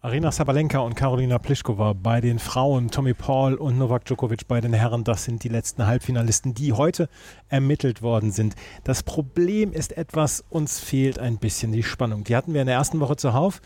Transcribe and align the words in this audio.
Arina 0.00 0.30
Sabalenka 0.30 0.78
und 0.78 0.94
Karolina 0.94 1.38
Pliskova 1.38 1.92
bei 1.92 2.20
den 2.20 2.38
Frauen, 2.38 2.88
Tommy 2.88 3.14
Paul 3.14 3.54
und 3.54 3.78
Novak 3.78 4.04
Djokovic 4.04 4.46
bei 4.46 4.60
den 4.60 4.72
Herren, 4.72 5.02
das 5.02 5.24
sind 5.24 5.42
die 5.42 5.48
letzten 5.48 5.88
Halbfinalisten, 5.88 6.54
die 6.54 6.72
heute 6.72 7.08
ermittelt 7.48 8.00
worden 8.00 8.30
sind. 8.30 8.54
Das 8.84 9.02
Problem 9.02 9.72
ist 9.72 9.96
etwas, 9.96 10.44
uns 10.50 10.78
fehlt 10.78 11.18
ein 11.18 11.38
bisschen 11.38 11.72
die 11.72 11.82
Spannung. 11.82 12.22
Die 12.22 12.36
hatten 12.36 12.54
wir 12.54 12.60
in 12.60 12.68
der 12.68 12.76
ersten 12.76 13.00
Woche 13.00 13.16
zuhauf 13.16 13.60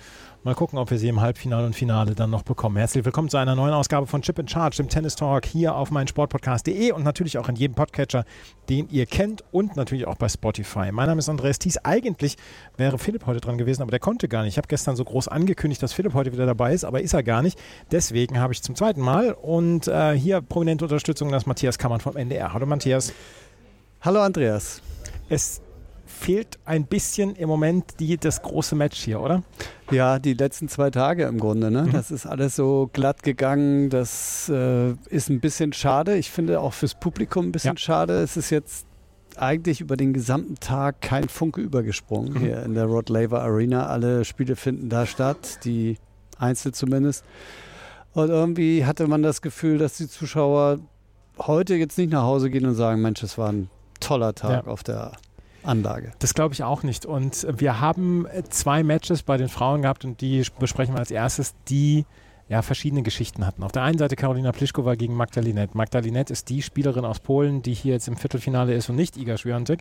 Mal 0.45 0.57
gucken, 0.57 0.77
ob 0.77 0.91
wir 0.91 0.99
sie 0.99 1.07
im 1.07 1.21
Halbfinale 1.21 1.65
und 1.65 1.77
Finale 1.77 2.17
dann 2.17 2.31
noch 2.31 2.43
bekommen. 2.43 2.77
Herzlich 2.77 3.05
willkommen 3.05 3.29
zu 3.29 3.37
einer 3.37 3.55
neuen 3.55 3.73
Ausgabe 3.73 4.09
von 4.09 4.23
Chip 4.23 4.41
in 4.41 4.49
Charge, 4.49 4.79
dem 4.79 4.89
Tennis 4.89 5.15
Talk 5.15 5.47
hier 5.47 5.77
auf 5.77 5.93
meinsportpodcast.de 5.93 6.91
und 6.91 7.05
natürlich 7.05 7.39
auch 7.39 7.49
in 7.49 7.55
jedem 7.55 7.77
Podcatcher, 7.77 8.25
den 8.69 8.89
ihr 8.89 9.07
kennt 9.07 9.45
und 9.53 9.77
natürlich 9.77 10.05
auch 10.09 10.17
bei 10.17 10.29
Spotify. 10.29 10.91
Mein 10.91 11.07
Name 11.07 11.21
ist 11.21 11.29
Andreas 11.29 11.61
Thies. 11.61 11.79
Eigentlich 11.85 12.39
wäre 12.77 12.99
Philipp 12.99 13.27
heute 13.27 13.41
dran 13.41 13.57
gewesen, 13.57 13.83
aber 13.83 13.93
der 13.93 14.01
konnte 14.01 14.27
gar 14.27 14.43
nicht. 14.43 14.55
Ich 14.55 14.57
habe 14.57 14.67
gestern 14.67 14.97
so 14.97 15.05
groß 15.05 15.29
angekündigt, 15.29 15.81
dass 15.81 15.93
Philipp 15.93 16.13
heute 16.13 16.32
wieder 16.33 16.47
dabei 16.47 16.73
ist, 16.73 16.85
aber 16.85 17.01
ist 17.01 17.13
er 17.13 17.23
gar 17.23 17.43
nicht. 17.43 17.59
Deswegen 17.91 18.39
habe 18.39 18.53
ich 18.53 18.63
zum 18.63 18.75
zweiten 18.75 19.01
Mal 19.01 19.33
und 19.33 19.89
äh, 19.89 20.13
hier 20.13 20.41
prominente 20.41 20.85
Unterstützung 20.85 21.31
das 21.31 21.47
Matthias 21.47 21.79
Kammern 21.79 22.01
vom 22.01 22.17
NDR. 22.17 22.53
Hallo 22.53 22.67
Matthias. 22.67 23.13
Hallo 24.01 24.21
Andreas. 24.21 24.83
Es 25.29 25.61
fehlt 26.07 26.59
ein 26.65 26.87
bisschen 26.87 27.35
im 27.35 27.49
Moment 27.49 27.85
die, 27.99 28.17
das 28.17 28.43
große 28.43 28.75
Match 28.75 29.01
hier, 29.01 29.21
oder? 29.21 29.43
Ja, 29.91 30.19
die 30.19 30.35
letzten 30.35 30.69
zwei 30.69 30.91
Tage 30.91 31.25
im 31.25 31.39
Grunde. 31.39 31.71
Ne? 31.71 31.83
Mhm. 31.83 31.93
Das 31.93 32.11
ist 32.11 32.27
alles 32.27 32.57
so 32.57 32.89
glatt 32.93 33.23
gegangen. 33.23 33.91
Das 33.91 34.49
äh, 34.49 34.93
ist 35.09 35.31
ein 35.31 35.41
bisschen 35.41 35.73
schade. 35.73 36.17
Ich 36.17 36.31
finde 36.31 36.61
auch 36.61 36.73
fürs 36.73 36.95
Publikum 36.95 37.47
ein 37.47 37.53
bisschen 37.53 37.75
ja. 37.75 37.79
schade. 37.79 38.23
Es 38.23 38.37
ist 38.37 38.51
jetzt 38.51 38.87
eigentlich 39.37 39.81
über 39.81 39.97
den 39.97 40.13
gesamten 40.13 40.57
Tag 40.57 41.01
kein 41.01 41.29
Funke 41.29 41.61
übergesprungen 41.61 42.35
mhm. 42.35 42.39
hier 42.39 42.63
in 42.63 42.75
der 42.75 42.85
Rod 42.85 43.09
Laver 43.09 43.43
Arena. 43.43 43.87
Alle 43.87 44.25
Spiele 44.25 44.57
finden 44.57 44.89
da 44.89 45.07
statt, 45.07 45.65
die 45.65 45.97
Einzel 46.39 46.73
zumindest. 46.73 47.25
Und 48.13 48.29
irgendwie 48.29 48.85
hatte 48.85 49.07
man 49.07 49.23
das 49.23 49.43
Gefühl, 49.43 49.79
dass 49.79 49.97
die 49.97 50.09
Zuschauer 50.09 50.79
heute 51.39 51.75
jetzt 51.75 51.97
nicht 51.99 52.13
nach 52.13 52.23
Hause 52.23 52.51
gehen 52.51 52.67
und 52.67 52.75
sagen, 52.75 53.01
Mensch, 53.01 53.23
es 53.23 53.39
war 53.39 53.51
ein 53.51 53.71
toller 54.01 54.35
Tag 54.35 54.67
ja. 54.67 54.71
auf 54.73 54.83
der 54.83 55.13
Anlage. 55.63 56.13
Das 56.19 56.35
glaube 56.35 56.55
ich 56.55 56.63
auch 56.63 56.83
nicht. 56.83 57.07
Und 57.07 57.47
wir 57.59 57.81
haben 57.81 58.27
zwei 58.51 58.83
Matches 58.83 59.23
bei 59.23 59.37
den 59.37 59.49
Frauen 59.49 59.83
gehabt 59.83 60.05
und 60.05 60.21
die 60.21 60.45
besprechen 60.59 60.95
wir 60.95 60.99
als 60.99 61.11
erstes, 61.11 61.55
die 61.69 62.05
ja, 62.49 62.61
verschiedene 62.61 63.03
Geschichten 63.03 63.47
hatten. 63.47 63.63
Auf 63.63 63.73
der 63.73 63.83
einen 63.83 63.97
Seite 63.97 64.17
Karolina 64.17 64.53
Pliskova 64.53 64.95
gegen 64.95 65.15
Magdalinet. 65.15 65.75
Magdalinet 65.75 66.31
ist 66.31 66.51
die 66.51 66.61
Spielerin 66.61 67.05
aus 67.05 67.21
Polen, 67.21 67.63
die 67.63 67.73
hier 67.73 67.95
jetzt 67.95 68.09
im 68.09 68.17
Viertelfinale 68.17 68.75
ist 68.75 68.91
und 68.91 68.97
nicht 68.97 69.17
Iga 69.17 69.39
Świątek. 69.39 69.81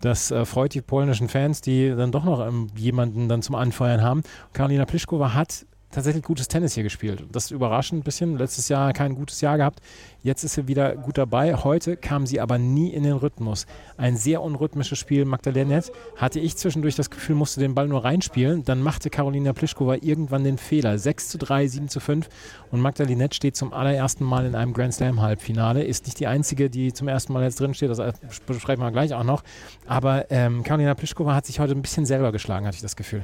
Das 0.00 0.30
äh, 0.30 0.44
freut 0.44 0.74
die 0.74 0.82
polnischen 0.82 1.28
Fans, 1.28 1.60
die 1.60 1.88
dann 1.88 2.12
doch 2.12 2.24
noch 2.24 2.46
ähm, 2.46 2.68
jemanden 2.76 3.28
dann 3.28 3.42
zum 3.42 3.56
Anfeuern 3.56 4.02
haben. 4.02 4.22
Karolina 4.52 4.84
Pliskova 4.84 5.34
hat 5.34 5.66
tatsächlich 5.94 6.24
gutes 6.24 6.48
Tennis 6.48 6.74
hier 6.74 6.82
gespielt. 6.82 7.24
Das 7.32 7.46
ist 7.46 7.50
überraschend 7.50 8.00
ein 8.00 8.04
bisschen. 8.04 8.36
Letztes 8.36 8.68
Jahr 8.68 8.92
kein 8.92 9.14
gutes 9.14 9.40
Jahr 9.40 9.56
gehabt. 9.56 9.80
Jetzt 10.22 10.42
ist 10.42 10.54
sie 10.54 10.68
wieder 10.68 10.96
gut 10.96 11.18
dabei. 11.18 11.54
Heute 11.54 11.96
kam 11.96 12.26
sie 12.26 12.40
aber 12.40 12.58
nie 12.58 12.90
in 12.90 13.02
den 13.02 13.14
Rhythmus. 13.14 13.66
Ein 13.96 14.16
sehr 14.16 14.42
unrhythmisches 14.42 14.98
Spiel. 14.98 15.24
Magdalena 15.24 15.80
hatte 16.16 16.40
ich 16.40 16.56
zwischendurch 16.56 16.94
das 16.96 17.10
Gefühl, 17.10 17.36
musste 17.36 17.60
den 17.60 17.74
Ball 17.74 17.88
nur 17.88 18.04
reinspielen. 18.04 18.64
Dann 18.64 18.82
machte 18.82 19.10
Karolina 19.10 19.52
Pliskova 19.52 19.96
irgendwann 20.00 20.44
den 20.44 20.58
Fehler. 20.58 20.98
6 20.98 21.28
zu 21.28 21.38
3, 21.38 21.68
7 21.68 21.88
zu 21.88 22.00
5. 22.00 22.28
Und 22.70 22.80
Magdalena 22.80 23.28
steht 23.30 23.56
zum 23.56 23.72
allerersten 23.72 24.24
Mal 24.24 24.46
in 24.46 24.54
einem 24.54 24.72
Grand 24.72 24.94
Slam 24.94 25.20
Halbfinale. 25.20 25.84
Ist 25.84 26.06
nicht 26.06 26.20
die 26.20 26.26
einzige, 26.26 26.70
die 26.70 26.92
zum 26.92 27.08
ersten 27.08 27.32
Mal 27.32 27.42
jetzt 27.42 27.60
drin 27.60 27.74
steht. 27.74 27.90
Das 27.90 28.40
besprechen 28.46 28.82
wir 28.82 28.90
gleich 28.92 29.14
auch 29.14 29.24
noch. 29.24 29.42
Aber 29.86 30.30
ähm, 30.30 30.62
Karolina 30.62 30.94
Pliskova 30.94 31.34
hat 31.34 31.46
sich 31.46 31.60
heute 31.60 31.72
ein 31.72 31.82
bisschen 31.82 32.06
selber 32.06 32.32
geschlagen, 32.32 32.66
hatte 32.66 32.76
ich 32.76 32.82
das 32.82 32.96
Gefühl. 32.96 33.22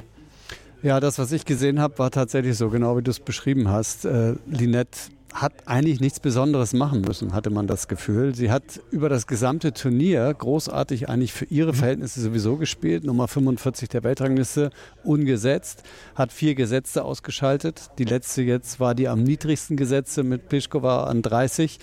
Ja, 0.82 0.98
das, 0.98 1.18
was 1.18 1.30
ich 1.32 1.44
gesehen 1.44 1.78
habe, 1.78 1.98
war 1.98 2.10
tatsächlich 2.10 2.56
so, 2.56 2.70
genau 2.70 2.96
wie 2.96 3.02
du 3.02 3.10
es 3.10 3.20
beschrieben 3.20 3.68
hast. 3.68 4.06
Äh, 4.06 4.36
Linette 4.46 5.10
hat 5.34 5.52
eigentlich 5.66 6.00
nichts 6.00 6.20
Besonderes 6.20 6.72
machen 6.72 7.02
müssen, 7.02 7.34
hatte 7.34 7.50
man 7.50 7.66
das 7.66 7.86
Gefühl. 7.86 8.34
Sie 8.34 8.50
hat 8.50 8.80
über 8.90 9.08
das 9.08 9.26
gesamte 9.26 9.72
Turnier 9.72 10.32
großartig 10.32 11.08
eigentlich 11.08 11.32
für 11.32 11.44
ihre. 11.44 11.74
Verhältnisse 11.74 12.20
sowieso 12.20 12.56
gespielt. 12.56 13.04
Nummer 13.04 13.28
45 13.28 13.88
der 13.90 14.02
Weltrangliste, 14.02 14.70
ungesetzt, 15.04 15.82
hat 16.14 16.32
vier 16.32 16.54
Gesetze 16.54 17.04
ausgeschaltet. 17.04 17.90
Die 17.98 18.04
letzte 18.04 18.42
jetzt 18.42 18.80
war 18.80 18.94
die 18.94 19.06
am 19.06 19.22
niedrigsten 19.22 19.76
Gesetze 19.76 20.22
mit 20.22 20.48
Pischkova 20.48 21.04
an 21.04 21.22
30. 21.22 21.78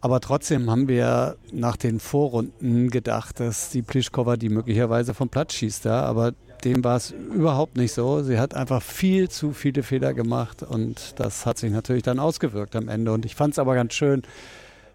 Aber 0.00 0.20
trotzdem 0.20 0.70
haben 0.70 0.88
wir 0.88 1.36
nach 1.52 1.76
den 1.76 2.00
Vorrunden 2.00 2.90
gedacht, 2.90 3.40
dass 3.40 3.70
die 3.70 3.82
Plischkova 3.82 4.36
die 4.36 4.48
möglicherweise 4.48 5.12
vom 5.12 5.28
Platz 5.28 5.54
schießt. 5.54 5.86
Ja? 5.86 6.02
Aber 6.04 6.32
dem 6.60 6.84
war 6.84 6.96
es 6.96 7.10
überhaupt 7.10 7.76
nicht 7.76 7.92
so. 7.92 8.22
Sie 8.22 8.38
hat 8.38 8.54
einfach 8.54 8.82
viel 8.82 9.28
zu 9.28 9.52
viele 9.52 9.82
Fehler 9.82 10.14
gemacht 10.14 10.62
und 10.62 11.18
das 11.18 11.46
hat 11.46 11.58
sich 11.58 11.70
natürlich 11.70 12.02
dann 12.02 12.18
ausgewirkt 12.18 12.76
am 12.76 12.88
Ende. 12.88 13.12
Und 13.12 13.24
ich 13.24 13.34
fand 13.34 13.54
es 13.54 13.58
aber 13.58 13.74
ganz 13.74 13.94
schön, 13.94 14.22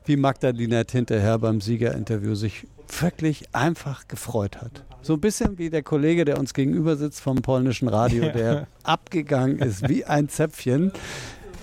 wie 0.05 0.17
Magdalena 0.17 0.83
hinterher 0.89 1.39
beim 1.39 1.61
Siegerinterview 1.61 2.35
sich 2.35 2.67
wirklich 2.99 3.45
einfach 3.53 4.07
gefreut 4.07 4.61
hat. 4.61 4.83
So 5.01 5.13
ein 5.13 5.21
bisschen 5.21 5.57
wie 5.57 5.69
der 5.69 5.83
Kollege, 5.83 6.25
der 6.25 6.39
uns 6.39 6.53
gegenüber 6.53 6.95
sitzt 6.95 7.21
vom 7.21 7.41
polnischen 7.41 7.87
Radio, 7.87 8.29
der 8.29 8.67
abgegangen 8.83 9.59
ist 9.59 9.87
wie 9.89 10.05
ein 10.05 10.29
Zäpfchen. 10.29 10.91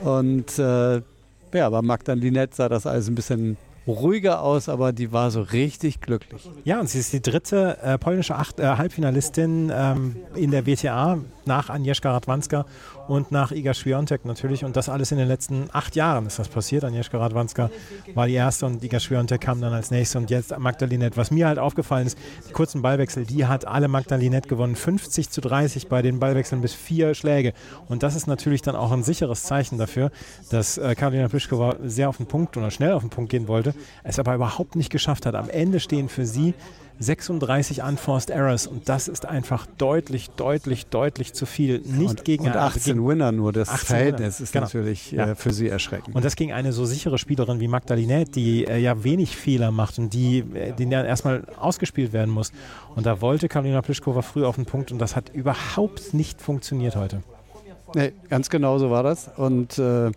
Und 0.00 0.58
äh, 0.58 0.96
ja, 0.96 1.66
aber 1.66 1.82
Magdalena 1.82 2.46
sah 2.50 2.68
das 2.68 2.86
alles 2.86 3.08
ein 3.08 3.14
bisschen 3.14 3.56
ruhiger 3.86 4.42
aus, 4.42 4.68
aber 4.68 4.92
die 4.92 5.12
war 5.12 5.30
so 5.30 5.42
richtig 5.42 6.00
glücklich. 6.00 6.48
Ja, 6.64 6.80
und 6.80 6.88
sie 6.88 6.98
ist 6.98 7.12
die 7.12 7.22
dritte 7.22 7.78
äh, 7.82 7.98
polnische 7.98 8.36
Acht, 8.36 8.60
äh, 8.60 8.64
Halbfinalistin 8.64 9.72
ähm, 9.74 10.16
in 10.34 10.50
der 10.50 10.66
WTA 10.66 11.18
nach 11.46 11.70
Agnieszka 11.70 12.12
Radwanska 12.12 12.66
und 13.08 13.32
nach 13.32 13.52
Iga 13.52 13.74
Świątek 13.74 14.24
natürlich. 14.24 14.64
Und 14.64 14.76
das 14.76 14.88
alles 14.88 15.12
in 15.12 15.18
den 15.18 15.28
letzten 15.28 15.68
acht 15.72 15.96
Jahren 15.96 16.26
ist 16.26 16.38
das 16.38 16.48
passiert. 16.48 16.84
Agnieszka 16.84 17.18
Radwanska 17.18 17.70
war 18.14 18.26
die 18.26 18.34
erste 18.34 18.66
und 18.66 18.82
Iga 18.82 18.98
Świątek 18.98 19.40
kam 19.40 19.60
dann 19.60 19.72
als 19.72 19.90
nächste 19.90 20.18
und 20.18 20.30
jetzt 20.30 20.56
Magdalinet. 20.58 21.16
Was 21.16 21.30
mir 21.30 21.46
halt 21.46 21.58
aufgefallen 21.58 22.06
ist, 22.06 22.18
die 22.48 22.52
kurzen 22.52 22.82
Ballwechsel, 22.82 23.24
die 23.24 23.46
hat 23.46 23.66
alle 23.66 23.88
Magdalinet 23.88 24.48
gewonnen. 24.48 24.76
50 24.76 25.30
zu 25.30 25.40
30 25.40 25.88
bei 25.88 26.02
den 26.02 26.18
Ballwechseln 26.18 26.60
bis 26.60 26.74
vier 26.74 27.14
Schläge. 27.14 27.52
Und 27.88 28.02
das 28.02 28.16
ist 28.16 28.26
natürlich 28.26 28.62
dann 28.62 28.76
auch 28.76 28.92
ein 28.92 29.02
sicheres 29.02 29.42
Zeichen 29.42 29.78
dafür, 29.78 30.10
dass 30.50 30.78
äh, 30.78 30.94
Karolina 30.94 31.28
Pliskova 31.28 31.76
sehr 31.84 32.08
auf 32.08 32.16
den 32.16 32.26
Punkt 32.26 32.56
oder 32.56 32.70
schnell 32.70 32.92
auf 32.92 33.02
den 33.02 33.10
Punkt 33.10 33.30
gehen 33.30 33.48
wollte, 33.48 33.74
es 34.04 34.18
aber 34.18 34.34
überhaupt 34.34 34.76
nicht 34.76 34.90
geschafft 34.90 35.26
hat. 35.26 35.34
Am 35.34 35.48
Ende 35.48 35.80
stehen 35.80 36.08
für 36.08 36.26
sie 36.26 36.54
36 36.98 37.82
Unforced 37.82 38.30
Errors 38.30 38.66
und 38.66 38.88
das 38.88 39.08
ist 39.08 39.26
einfach 39.26 39.66
deutlich, 39.78 40.30
deutlich, 40.30 40.86
deutlich 40.86 41.32
zu 41.32 41.46
viel. 41.46 41.80
Nicht 41.80 42.10
und, 42.10 42.24
gegen 42.24 42.46
und 42.46 42.56
18 42.56 42.94
gegen, 42.94 43.06
Winner 43.06 43.32
nur. 43.32 43.52
Das 43.52 43.70
Verhältnis 43.70 44.40
ist 44.40 44.52
genau. 44.52 44.66
natürlich 44.66 45.16
äh, 45.16 45.34
für 45.34 45.52
sie 45.52 45.68
erschreckend. 45.68 46.14
Und 46.14 46.24
das 46.24 46.36
gegen 46.36 46.52
eine 46.52 46.72
so 46.72 46.84
sichere 46.84 47.18
Spielerin 47.18 47.60
wie 47.60 47.68
Magdalena, 47.68 48.24
die 48.24 48.64
äh, 48.64 48.78
ja 48.78 49.02
wenig 49.04 49.36
Fehler 49.36 49.70
macht 49.70 49.98
und 49.98 50.12
die, 50.12 50.38
äh, 50.54 50.72
die 50.72 50.88
dann 50.88 51.06
erstmal 51.06 51.44
ausgespielt 51.58 52.12
werden 52.12 52.30
muss. 52.30 52.52
Und 52.94 53.06
da 53.06 53.20
wollte 53.20 53.48
Karolina 53.48 53.82
Pliskova 53.82 54.22
früh 54.22 54.44
auf 54.44 54.56
den 54.56 54.66
Punkt 54.66 54.92
und 54.92 54.98
das 54.98 55.16
hat 55.16 55.30
überhaupt 55.30 56.14
nicht 56.14 56.40
funktioniert 56.40 56.96
heute. 56.96 57.22
Nee, 57.94 58.12
ganz 58.28 58.48
genau 58.50 58.78
so 58.78 58.90
war 58.90 59.02
das. 59.02 59.30
Und 59.36 59.78
äh, 59.78 60.10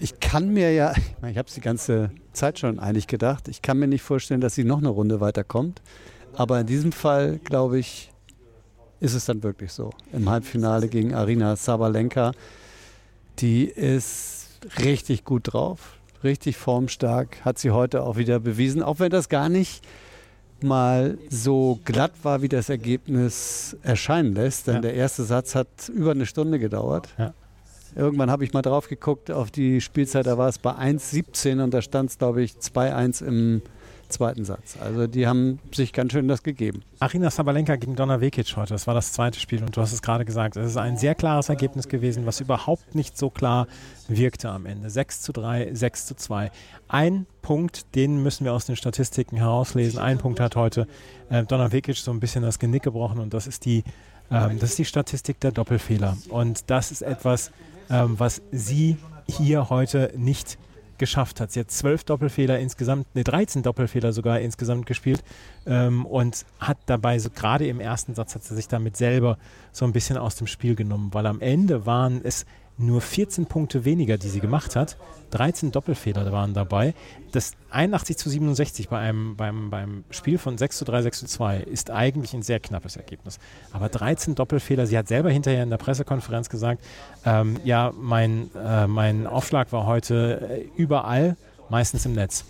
ich 0.00 0.20
kann 0.20 0.52
mir 0.52 0.72
ja, 0.72 0.92
ich 1.28 1.38
habe 1.38 1.48
es 1.48 1.54
die 1.54 1.60
ganze 1.60 2.10
Zeit 2.40 2.58
schon 2.58 2.78
eigentlich 2.78 3.06
gedacht, 3.06 3.48
ich 3.48 3.60
kann 3.62 3.78
mir 3.78 3.86
nicht 3.86 4.02
vorstellen, 4.02 4.40
dass 4.40 4.54
sie 4.54 4.64
noch 4.64 4.78
eine 4.78 4.88
Runde 4.88 5.20
weiterkommt. 5.20 5.82
Aber 6.34 6.60
in 6.60 6.66
diesem 6.66 6.92
Fall, 6.92 7.38
glaube 7.44 7.78
ich, 7.78 8.10
ist 9.00 9.14
es 9.14 9.24
dann 9.26 9.42
wirklich 9.42 9.72
so. 9.72 9.90
Im 10.12 10.28
Halbfinale 10.30 10.88
gegen 10.88 11.14
Arina 11.14 11.56
Sabalenka, 11.56 12.32
die 13.38 13.64
ist 13.64 14.58
richtig 14.78 15.24
gut 15.24 15.52
drauf, 15.52 15.98
richtig 16.24 16.56
formstark, 16.56 17.44
hat 17.44 17.58
sie 17.58 17.70
heute 17.70 18.02
auch 18.02 18.16
wieder 18.16 18.40
bewiesen, 18.40 18.82
auch 18.82 18.98
wenn 19.00 19.10
das 19.10 19.28
gar 19.28 19.48
nicht 19.48 19.82
mal 20.62 21.16
so 21.30 21.78
glatt 21.84 22.12
war, 22.22 22.42
wie 22.42 22.48
das 22.48 22.68
Ergebnis 22.68 23.76
erscheinen 23.82 24.34
lässt. 24.34 24.66
Denn 24.66 24.76
Ja. 24.76 24.80
der 24.82 24.94
erste 24.94 25.24
Satz 25.24 25.54
hat 25.54 25.68
über 25.94 26.10
eine 26.12 26.26
Stunde 26.26 26.58
gedauert. 26.58 27.08
Ja. 27.18 27.32
Irgendwann 27.94 28.30
habe 28.30 28.44
ich 28.44 28.52
mal 28.52 28.62
drauf 28.62 28.88
geguckt 28.88 29.30
auf 29.30 29.50
die 29.50 29.80
Spielzeit, 29.80 30.26
da 30.26 30.38
war 30.38 30.48
es 30.48 30.58
bei 30.58 30.72
1,17 30.72 31.62
und 31.62 31.74
da 31.74 31.82
stand 31.82 32.10
es, 32.10 32.18
glaube 32.18 32.42
ich, 32.42 32.52
2-1 32.52 33.24
im 33.24 33.62
zweiten 34.10 34.44
Satz. 34.44 34.76
Also 34.80 35.06
die 35.06 35.26
haben 35.26 35.58
sich 35.72 35.92
ganz 35.92 36.12
schön 36.12 36.28
das 36.28 36.42
gegeben. 36.42 36.82
Arina 36.98 37.30
Sabalenka 37.30 37.76
gegen 37.76 37.96
Donna 37.96 38.20
Vekic 38.20 38.56
heute, 38.56 38.74
das 38.74 38.86
war 38.86 38.94
das 38.94 39.12
zweite 39.12 39.38
Spiel 39.40 39.62
und 39.62 39.76
du 39.76 39.80
hast 39.80 39.92
es 39.92 40.02
gerade 40.02 40.24
gesagt, 40.24 40.56
es 40.56 40.70
ist 40.70 40.76
ein 40.76 40.96
sehr 40.96 41.14
klares 41.14 41.48
Ergebnis 41.48 41.88
gewesen, 41.88 42.26
was 42.26 42.40
überhaupt 42.40 42.94
nicht 42.94 43.16
so 43.16 43.30
klar 43.30 43.66
wirkte 44.08 44.50
am 44.50 44.66
Ende. 44.66 44.90
6 44.90 45.22
zu 45.22 45.32
3, 45.32 45.74
6 45.74 46.06
zu 46.06 46.16
2. 46.16 46.50
Ein 46.88 47.26
Punkt, 47.42 47.94
den 47.94 48.22
müssen 48.22 48.44
wir 48.44 48.52
aus 48.52 48.66
den 48.66 48.76
Statistiken 48.76 49.36
herauslesen. 49.36 49.98
Ein 49.98 50.18
Punkt 50.18 50.40
hat 50.40 50.56
heute 50.56 50.86
äh, 51.30 51.44
Donna 51.44 51.72
Vekic 51.72 51.96
so 51.96 52.10
ein 52.10 52.20
bisschen 52.20 52.42
das 52.42 52.58
Genick 52.58 52.82
gebrochen 52.82 53.20
und 53.20 53.32
das 53.32 53.46
ist 53.46 53.64
die, 53.64 53.84
ähm, 54.30 54.58
das 54.58 54.70
ist 54.70 54.78
die 54.78 54.84
Statistik 54.84 55.40
der 55.40 55.52
Doppelfehler. 55.52 56.16
Und 56.28 56.68
das 56.68 56.90
ist 56.90 57.02
etwas, 57.02 57.52
ähm, 57.90 58.18
was 58.18 58.42
sie 58.50 58.96
hier 59.26 59.70
heute 59.70 60.12
nicht 60.16 60.58
geschafft 61.00 61.40
hat. 61.40 61.50
Sie 61.50 61.60
hat 61.60 61.70
zwölf 61.70 62.04
Doppelfehler 62.04 62.58
insgesamt, 62.58 63.12
ne 63.14 63.24
13 63.24 63.62
Doppelfehler 63.62 64.12
sogar 64.12 64.38
insgesamt 64.40 64.86
gespielt 64.86 65.24
ähm, 65.66 66.06
und 66.06 66.44
hat 66.60 66.76
dabei, 66.86 67.18
so 67.18 67.30
gerade 67.30 67.66
im 67.66 67.80
ersten 67.80 68.14
Satz, 68.14 68.34
hat 68.34 68.44
sie 68.44 68.54
sich 68.54 68.68
damit 68.68 68.96
selber 68.96 69.38
so 69.72 69.86
ein 69.86 69.92
bisschen 69.92 70.18
aus 70.18 70.36
dem 70.36 70.46
Spiel 70.46 70.76
genommen, 70.76 71.08
weil 71.12 71.26
am 71.26 71.40
Ende 71.40 71.86
waren 71.86 72.20
es 72.22 72.44
nur 72.78 73.00
14 73.00 73.46
Punkte 73.46 73.84
weniger, 73.84 74.16
die 74.16 74.28
sie 74.28 74.40
gemacht 74.40 74.74
hat. 74.76 74.96
13 75.30 75.70
Doppelfehler 75.70 76.32
waren 76.32 76.54
dabei. 76.54 76.94
Das 77.32 77.52
81 77.70 78.16
zu 78.16 78.30
67 78.30 78.88
bei 78.88 78.98
einem, 78.98 79.36
beim, 79.36 79.70
beim 79.70 80.04
Spiel 80.10 80.38
von 80.38 80.58
6 80.58 80.78
zu 80.78 80.84
3, 80.84 81.02
6 81.02 81.20
zu 81.20 81.26
2 81.26 81.58
ist 81.58 81.90
eigentlich 81.90 82.34
ein 82.34 82.42
sehr 82.42 82.58
knappes 82.58 82.96
Ergebnis. 82.96 83.38
Aber 83.72 83.88
13 83.88 84.34
Doppelfehler, 84.34 84.86
sie 84.86 84.98
hat 84.98 85.08
selber 85.08 85.30
hinterher 85.30 85.62
in 85.62 85.70
der 85.70 85.76
Pressekonferenz 85.76 86.48
gesagt, 86.48 86.82
ähm, 87.24 87.58
ja, 87.64 87.92
mein, 87.96 88.50
äh, 88.56 88.86
mein 88.86 89.26
Aufschlag 89.26 89.72
war 89.72 89.86
heute 89.86 90.48
äh, 90.50 90.80
überall, 90.80 91.36
meistens 91.68 92.06
im 92.06 92.14
Netz. 92.14 92.44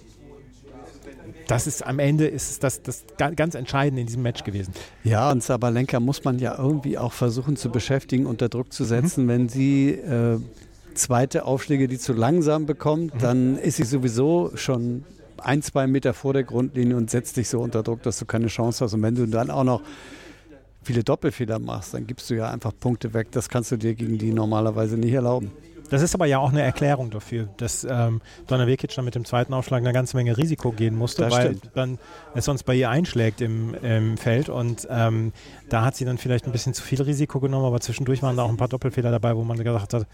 Das 1.50 1.66
ist 1.66 1.84
am 1.86 1.98
Ende 1.98 2.26
ist 2.26 2.62
das, 2.64 2.80
das 2.82 3.04
ga- 3.18 3.30
ganz 3.30 3.54
Entscheidende 3.54 4.00
in 4.00 4.06
diesem 4.06 4.22
Match 4.22 4.44
gewesen. 4.44 4.72
Ja, 5.04 5.30
und 5.30 5.42
Sabalenka 5.42 6.00
muss 6.00 6.22
man 6.24 6.38
ja 6.38 6.56
irgendwie 6.58 6.96
auch 6.96 7.12
versuchen 7.12 7.56
zu 7.56 7.70
beschäftigen, 7.70 8.26
unter 8.26 8.48
Druck 8.48 8.72
zu 8.72 8.84
setzen. 8.84 9.26
Wenn 9.28 9.48
sie 9.48 9.90
äh, 9.90 10.38
zweite 10.94 11.44
Aufschläge, 11.44 11.88
die 11.88 11.98
zu 11.98 12.12
langsam 12.12 12.66
bekommt, 12.66 13.12
dann 13.20 13.56
ist 13.58 13.76
sie 13.76 13.84
sowieso 13.84 14.52
schon 14.54 15.04
ein, 15.38 15.62
zwei 15.62 15.86
Meter 15.86 16.12
vor 16.14 16.32
der 16.34 16.44
Grundlinie 16.44 16.96
und 16.96 17.10
setzt 17.10 17.36
dich 17.36 17.48
so 17.48 17.60
unter 17.60 17.82
Druck, 17.82 18.02
dass 18.02 18.18
du 18.18 18.26
keine 18.26 18.48
Chance 18.48 18.84
hast. 18.84 18.94
Und 18.94 19.02
wenn 19.02 19.14
du 19.14 19.26
dann 19.26 19.50
auch 19.50 19.64
noch 19.64 19.82
viele 20.82 21.04
Doppelfehler 21.04 21.58
machst, 21.58 21.94
dann 21.94 22.06
gibst 22.06 22.30
du 22.30 22.34
ja 22.34 22.50
einfach 22.50 22.72
Punkte 22.78 23.12
weg. 23.14 23.28
Das 23.32 23.48
kannst 23.48 23.70
du 23.70 23.76
dir 23.76 23.94
gegen 23.94 24.18
die 24.18 24.32
normalerweise 24.32 24.96
nicht 24.96 25.12
erlauben. 25.12 25.50
Das 25.90 26.02
ist 26.02 26.14
aber 26.14 26.26
ja 26.26 26.38
auch 26.38 26.50
eine 26.50 26.62
Erklärung 26.62 27.10
dafür, 27.10 27.48
dass 27.56 27.82
ähm, 27.82 28.20
Donna 28.46 28.68
Vekic 28.68 28.94
dann 28.94 29.04
mit 29.04 29.16
dem 29.16 29.24
zweiten 29.24 29.52
Aufschlag 29.52 29.80
eine 29.80 29.92
ganze 29.92 30.16
Menge 30.16 30.36
Risiko 30.36 30.70
gehen 30.70 30.96
musste, 30.96 31.22
Das 31.22 31.32
weil 31.32 31.56
stimmt. 31.56 31.70
dann 31.74 31.98
es 32.32 32.44
sonst 32.44 32.62
bei 32.62 32.76
ihr 32.76 32.90
einschlägt 32.90 33.40
im, 33.40 33.74
im 33.82 34.16
Feld 34.16 34.48
und 34.48 34.86
ähm, 34.88 35.32
da 35.68 35.84
hat 35.84 35.96
sie 35.96 36.04
dann 36.04 36.16
vielleicht 36.16 36.46
ein 36.46 36.52
bisschen 36.52 36.74
zu 36.74 36.82
viel 36.84 37.02
Risiko 37.02 37.40
genommen, 37.40 37.64
aber 37.64 37.80
zwischendurch 37.80 38.22
waren 38.22 38.36
da 38.36 38.44
auch 38.44 38.50
ein 38.50 38.56
paar 38.56 38.68
Doppelfehler 38.68 39.10
dabei, 39.10 39.34
wo 39.34 39.42
man 39.42 39.58
gesagt 39.62 39.92
hat, 39.92 40.06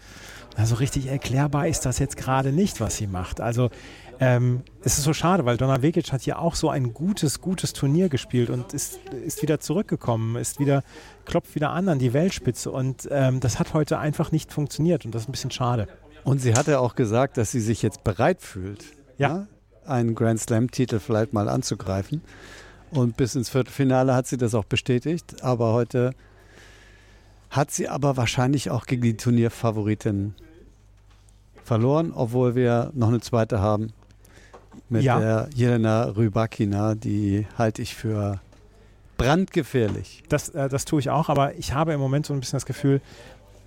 also 0.55 0.75
richtig 0.75 1.07
erklärbar 1.07 1.67
ist 1.67 1.85
das 1.85 1.99
jetzt 1.99 2.17
gerade 2.17 2.51
nicht, 2.51 2.81
was 2.81 2.97
sie 2.97 3.05
macht. 3.05 3.39
Also 3.39 3.69
ähm, 4.19 4.63
es 4.81 4.97
ist 4.97 5.03
so 5.03 5.13
schade, 5.13 5.45
weil 5.45 5.57
Donna 5.57 5.81
Vekic 5.81 6.11
hat 6.11 6.25
ja 6.25 6.39
auch 6.39 6.55
so 6.55 6.69
ein 6.69 6.93
gutes, 6.93 7.41
gutes 7.41 7.73
Turnier 7.73 8.09
gespielt 8.09 8.49
und 8.49 8.73
ist, 8.73 8.99
ist 9.25 9.41
wieder 9.41 9.59
zurückgekommen, 9.59 10.35
ist 10.37 10.59
wieder, 10.59 10.83
klopft 11.25 11.55
wieder 11.55 11.69
an 11.71 11.87
an 11.89 11.99
die 11.99 12.13
Weltspitze 12.13 12.71
und 12.71 13.07
ähm, 13.11 13.39
das 13.39 13.59
hat 13.59 13.73
heute 13.73 13.99
einfach 13.99 14.31
nicht 14.31 14.51
funktioniert 14.51 15.05
und 15.05 15.13
das 15.13 15.23
ist 15.23 15.29
ein 15.29 15.33
bisschen 15.33 15.51
schade. 15.51 15.87
Und 16.23 16.39
sie 16.41 16.55
hatte 16.55 16.79
auch 16.79 16.95
gesagt, 16.95 17.37
dass 17.37 17.51
sie 17.51 17.61
sich 17.61 17.81
jetzt 17.81 18.03
bereit 18.03 18.41
fühlt, 18.41 18.85
Ja. 19.17 19.47
einen 19.85 20.15
Grand 20.15 20.39
Slam-Titel 20.39 20.99
vielleicht 20.99 21.31
mal 21.33 21.47
anzugreifen. 21.47 22.21
Und 22.91 23.17
bis 23.17 23.35
ins 23.35 23.49
Viertelfinale 23.49 24.13
hat 24.15 24.27
sie 24.27 24.37
das 24.37 24.55
auch 24.55 24.63
bestätigt. 24.65 25.43
Aber 25.43 25.73
heute 25.73 26.11
hat 27.49 27.71
sie 27.71 27.87
aber 27.87 28.17
wahrscheinlich 28.17 28.71
auch 28.71 28.85
gegen 28.85 29.01
die 29.03 29.15
Turnierfavoritin 29.17 30.35
verloren, 31.63 32.11
obwohl 32.13 32.55
wir 32.55 32.91
noch 32.93 33.09
eine 33.09 33.19
zweite 33.19 33.59
haben 33.59 33.93
mit 34.89 35.03
Ja. 35.03 35.19
der 35.19 35.49
Jelena 35.53 36.05
Rybakina. 36.05 36.95
Die 36.95 37.45
halte 37.57 37.81
ich 37.81 37.95
für 37.95 38.39
brandgefährlich. 39.17 40.23
Das, 40.29 40.49
äh, 40.49 40.69
das 40.69 40.85
tue 40.85 40.99
ich 40.99 41.09
auch, 41.09 41.29
aber 41.29 41.55
ich 41.55 41.73
habe 41.73 41.93
im 41.93 41.99
Moment 41.99 42.25
so 42.25 42.33
ein 42.33 42.39
bisschen 42.39 42.57
das 42.57 42.65
Gefühl, 42.65 43.01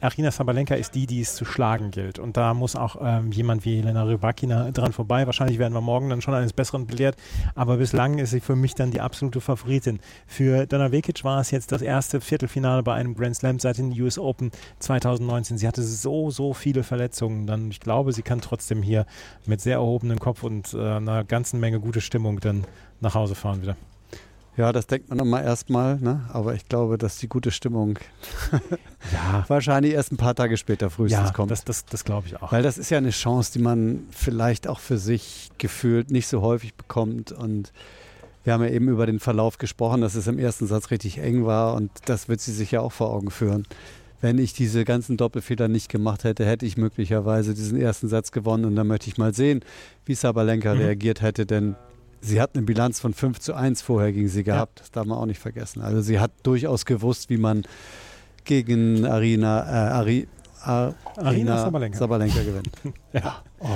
Arina 0.00 0.30
Sabalenka 0.30 0.74
ist 0.74 0.94
die, 0.94 1.06
die 1.06 1.20
es 1.20 1.34
zu 1.34 1.44
schlagen 1.44 1.90
gilt. 1.90 2.18
Und 2.18 2.36
da 2.36 2.54
muss 2.54 2.74
auch 2.74 2.96
ähm, 3.02 3.32
jemand 3.32 3.64
wie 3.64 3.78
Elena 3.78 4.04
Rybakina 4.04 4.70
dran 4.70 4.92
vorbei. 4.92 5.26
Wahrscheinlich 5.26 5.58
werden 5.58 5.74
wir 5.74 5.80
morgen 5.80 6.08
dann 6.08 6.22
schon 6.22 6.34
eines 6.34 6.52
Besseren 6.52 6.86
belehrt. 6.86 7.16
Aber 7.54 7.76
bislang 7.76 8.18
ist 8.18 8.30
sie 8.30 8.40
für 8.40 8.56
mich 8.56 8.74
dann 8.74 8.90
die 8.90 9.00
absolute 9.00 9.40
Favoritin. 9.40 10.00
Für 10.26 10.66
Donna 10.66 10.90
Vekic 10.90 11.22
war 11.24 11.40
es 11.40 11.50
jetzt 11.50 11.72
das 11.72 11.82
erste 11.82 12.20
Viertelfinale 12.20 12.82
bei 12.82 12.94
einem 12.94 13.14
Grand 13.14 13.36
Slam 13.36 13.58
seit 13.58 13.78
den 13.78 13.92
US 14.00 14.18
Open 14.18 14.50
2019. 14.78 15.58
Sie 15.58 15.68
hatte 15.68 15.82
so, 15.82 16.30
so 16.30 16.54
viele 16.54 16.82
Verletzungen. 16.82 17.46
Dann, 17.46 17.70
ich 17.70 17.80
glaube, 17.80 18.12
sie 18.12 18.22
kann 18.22 18.40
trotzdem 18.40 18.82
hier 18.82 19.04
mit 19.46 19.60
sehr 19.60 19.74
erhobenem 19.74 20.18
Kopf 20.18 20.42
und 20.42 20.72
äh, 20.72 20.78
einer 20.78 21.24
ganzen 21.24 21.60
Menge 21.60 21.80
gute 21.80 22.00
Stimmung 22.00 22.40
dann 22.40 22.64
nach 23.00 23.14
Hause 23.14 23.34
fahren 23.34 23.62
wieder. 23.62 23.76
Ja, 24.56 24.72
das 24.72 24.86
denkt 24.86 25.08
man 25.08 25.18
immer 25.20 25.42
erstmal, 25.42 25.96
ne? 26.00 26.28
aber 26.32 26.54
ich 26.54 26.68
glaube, 26.68 26.98
dass 26.98 27.16
die 27.18 27.28
gute 27.28 27.50
Stimmung 27.50 27.98
Ja, 29.12 29.44
wahrscheinlich 29.48 29.92
erst 29.94 30.12
ein 30.12 30.16
paar 30.16 30.34
Tage 30.34 30.56
später 30.56 30.90
frühestens 30.90 31.28
ja 31.28 31.32
kommt. 31.32 31.50
das, 31.50 31.64
das, 31.64 31.84
das 31.86 32.04
glaube 32.04 32.26
ich 32.26 32.40
auch. 32.42 32.52
Weil 32.52 32.62
das 32.62 32.76
ist 32.76 32.90
ja 32.90 32.98
eine 32.98 33.10
Chance, 33.10 33.52
die 33.54 33.60
man 33.60 34.00
vielleicht 34.10 34.68
auch 34.68 34.80
für 34.80 34.98
sich 34.98 35.50
gefühlt 35.58 36.10
nicht 36.10 36.26
so 36.26 36.42
häufig 36.42 36.74
bekommt. 36.74 37.32
Und 37.32 37.72
wir 38.44 38.52
haben 38.52 38.62
ja 38.62 38.70
eben 38.70 38.88
über 38.88 39.06
den 39.06 39.20
Verlauf 39.20 39.56
gesprochen, 39.58 40.00
dass 40.00 40.14
es 40.14 40.26
im 40.26 40.38
ersten 40.38 40.66
Satz 40.66 40.90
richtig 40.90 41.18
eng 41.18 41.46
war 41.46 41.74
und 41.74 41.90
das 42.06 42.28
wird 42.28 42.40
sie 42.40 42.52
sich 42.52 42.70
ja 42.72 42.80
auch 42.80 42.92
vor 42.92 43.10
Augen 43.10 43.30
führen. 43.30 43.66
Wenn 44.22 44.36
ich 44.38 44.52
diese 44.52 44.84
ganzen 44.84 45.16
Doppelfehler 45.16 45.68
nicht 45.68 45.88
gemacht 45.88 46.24
hätte, 46.24 46.44
hätte 46.44 46.66
ich 46.66 46.76
möglicherweise 46.76 47.54
diesen 47.54 47.80
ersten 47.80 48.08
Satz 48.08 48.32
gewonnen 48.32 48.66
und 48.66 48.76
dann 48.76 48.86
möchte 48.86 49.08
ich 49.08 49.16
mal 49.16 49.32
sehen, 49.32 49.60
wie 50.04 50.14
Sabalenka 50.14 50.74
Mhm. 50.74 50.80
reagiert 50.80 51.22
hätte, 51.22 51.46
denn 51.46 51.76
sie 52.20 52.40
hat 52.40 52.54
eine 52.54 52.64
Bilanz 52.64 53.00
von 53.00 53.14
5 53.14 53.38
zu 53.40 53.54
1 53.54 53.82
vorher 53.82 54.12
gegen 54.12 54.28
sie 54.28 54.44
gehabt. 54.44 54.80
Das 54.80 54.90
darf 54.90 55.06
man 55.06 55.18
auch 55.18 55.26
nicht 55.26 55.40
vergessen. 55.40 55.80
Also 55.82 56.00
sie 56.00 56.18
hat 56.20 56.32
durchaus 56.42 56.84
gewusst, 56.84 57.30
wie 57.30 57.36
man 57.38 57.62
gegen 58.44 59.04
Arina, 59.06 59.62
äh, 59.62 59.92
Ari, 59.92 60.28
Ar- 60.62 60.94
Arina 61.16 61.58
Sabalenka. 61.58 61.98
Sabalenka 61.98 62.42
gewinnt. 62.42 62.70
Ja. 63.12 63.42
Oh. 63.60 63.66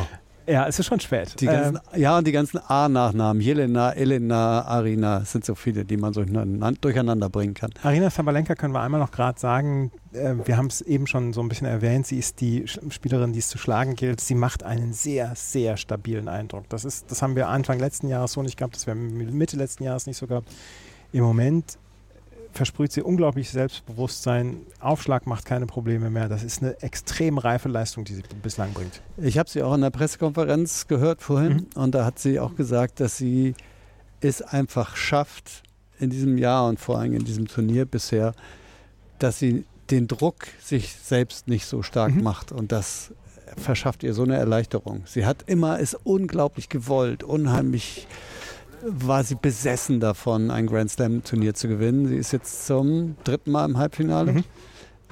Ja, 0.47 0.67
es 0.67 0.79
ist 0.79 0.87
schon 0.87 1.01
spät. 1.01 1.41
Die 1.41 1.47
ganzen, 1.47 1.77
ähm, 1.95 2.01
ja, 2.01 2.19
und 2.19 2.27
die 2.27 2.33
ganzen 2.33 2.59
A-Nachnamen, 2.59 3.41
Jelena, 3.41 3.93
Elena, 3.93 4.63
Arina, 4.63 5.21
es 5.23 5.33
sind 5.33 5.45
so 5.45 5.55
viele, 5.55 5.85
die 5.85 5.97
man 5.97 6.13
so 6.13 6.23
durcheinander- 6.23 7.31
bringen 7.31 7.55
kann. 7.55 7.71
Arina 7.83 8.11
Sabalenka 8.11 8.55
können 8.55 8.75
wir 8.75 8.83
einmal 8.83 9.01
noch 9.01 9.11
gerade 9.11 9.41
sagen, 9.41 9.91
äh, 10.13 10.35
wir 10.45 10.57
haben 10.57 10.67
es 10.67 10.83
eben 10.83 11.07
schon 11.07 11.33
so 11.33 11.41
ein 11.41 11.49
bisschen 11.49 11.67
erwähnt, 11.67 12.07
sie 12.07 12.19
ist 12.19 12.41
die 12.41 12.67
Spielerin, 12.91 13.33
die 13.33 13.39
es 13.39 13.49
zu 13.49 13.57
schlagen 13.59 13.95
gilt. 13.97 14.21
Sie 14.21 14.35
macht 14.35 14.63
einen 14.63 14.93
sehr, 14.93 15.33
sehr 15.35 15.77
stabilen 15.79 16.29
Eindruck. 16.29 16.69
Das, 16.69 16.85
ist, 16.85 17.11
das 17.11 17.23
haben 17.23 17.37
wir 17.37 17.49
Anfang 17.49 17.79
letzten 17.79 18.09
Jahres 18.09 18.33
so 18.33 18.43
nicht 18.43 18.59
gehabt, 18.59 18.77
das 18.77 18.87
haben 18.87 19.19
wir 19.19 19.27
Mitte 19.33 19.57
letzten 19.57 19.85
Jahres 19.85 20.07
nicht 20.07 20.19
so 20.19 20.27
gehabt. 20.27 20.49
Im 21.13 21.23
Moment 21.25 21.79
versprüht 22.55 22.93
sie 22.93 23.03
unglaublich 23.03 23.51
Selbstbewusstsein. 23.51 24.59
Aufschlag 24.81 25.27
macht 25.27 25.45
keine 25.45 25.67
Probleme 25.67 26.09
mehr. 26.11 26.29
Das 26.29 26.43
ist 26.43 26.63
eine 26.63 26.81
extrem 26.83 27.39
reife 27.39 27.69
Leistung, 27.69 28.05
die 28.05 28.15
sie 28.15 28.23
bislang 28.43 28.73
bringt. 28.73 29.03
Ich 29.19 29.39
habe 29.39 29.51
sie 29.51 29.63
auch 29.63 29.75
in 29.75 29.81
der 29.81 29.91
Pressekonferenz 29.91 30.87
gehört 30.87 31.21
vorhin 31.23 31.53
Mhm. 31.53 31.67
und 31.83 31.95
da 31.95 32.05
hat 32.05 32.19
sie 32.19 32.39
auch 32.41 32.55
gesagt, 32.55 33.01
dass 33.01 33.17
sie 33.17 33.55
es 34.21 34.41
einfach 34.41 34.97
schafft 34.97 35.63
in 35.99 36.11
diesem 36.11 36.39
Jahr 36.39 36.69
und 36.69 36.81
vor 36.81 36.99
allem 36.99 37.13
in 37.15 37.25
diesem 37.25 37.47
Turnier 37.49 37.85
bisher, 37.85 38.33
dass 39.19 39.39
sie 39.39 39.65
den 39.91 40.09
Druck 40.09 40.47
sich 40.63 40.95
selbst 40.95 41.47
nicht 41.49 41.67
so 41.67 41.83
stark 41.83 42.15
Mhm. 42.15 42.23
macht 42.23 42.53
und 42.53 42.73
das 42.73 43.13
verschafft 43.57 44.03
ihr 44.03 44.15
so 44.15 44.23
eine 44.23 44.37
Erleichterung. 44.37 45.03
Sie 45.07 45.27
hat 45.27 45.45
immer 45.47 45.79
es 45.79 45.95
unglaublich 45.95 46.69
gewollt, 46.69 47.23
unheimlich 47.23 48.07
war 48.87 49.25
sie 49.25 49.35
besessen 49.37 50.01
davon, 50.01 50.51
ein 50.51 50.67
Grand 50.67 50.91
Slam 50.91 51.23
Turnier 51.25 51.55
zu 51.55 51.69
gewinnen. 51.69 52.07
Sie 52.09 52.17
ist 52.17 52.33
jetzt 52.33 52.67
zum 52.67 53.17
dritten 53.25 53.51
Mal 53.51 53.65
im 53.67 53.79
Halbfinale 53.79 54.33
Mhm. 54.33 54.45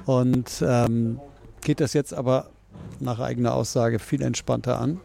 und 0.05 0.63
ähm, 0.65 1.19
geht 1.61 1.79
das 1.79 1.93
jetzt 1.93 2.13
aber 2.13 2.49
nach 2.99 3.19
eigener 3.19 3.53
Aussage 3.53 3.99
viel 3.99 4.21
entspannter 4.21 4.79
an. 4.79 4.99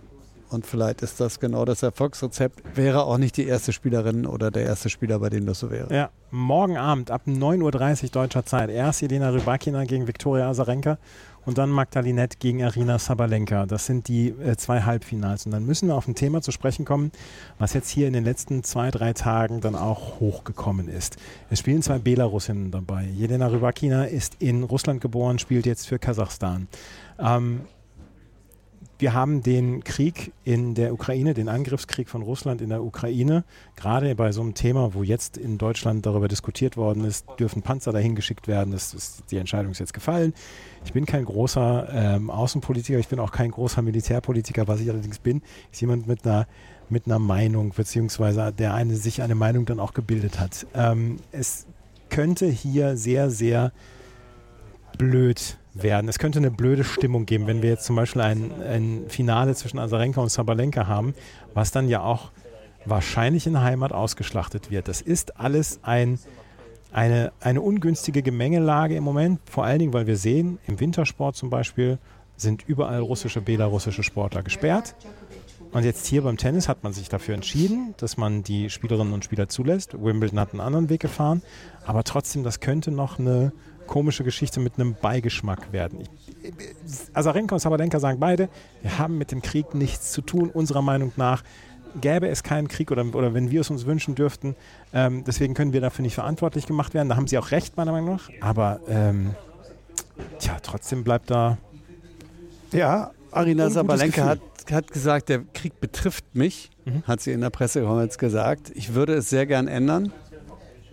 Und 0.51 0.65
vielleicht 0.65 1.03
ist 1.03 1.21
das 1.21 1.41
genau 1.41 1.67
das 1.67 1.83
Erfolgsrezept. 1.83 2.63
Wäre 2.75 3.05
auch 3.05 3.19
nicht 3.19 3.37
die 3.37 3.47
erste 3.47 3.71
Spielerin 3.75 4.25
oder 4.25 4.51
der 4.51 4.63
erste 4.65 4.89
Spieler, 4.89 5.19
bei 5.19 5.29
dem 5.29 5.45
das 5.45 5.59
so 5.59 5.71
wäre. 5.71 5.93
Ja, 5.95 6.09
morgen 6.31 6.79
Abend 6.79 7.11
ab 7.11 7.23
9.30 7.27 8.05
Uhr 8.05 8.09
deutscher 8.11 8.47
Zeit. 8.47 8.71
Erst 8.71 9.03
Jelena 9.03 9.29
Rybakina 9.29 9.85
gegen 9.85 10.07
Viktoria 10.07 10.49
Azarenka 10.49 10.97
und 11.49 11.57
dann 11.57 11.71
Magdalinet 11.71 12.41
gegen 12.41 12.63
Arina 12.63 12.99
Sabalenka. 12.99 13.65
Das 13.65 13.87
sind 13.87 14.07
die 14.09 14.29
äh, 14.29 14.59
zwei 14.59 14.83
Halbfinals. 14.83 15.47
Und 15.47 15.53
dann 15.53 15.65
müssen 15.65 15.89
wir 15.89 15.95
auf 15.95 16.07
ein 16.07 16.15
Thema 16.15 16.43
zu 16.43 16.53
sprechen 16.53 16.85
kommen, 16.85 17.11
was 17.59 17.73
jetzt 17.73 17.89
hier 17.89 18.07
in 18.07 18.13
den 18.13 18.23
letzten 18.23 18.63
zwei, 18.65 18.91
drei 18.91 19.15
Tagen 19.15 19.63
dann 19.63 19.75
auch 19.75 20.21
hochgekommen 20.21 20.89
ist. 20.89 21.17
Es 21.49 21.61
spielen 21.61 21.81
zwei 21.81 21.99
Belarusinnen 21.99 22.71
dabei. 22.71 23.07
Jelena 23.17 23.47
Rybakina 23.47 24.05
ist 24.05 24.37
in 24.41 24.63
Russland 24.63 25.01
geboren, 25.01 25.39
spielt 25.39 25.65
jetzt 25.65 25.89
für 25.89 25.99
Kasachstan. 25.99 26.69
Ähm, 27.19 27.63
wir 28.99 29.15
haben 29.15 29.43
den 29.43 29.85
Krieg 29.85 30.33
in 30.45 30.75
der 30.75 30.93
Ukraine, 30.93 31.33
den 31.33 31.49
Angriffskrieg 31.49 32.09
von 32.09 32.23
Russland 32.23 32.61
in 32.61 32.71
der 32.71 32.83
Ukraine, 32.83 33.45
gerade 33.77 34.15
bei 34.17 34.33
so 34.33 34.41
einem 34.41 34.55
Thema, 34.55 34.93
wo 34.95 35.05
jetzt 35.05 35.37
in 35.37 35.57
Deutschland 35.57 36.05
darüber 36.05 36.27
diskutiert 36.27 36.77
worden 36.77 37.05
ist, 37.05 37.27
dürfen 37.39 37.63
Panzer 37.63 37.93
dahin 37.93 38.17
geschickt 38.17 38.49
werden. 38.49 38.73
Das 38.73 38.95
ist, 38.95 39.25
die 39.31 39.37
Entscheidung 39.37 39.71
ist 39.73 39.79
jetzt 39.79 39.95
gefallen. 39.95 40.35
Ich 40.85 40.93
bin 40.93 41.07
kein 41.07 41.25
großer 41.25 41.89
ähm, 41.93 42.31
Außenpolitiker, 42.31 42.99
ich 42.99 43.09
bin 43.09 43.21
auch 43.21 43.31
kein 43.31 43.53
großer 43.53 43.83
Militärpolitiker. 43.83 44.67
Was 44.67 44.81
ich 44.81 44.91
allerdings 44.91 45.21
bin, 45.21 45.43
ist 45.71 45.81
jemand 45.81 46.09
mit 46.09 46.27
einer, 46.27 46.49
mit 46.89 47.07
einer 47.07 47.21
Meinung, 47.21 47.73
beziehungsweise 47.77 48.53
der 48.53 48.75
eine 48.75 48.97
sich 48.97 49.23
eine 49.23 49.37
Meinung 49.37 49.65
dann 49.65 49.79
auch 49.79 49.95
gebildet 49.95 50.41
hat. 50.41 50.67
Ähm, 50.75 51.19
es 51.31 51.67
könnte 52.11 52.47
hier 52.47 52.97
sehr, 52.97 53.31
sehr 53.31 53.73
blöd 54.97 55.57
werden. 55.83 56.09
Es 56.09 56.19
könnte 56.19 56.39
eine 56.39 56.51
blöde 56.51 56.85
Stimmung 56.85 57.27
geben, 57.27 57.47
wenn 57.47 57.63
wir 57.63 57.71
jetzt 57.71 57.85
zum 57.85 57.97
Beispiel 57.97 58.23
ein, 58.23 58.51
ein 58.63 59.05
Finale 59.09 59.55
zwischen 59.55 59.79
Azarenka 59.79 60.21
und 60.21 60.31
Sabalenka 60.31 60.87
haben, 60.87 61.15
was 61.55 61.71
dann 61.71 61.89
ja 61.89 62.03
auch 62.03 62.31
wahrscheinlich 62.85 63.47
in 63.47 63.55
der 63.55 63.63
Heimat 63.63 63.93
ausgeschlachtet 63.93 64.71
wird. 64.71 64.89
Das 64.89 65.01
ist 65.01 65.39
alles 65.39 65.81
ein, 65.83 66.19
eine, 66.93 67.33
eine 67.41 67.61
ungünstige 67.61 68.23
Gemengelage 68.23 68.97
im 68.97 69.05
Moment, 69.05 69.41
vor 69.51 69.65
allen 69.65 69.79
Dingen, 69.79 69.93
weil 69.93 70.07
wir 70.07 70.17
sehen, 70.17 70.59
im 70.67 70.81
Wintersport 70.81 71.37
zum 71.37 71.51
Beispiel 71.51 71.99
sind 72.37 72.67
überall 72.67 73.01
russische, 73.01 73.41
belarussische 73.41 74.03
Sportler 74.03 74.43
gesperrt. 74.43 74.95
Und 75.71 75.85
jetzt 75.85 76.07
hier 76.07 76.23
beim 76.23 76.39
Tennis 76.39 76.67
hat 76.67 76.83
man 76.83 76.95
sich 76.95 77.11
dafür 77.11 77.35
entschieden, 77.35 77.95
dass 77.99 78.17
man 78.17 78.43
die 78.43 78.71
Spielerinnen 78.71 79.13
und 79.13 79.25
Spieler 79.25 79.49
zulässt. 79.49 80.03
Wimbledon 80.03 80.41
hat 80.41 80.53
einen 80.53 80.61
anderen 80.61 80.89
Weg 80.89 81.01
gefahren, 81.01 81.43
aber 81.85 82.05
trotzdem, 82.05 82.43
das 82.43 82.61
könnte 82.61 82.91
noch 82.91 83.19
eine 83.19 83.53
komische 83.89 84.23
Geschichte 84.23 84.61
mit 84.61 84.75
einem 84.79 84.95
Beigeschmack 84.95 85.73
werden. 85.73 86.05
Azarenka 87.13 87.57
und 87.57 87.61
Sabalenka 87.61 87.99
sagen 87.99 88.21
beide, 88.21 88.49
wir 88.83 88.99
haben 88.99 89.19
mit 89.19 89.33
dem 89.33 89.43
Krieg 89.43 89.75
nichts 89.75 90.13
zu 90.13 90.23
tun, 90.23 90.51
unserer 90.51 90.83
Meinung 90.83 91.13
nach. 91.17 91.43
Gäbe 92.01 92.29
es 92.29 92.45
keinen 92.45 92.69
Krieg 92.69 92.93
oder, 92.93 93.05
oder 93.15 93.35
wenn 93.35 93.51
wir 93.51 93.63
es 93.63 93.71
uns 93.71 93.87
wünschen 93.87 94.15
dürften, 94.15 94.55
ähm, 94.93 95.25
deswegen 95.27 95.55
können 95.55 95.73
wir 95.73 95.81
dafür 95.81 96.05
nicht 96.05 96.15
verantwortlich 96.15 96.67
gemacht 96.67 96.95
werden. 96.95 97.09
Da 97.09 97.17
haben 97.17 97.27
sie 97.27 97.39
auch 97.39 97.51
recht, 97.51 97.77
meiner 97.77 97.91
Meinung 97.91 98.13
nach. 98.17 98.31
Aber 98.41 98.81
ähm, 98.89 99.35
tja, 100.39 100.59
trotzdem 100.63 101.03
bleibt 101.03 101.31
da. 101.31 101.57
Ja, 102.73 103.11
Arina 103.33 103.71
Sabalenka 103.71 104.25
hat, 104.25 104.41
hat 104.71 104.93
gesagt, 104.93 105.31
der 105.31 105.41
Krieg 105.55 105.81
betrifft 105.81 106.27
mich, 106.35 106.71
mhm. 106.85 107.03
hat 107.05 107.23
sie 107.23 107.33
in 107.33 107.41
der 107.41 107.51
Pressekonferenz 107.51 108.19
gesagt. 108.19 108.71
Ich 108.75 108.95
würde 108.95 109.15
es 109.15 109.31
sehr 109.31 109.47
gern 109.47 109.67
ändern 109.67 110.13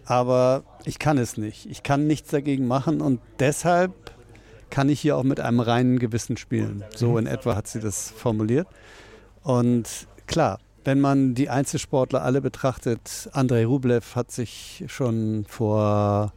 aber 0.06 0.64
ich 0.86 1.00
kann 1.00 1.18
es 1.18 1.38
nicht. 1.38 1.66
Ich 1.68 1.84
kann 1.84 2.08
nichts 2.08 2.30
dagegen 2.32 2.68
machen 2.68 3.02
und 3.02 3.20
deshalb 3.40 3.94
kann 4.70 4.90
ich 4.90 5.00
hier 5.00 5.18
auch 5.18 5.24
mit 5.24 5.40
einem 5.40 5.60
reinen 5.60 6.00
Gewissen 6.00 6.38
spielen. 6.38 6.84
So 6.96 7.12
mhm. 7.12 7.20
in 7.20 7.28
etwa 7.28 7.56
hat 7.56 7.68
sie 7.68 7.80
das 7.80 8.12
formuliert. 8.12 8.68
Und 9.44 10.08
klar, 10.28 10.60
wenn 10.84 11.02
man 11.02 11.34
die 11.34 11.50
Einzelsportler 11.50 12.24
alle 12.24 12.42
betrachtet, 12.42 13.30
Andrei 13.34 13.66
Rublev 13.66 14.16
hat 14.16 14.32
sich 14.32 14.84
schon 14.88 15.46
vor 15.48 16.34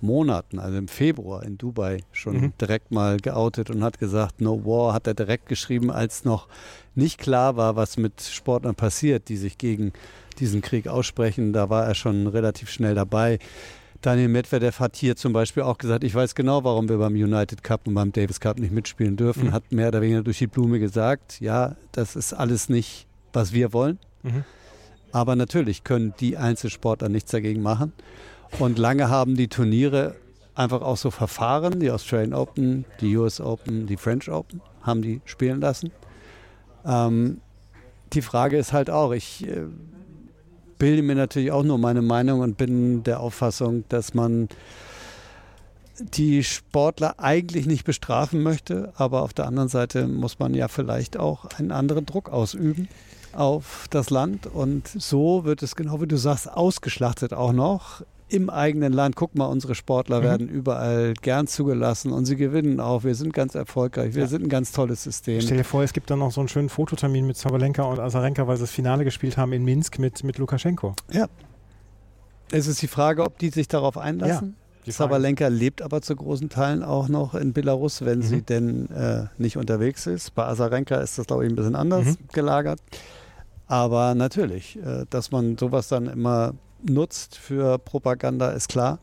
Monaten, 0.00 0.58
also 0.58 0.78
im 0.78 0.88
Februar 0.88 1.42
in 1.42 1.58
Dubai, 1.58 2.02
schon 2.12 2.40
mhm. 2.40 2.52
direkt 2.60 2.90
mal 2.90 3.18
geoutet 3.18 3.70
und 3.70 3.82
hat 3.82 3.98
gesagt, 3.98 4.40
No 4.40 4.64
War, 4.64 4.94
hat 4.94 5.06
er 5.06 5.14
direkt 5.14 5.46
geschrieben, 5.46 5.90
als 5.90 6.24
noch 6.24 6.48
nicht 6.94 7.18
klar 7.18 7.56
war, 7.56 7.76
was 7.76 7.96
mit 7.96 8.20
Sportlern 8.20 8.74
passiert, 8.74 9.28
die 9.28 9.36
sich 9.36 9.58
gegen 9.58 9.92
diesen 10.40 10.60
Krieg 10.60 10.88
aussprechen. 10.88 11.52
Da 11.52 11.70
war 11.70 11.86
er 11.86 11.94
schon 11.94 12.26
relativ 12.26 12.70
schnell 12.70 12.94
dabei. 12.94 13.38
Daniel 14.00 14.28
Medvedev 14.28 14.78
hat 14.78 14.94
hier 14.96 15.16
zum 15.16 15.32
Beispiel 15.32 15.64
auch 15.64 15.76
gesagt, 15.76 16.04
ich 16.04 16.14
weiß 16.14 16.34
genau, 16.34 16.62
warum 16.62 16.88
wir 16.88 16.98
beim 16.98 17.14
United 17.14 17.64
Cup 17.64 17.86
und 17.88 17.94
beim 17.94 18.12
Davis 18.12 18.38
Cup 18.38 18.58
nicht 18.58 18.72
mitspielen 18.72 19.16
dürfen. 19.16 19.46
Mhm. 19.46 19.52
Hat 19.52 19.72
mehr 19.72 19.88
oder 19.88 20.00
weniger 20.00 20.22
durch 20.22 20.38
die 20.38 20.46
Blume 20.46 20.78
gesagt, 20.78 21.40
ja, 21.40 21.74
das 21.92 22.14
ist 22.14 22.32
alles 22.32 22.68
nicht, 22.68 23.06
was 23.32 23.52
wir 23.52 23.72
wollen. 23.72 23.98
Mhm. 24.22 24.44
Aber 25.10 25.34
natürlich 25.34 25.84
können 25.84 26.14
die 26.20 26.36
Einzelsportler 26.36 27.08
nichts 27.08 27.32
dagegen 27.32 27.62
machen. 27.62 27.92
Und 28.58 28.78
lange 28.78 29.08
haben 29.08 29.36
die 29.36 29.48
Turniere 29.48 30.14
einfach 30.54 30.82
auch 30.82 30.96
so 30.96 31.10
verfahren. 31.10 31.80
Die 31.80 31.90
Australian 31.90 32.34
Open, 32.34 32.84
die 33.00 33.16
US 33.16 33.40
Open, 33.40 33.86
die 33.86 33.96
French 33.96 34.30
Open 34.30 34.60
haben 34.82 35.02
die 35.02 35.20
spielen 35.24 35.60
lassen. 35.60 35.90
Ähm, 36.84 37.40
die 38.12 38.22
Frage 38.22 38.56
ist 38.56 38.72
halt 38.72 38.90
auch, 38.90 39.12
ich 39.12 39.46
äh, 39.46 39.66
bilde 40.78 41.02
mir 41.02 41.14
natürlich 41.14 41.50
auch 41.52 41.64
nur 41.64 41.78
meine 41.78 42.02
Meinung 42.02 42.40
und 42.40 42.56
bin 42.56 43.02
der 43.02 43.20
Auffassung, 43.20 43.84
dass 43.88 44.14
man 44.14 44.48
die 46.00 46.44
Sportler 46.44 47.18
eigentlich 47.18 47.66
nicht 47.66 47.84
bestrafen 47.84 48.42
möchte, 48.42 48.92
aber 48.96 49.22
auf 49.22 49.34
der 49.34 49.46
anderen 49.46 49.68
Seite 49.68 50.06
muss 50.06 50.38
man 50.38 50.54
ja 50.54 50.68
vielleicht 50.68 51.16
auch 51.16 51.46
einen 51.56 51.72
anderen 51.72 52.06
Druck 52.06 52.28
ausüben 52.28 52.88
auf 53.32 53.86
das 53.90 54.10
Land. 54.10 54.46
Und 54.46 54.88
so 54.88 55.44
wird 55.44 55.62
es 55.62 55.76
genau 55.76 56.00
wie 56.00 56.06
du 56.06 56.16
sagst 56.16 56.50
ausgeschlachtet 56.50 57.34
auch 57.34 57.52
noch 57.52 58.02
im 58.28 58.50
eigenen 58.50 58.92
Land. 58.92 59.16
Guck 59.16 59.34
mal, 59.34 59.46
unsere 59.46 59.74
Sportler 59.74 60.20
mhm. 60.20 60.24
werden 60.24 60.48
überall 60.48 61.14
gern 61.14 61.46
zugelassen 61.46 62.12
und 62.12 62.26
sie 62.26 62.36
gewinnen 62.36 62.80
auch. 62.80 63.04
Wir 63.04 63.14
sind 63.14 63.32
ganz 63.32 63.54
erfolgreich. 63.54 64.14
Wir 64.14 64.22
ja. 64.22 64.28
sind 64.28 64.44
ein 64.44 64.48
ganz 64.48 64.72
tolles 64.72 65.02
System. 65.02 65.40
Stell 65.40 65.58
dir 65.58 65.64
vor, 65.64 65.82
es 65.82 65.92
gibt 65.92 66.10
dann 66.10 66.18
noch 66.18 66.32
so 66.32 66.40
einen 66.40 66.48
schönen 66.48 66.68
Fototermin 66.68 67.26
mit 67.26 67.36
Sabalenka 67.36 67.82
und 67.82 67.98
Azarenka, 67.98 68.46
weil 68.46 68.56
sie 68.56 68.64
das 68.64 68.70
Finale 68.70 69.04
gespielt 69.04 69.36
haben 69.36 69.52
in 69.52 69.64
Minsk 69.64 69.98
mit, 69.98 70.24
mit 70.24 70.38
Lukaschenko. 70.38 70.94
Ja. 71.10 71.26
Es 72.50 72.66
ist 72.66 72.80
die 72.80 72.88
Frage, 72.88 73.22
ob 73.24 73.38
die 73.38 73.50
sich 73.50 73.68
darauf 73.68 73.98
einlassen. 73.98 74.56
Ja. 74.84 74.92
Sabalenka 74.92 75.48
lebt 75.48 75.82
aber 75.82 76.00
zu 76.00 76.16
großen 76.16 76.48
Teilen 76.48 76.82
auch 76.82 77.08
noch 77.08 77.34
in 77.34 77.52
Belarus, 77.52 78.04
wenn 78.04 78.20
mhm. 78.20 78.22
sie 78.22 78.42
denn 78.42 78.90
äh, 78.90 79.26
nicht 79.36 79.58
unterwegs 79.58 80.06
ist. 80.06 80.34
Bei 80.34 80.46
Azarenka 80.46 80.96
ist 80.96 81.18
das, 81.18 81.26
glaube 81.26 81.44
ich, 81.44 81.52
ein 81.52 81.56
bisschen 81.56 81.76
anders 81.76 82.06
mhm. 82.06 82.16
gelagert. 82.32 82.80
Aber 83.66 84.14
natürlich, 84.14 84.78
äh, 84.78 85.04
dass 85.10 85.30
man 85.30 85.58
sowas 85.58 85.88
dann 85.88 86.06
immer 86.06 86.54
nutzt 86.82 87.36
für 87.36 87.78
Propaganda, 87.78 88.50
ist 88.50 88.68
klar. 88.68 88.98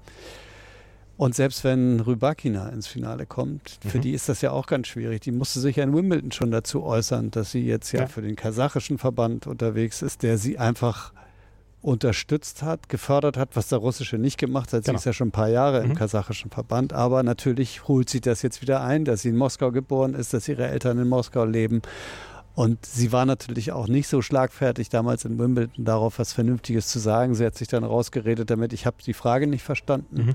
Und 1.17 1.33
selbst 1.33 1.63
wenn 1.63 2.01
Rybakina 2.01 2.69
ins 2.69 2.87
Finale 2.87 3.25
kommt, 3.25 3.79
mhm. 3.83 3.89
für 3.89 3.99
die 3.99 4.11
ist 4.11 4.27
das 4.27 4.41
ja 4.41 4.51
auch 4.51 4.67
ganz 4.67 4.87
schwierig. 4.87 5.21
Die 5.21 5.31
musste 5.31 5.59
sich 5.61 5.77
ja 5.77 5.83
in 5.83 5.93
Wimbledon 5.95 6.31
schon 6.31 6.51
dazu 6.51 6.83
äußern, 6.83 7.31
dass 7.31 7.51
sie 7.51 7.65
jetzt 7.65 7.91
ja, 7.93 8.01
ja, 8.01 8.07
für 8.07 8.21
den 8.21 8.35
kasachischen 8.35 8.97
Verband 8.97 9.47
unterwegs 9.47 10.01
ist, 10.01 10.23
der 10.23 10.37
sie 10.37 10.57
einfach 10.57 11.13
unterstützt 11.81 12.63
hat, 12.63 12.89
gefördert 12.89 13.37
hat, 13.37 13.49
was 13.53 13.69
der 13.69 13.77
russische 13.77 14.17
nicht 14.17 14.37
gemacht 14.39 14.73
hat. 14.73 14.83
Sie 14.83 14.87
genau. 14.87 14.97
ist 14.97 15.05
ja 15.05 15.13
schon 15.13 15.27
ein 15.27 15.31
paar 15.31 15.49
Jahre 15.49 15.83
mhm. 15.83 15.91
im 15.91 15.95
kasachischen 15.95 16.49
Verband, 16.49 16.93
aber 16.93 17.23
natürlich 17.23 17.87
holt 17.87 18.09
sie 18.09 18.21
das 18.21 18.41
jetzt 18.41 18.61
wieder 18.61 18.81
ein, 18.81 19.05
dass 19.05 19.21
sie 19.21 19.29
in 19.29 19.37
Moskau 19.37 19.71
geboren 19.71 20.15
ist, 20.15 20.33
dass 20.33 20.47
ihre 20.47 20.67
Eltern 20.67 20.97
in 20.97 21.07
Moskau 21.07 21.45
leben 21.45 21.81
und 22.55 22.85
sie 22.85 23.11
war 23.11 23.25
natürlich 23.25 23.73
auch 23.73 23.87
nicht 23.87 24.07
so 24.07 24.21
schlagfertig 24.21 24.87
damals 24.87 25.25
in 25.25 25.37
Wimbledon 25.37 25.83
darauf, 25.83 26.19
was 26.19 26.31
Vernünftiges 26.31 26.87
zu 26.87 26.99
sagen. 26.99 27.35
Sie 27.35 27.45
hat 27.45 27.55
sich 27.55 27.67
dann 27.67 27.83
rausgeredet 27.83 28.49
damit, 28.49 28.71
ich 28.71 28.85
habe 28.85 28.97
die 29.05 29.13
Frage 29.13 29.45
nicht 29.45 29.63
verstanden. 29.63 30.27
Mhm. 30.27 30.33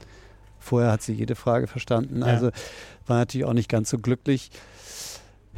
Vorher 0.59 0.93
hat 0.93 1.01
sie 1.01 1.15
jede 1.15 1.35
Frage 1.35 1.67
verstanden. 1.67 2.19
Ja. 2.19 2.27
Also 2.27 2.51
war 3.07 3.17
natürlich 3.17 3.47
auch 3.47 3.55
nicht 3.55 3.71
ganz 3.71 3.89
so 3.89 3.97
glücklich. 3.97 4.51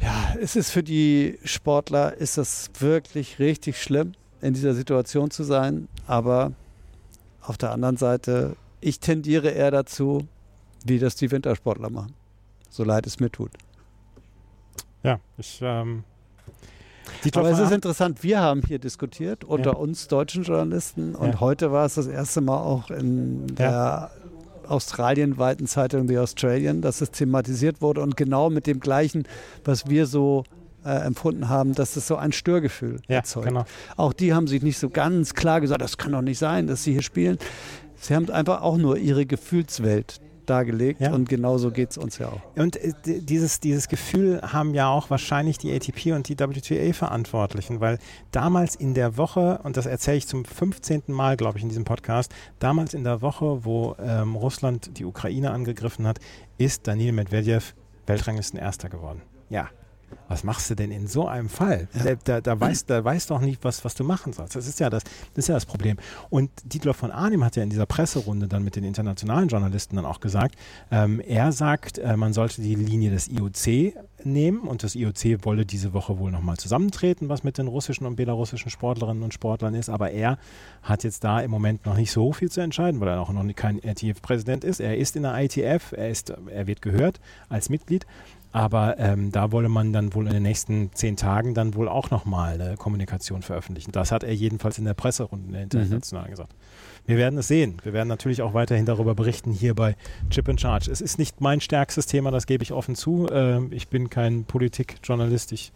Ja, 0.01 0.35
es 0.41 0.55
ist 0.55 0.71
für 0.71 0.83
die 0.83 1.37
Sportler, 1.43 2.15
ist 2.15 2.37
das 2.37 2.71
wirklich 2.79 3.39
richtig 3.39 3.81
schlimm, 3.81 4.13
in 4.41 4.53
dieser 4.53 4.73
Situation 4.73 5.31
zu 5.31 5.43
sein. 5.43 5.89
Aber 6.07 6.53
auf 7.41 7.57
der 7.57 7.71
anderen 7.71 7.97
Seite, 7.97 8.55
ich 8.79 9.01
tendiere 9.01 9.49
eher 9.49 9.71
dazu, 9.71 10.27
wie 10.85 10.97
das 10.97 11.15
die 11.15 11.29
Wintersportler 11.29 11.89
machen. 11.89 12.13
So 12.69 12.85
leid 12.85 13.05
es 13.05 13.19
mir 13.19 13.29
tut. 13.29 13.51
Ja, 15.03 15.19
ich 15.37 15.59
ähm, 15.61 16.05
aber 17.33 17.51
es 17.51 17.59
ist 17.59 17.71
interessant, 17.71 18.23
wir 18.23 18.39
haben 18.39 18.61
hier 18.67 18.79
diskutiert 18.79 19.43
unter 19.43 19.71
ja. 19.71 19.77
uns 19.77 20.07
deutschen 20.07 20.43
Journalisten 20.43 21.15
und 21.15 21.33
ja. 21.33 21.39
heute 21.39 21.71
war 21.71 21.85
es 21.85 21.95
das 21.95 22.07
erste 22.07 22.41
Mal 22.41 22.57
auch 22.57 22.89
in 22.89 23.47
der 23.55 23.69
ja. 23.69 24.09
australienweiten 24.67 25.67
Zeitung 25.67 26.07
The 26.07 26.17
Australian, 26.19 26.81
dass 26.81 27.01
es 27.01 27.11
thematisiert 27.11 27.81
wurde 27.81 28.01
und 28.01 28.17
genau 28.17 28.49
mit 28.49 28.67
dem 28.67 28.79
gleichen, 28.79 29.23
was 29.63 29.89
wir 29.89 30.05
so 30.05 30.43
äh, 30.85 31.05
empfunden 31.05 31.49
haben, 31.49 31.73
dass 31.73 31.95
es 31.95 32.07
so 32.07 32.15
ein 32.15 32.31
Störgefühl 32.31 32.99
erzeugt. 33.07 33.47
Genau. 33.47 33.65
Auch 33.95 34.13
die 34.13 34.33
haben 34.33 34.47
sich 34.47 34.61
nicht 34.61 34.77
so 34.77 34.89
ganz 34.89 35.33
klar 35.33 35.61
gesagt, 35.61 35.81
das 35.81 35.97
kann 35.97 36.11
doch 36.11 36.21
nicht 36.21 36.39
sein, 36.39 36.67
dass 36.67 36.83
sie 36.83 36.91
hier 36.93 37.01
spielen. 37.01 37.37
Sie 37.95 38.13
haben 38.15 38.29
einfach 38.29 38.61
auch 38.61 38.77
nur 38.77 38.97
ihre 38.97 39.25
Gefühlswelt 39.25 40.19
dargelegt 40.49 41.01
Ja. 41.01 41.13
und 41.13 41.29
genauso 41.29 41.71
geht 41.71 41.91
es 41.91 41.97
uns 41.97 42.17
ja 42.17 42.27
auch. 42.29 42.41
Und 42.55 42.75
äh, 42.77 42.93
dieses, 43.05 43.59
dieses 43.59 43.87
Gefühl 43.87 44.41
haben 44.41 44.73
ja 44.73 44.89
auch 44.89 45.09
wahrscheinlich 45.09 45.57
die 45.57 45.73
ATP 45.73 46.13
und 46.13 46.29
die 46.29 46.37
WTA-Verantwortlichen, 46.39 47.79
weil 47.79 47.99
damals 48.31 48.75
in 48.75 48.93
der 48.93 49.17
Woche, 49.17 49.59
und 49.63 49.77
das 49.77 49.85
erzähle 49.85 50.17
ich 50.17 50.27
zum 50.27 50.45
15. 50.45 51.03
Mal, 51.07 51.37
glaube 51.37 51.57
ich, 51.57 51.63
in 51.63 51.69
diesem 51.69 51.85
Podcast, 51.85 52.33
damals 52.59 52.93
in 52.93 53.03
der 53.03 53.21
Woche, 53.21 53.65
wo 53.65 53.95
ähm, 53.99 54.35
Russland 54.35 54.97
die 54.97 55.05
Ukraine 55.05 55.51
angegriffen 55.51 56.07
hat, 56.07 56.19
ist 56.57 56.87
Daniil 56.87 57.11
Medvedev 57.13 57.73
Weltranglistenerster 58.05 58.89
geworden. 58.89 59.21
Ja. 59.49 59.69
Was 60.27 60.43
machst 60.43 60.69
du 60.69 60.75
denn 60.75 60.91
in 60.91 61.07
so 61.07 61.27
einem 61.27 61.49
Fall? 61.49 61.87
Da, 61.93 62.15
da, 62.15 62.41
da, 62.41 62.59
weißt, 62.59 62.89
da 62.89 63.03
weißt 63.03 63.29
doch 63.29 63.41
nicht, 63.41 63.63
was, 63.63 63.83
was 63.85 63.95
du 63.95 64.03
machen 64.03 64.33
sollst. 64.33 64.55
Das 64.55 64.67
ist, 64.67 64.79
ja 64.79 64.89
das, 64.89 65.03
das 65.33 65.45
ist 65.45 65.47
ja 65.47 65.55
das 65.55 65.65
Problem. 65.65 65.97
Und 66.29 66.49
Dietler 66.63 66.93
von 66.93 67.11
Arnim 67.11 67.43
hat 67.43 67.55
ja 67.55 67.63
in 67.63 67.69
dieser 67.69 67.85
Presserunde 67.85 68.47
dann 68.47 68.63
mit 68.63 68.75
den 68.75 68.83
internationalen 68.83 69.47
Journalisten 69.49 69.95
dann 69.95 70.05
auch 70.05 70.19
gesagt, 70.19 70.55
ähm, 70.91 71.19
er 71.19 71.51
sagt, 71.51 71.97
äh, 71.97 72.17
man 72.17 72.33
sollte 72.33 72.61
die 72.61 72.75
Linie 72.75 73.11
des 73.11 73.27
IOC 73.27 73.93
nehmen 74.25 74.61
und 74.61 74.83
das 74.83 74.95
IOC 74.95 75.45
wolle 75.45 75.65
diese 75.65 75.93
Woche 75.93 76.17
wohl 76.17 76.31
nochmal 76.31 76.57
zusammentreten, 76.57 77.29
was 77.29 77.43
mit 77.43 77.57
den 77.57 77.67
russischen 77.67 78.05
und 78.05 78.15
belarussischen 78.15 78.71
Sportlerinnen 78.71 79.23
und 79.23 79.33
Sportlern 79.33 79.75
ist. 79.75 79.89
Aber 79.89 80.11
er 80.11 80.37
hat 80.81 81.03
jetzt 81.03 81.23
da 81.23 81.39
im 81.41 81.51
Moment 81.51 81.85
noch 81.85 81.95
nicht 81.95 82.11
so 82.11 82.33
viel 82.33 82.49
zu 82.49 82.61
entscheiden, 82.61 82.99
weil 82.99 83.09
er 83.09 83.21
auch 83.21 83.31
noch 83.31 83.43
kein 83.55 83.79
RTF-Präsident 83.79 84.63
ist. 84.63 84.79
Er 84.79 84.97
ist 84.97 85.15
in 85.15 85.23
der 85.23 85.37
ITF, 85.37 85.93
er, 85.93 86.09
ist, 86.09 86.29
er 86.29 86.67
wird 86.67 86.81
gehört 86.81 87.19
als 87.49 87.69
Mitglied. 87.69 88.05
Aber 88.53 88.99
ähm, 88.99 89.31
da 89.31 89.51
wolle 89.51 89.67
man 89.67 89.91
dann 89.93 90.13
wohl 90.13 90.27
in 90.27 90.33
den 90.33 90.43
nächsten 90.43 90.91
zehn 90.93 91.17
Tagen 91.17 91.55
dann 91.55 91.73
wohl 91.73 91.89
auch 91.89 92.11
nochmal 92.11 92.61
eine 92.61 92.77
Kommunikation 92.77 93.41
veröffentlichen. 93.41 93.91
Das 93.91 94.11
hat 94.11 94.23
er 94.23 94.33
jedenfalls 94.33 94.77
in 94.77 94.85
der 94.85 94.93
Presserunde 94.93 95.47
in 95.47 95.53
der 95.53 95.63
internationalen 95.63 96.29
gesagt. 96.29 96.53
Wir 97.07 97.17
werden 97.17 97.39
es 97.39 97.47
sehen. 97.47 97.77
Wir 97.83 97.93
werden 97.93 98.07
natürlich 98.07 98.43
auch 98.43 98.53
weiterhin 98.53 98.85
darüber 98.85 99.15
berichten 99.15 99.51
hier 99.51 99.73
bei 99.73 99.95
Chip 100.29 100.47
and 100.47 100.61
Charge. 100.61 100.91
Es 100.91 101.01
ist 101.01 101.17
nicht 101.17 101.41
mein 101.41 101.61
stärkstes 101.61 102.05
Thema, 102.05 102.29
das 102.29 102.45
gebe 102.45 102.63
ich 102.63 102.71
offen 102.71 102.95
zu. 102.95 103.27
Ähm, 103.31 103.69
ich 103.71 103.87
bin 103.87 104.11
kein 104.11 104.45
Politikjournalist. 104.45 105.51
Ich 105.51 105.73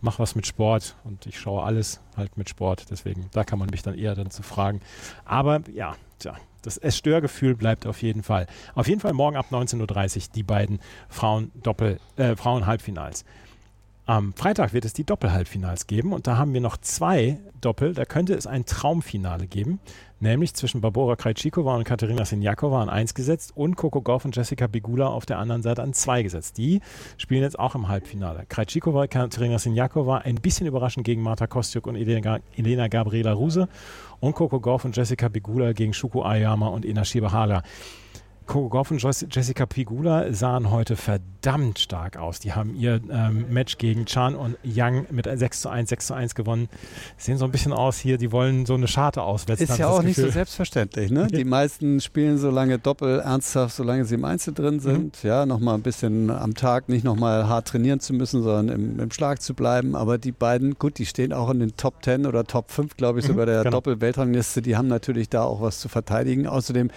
mache 0.00 0.20
was 0.20 0.36
mit 0.36 0.46
Sport 0.46 0.96
und 1.02 1.26
ich 1.26 1.38
schaue 1.38 1.64
alles 1.64 2.00
halt 2.16 2.38
mit 2.38 2.48
Sport. 2.48 2.86
Deswegen, 2.90 3.26
da 3.32 3.42
kann 3.42 3.58
man 3.58 3.70
mich 3.70 3.82
dann 3.82 3.98
eher 3.98 4.14
dann 4.14 4.30
zu 4.30 4.44
fragen. 4.44 4.80
Aber 5.24 5.62
ja, 5.74 5.96
tja, 6.20 6.36
das 6.62 6.80
Störgefühl 6.96 7.54
bleibt 7.54 7.86
auf 7.86 8.02
jeden 8.02 8.22
Fall. 8.22 8.46
Auf 8.74 8.88
jeden 8.88 9.00
Fall 9.00 9.12
morgen 9.12 9.36
ab 9.36 9.46
19.30 9.50 10.16
Uhr 10.16 10.22
die 10.34 10.42
beiden 10.42 10.80
Frauen-Doppel, 11.08 12.00
äh, 12.16 12.36
Frauen-Halbfinals. 12.36 13.24
Am 14.06 14.34
Freitag 14.34 14.72
wird 14.72 14.84
es 14.84 14.92
die 14.92 15.04
Doppel-Halbfinals 15.04 15.86
geben 15.86 16.12
und 16.12 16.26
da 16.26 16.36
haben 16.36 16.52
wir 16.52 16.60
noch 16.60 16.76
zwei 16.78 17.38
Doppel. 17.60 17.94
Da 17.94 18.04
könnte 18.04 18.34
es 18.34 18.46
ein 18.46 18.64
Traumfinale 18.64 19.46
geben, 19.46 19.78
nämlich 20.20 20.54
zwischen 20.54 20.80
Barbora 20.80 21.16
Krejcikova 21.16 21.76
und 21.76 21.84
Katerina 21.84 22.24
Sinjakova 22.24 22.82
an 22.82 22.88
1 22.88 23.14
gesetzt 23.14 23.52
und 23.54 23.76
Coco 23.76 24.00
Gauff 24.02 24.24
und 24.24 24.36
Jessica 24.36 24.66
Bigula 24.66 25.08
auf 25.08 25.26
der 25.26 25.38
anderen 25.38 25.62
Seite 25.62 25.82
an 25.82 25.92
2 25.92 26.22
gesetzt. 26.22 26.58
Die 26.58 26.80
spielen 27.16 27.42
jetzt 27.42 27.58
auch 27.58 27.74
im 27.74 27.88
Halbfinale. 27.88 28.44
Krejcikova, 28.48 29.06
Katerina 29.06 29.58
Sinjakova 29.58 30.18
ein 30.18 30.36
bisschen 30.36 30.66
überraschend 30.66 31.04
gegen 31.04 31.22
Marta 31.22 31.46
Kostyuk 31.46 31.86
und 31.86 31.96
Elena, 31.96 32.40
Elena 32.56 32.88
Gabriela 32.88 33.32
Ruse 33.32 33.68
und 34.20 34.34
Coco 34.34 34.60
Gauff 34.60 34.84
und 34.84 34.96
Jessica 34.96 35.28
Bigula 35.28 35.72
gegen 35.72 35.92
Shuko 35.92 36.24
Ayama 36.24 36.68
und 36.68 36.84
Ina 36.84 37.04
Shibahara. 37.04 37.62
Coco 38.50 38.68
Gauff 38.68 38.90
und 38.90 39.00
Jessica 39.00 39.64
Pigula 39.64 40.32
sahen 40.32 40.72
heute 40.72 40.96
verdammt 40.96 41.78
stark 41.78 42.16
aus. 42.16 42.40
Die 42.40 42.52
haben 42.52 42.74
ihr 42.74 43.00
ähm, 43.08 43.46
Match 43.48 43.78
gegen 43.78 44.06
Chan 44.06 44.34
und 44.34 44.56
Yang 44.64 45.06
mit 45.12 45.28
6 45.32 45.60
zu 45.60 45.68
1, 45.68 45.88
6 45.88 46.06
zu 46.08 46.14
1 46.14 46.34
gewonnen. 46.34 46.68
Sehen 47.16 47.38
so 47.38 47.44
ein 47.44 47.52
bisschen 47.52 47.72
aus 47.72 47.98
hier, 47.98 48.18
die 48.18 48.32
wollen 48.32 48.66
so 48.66 48.74
eine 48.74 48.88
Scharte 48.88 49.22
auswetzen. 49.22 49.68
Ist 49.68 49.78
ja 49.78 49.86
auch 49.88 50.02
nicht 50.02 50.16
so 50.16 50.28
selbstverständlich. 50.28 51.12
Ne? 51.12 51.28
Die 51.28 51.44
meisten 51.44 52.00
spielen 52.00 52.38
so 52.38 52.50
lange 52.50 52.80
doppel 52.80 53.20
ernsthaft, 53.20 53.76
solange 53.76 54.04
sie 54.04 54.16
im 54.16 54.24
Einzel 54.24 54.52
drin 54.52 54.74
Mhm. 54.74 54.80
sind. 54.80 55.22
Ja, 55.22 55.46
nochmal 55.46 55.76
ein 55.76 55.82
bisschen 55.82 56.28
am 56.30 56.54
Tag 56.54 56.88
nicht 56.88 57.04
nochmal 57.04 57.46
hart 57.46 57.68
trainieren 57.68 58.00
zu 58.00 58.14
müssen, 58.14 58.42
sondern 58.42 58.68
im, 58.68 58.98
im 58.98 59.12
Schlag 59.12 59.40
zu 59.42 59.54
bleiben. 59.54 59.94
Aber 59.94 60.18
die 60.18 60.32
beiden, 60.32 60.74
gut, 60.74 60.98
die 60.98 61.06
stehen 61.06 61.32
auch 61.32 61.50
in 61.50 61.60
den 61.60 61.76
Top 61.76 62.04
10 62.04 62.26
oder 62.26 62.42
Top 62.42 62.72
5, 62.72 62.96
glaube 62.96 63.20
ich, 63.20 63.26
sogar 63.26 63.46
der 63.46 63.62
genau. 63.62 63.76
Doppel-Weltrangliste. 63.76 64.60
Die 64.60 64.76
haben 64.76 64.88
natürlich 64.88 65.28
da 65.28 65.44
auch 65.44 65.60
was 65.60 65.78
zu 65.78 65.88
verteidigen. 65.88 66.48
Außerdem 66.48 66.90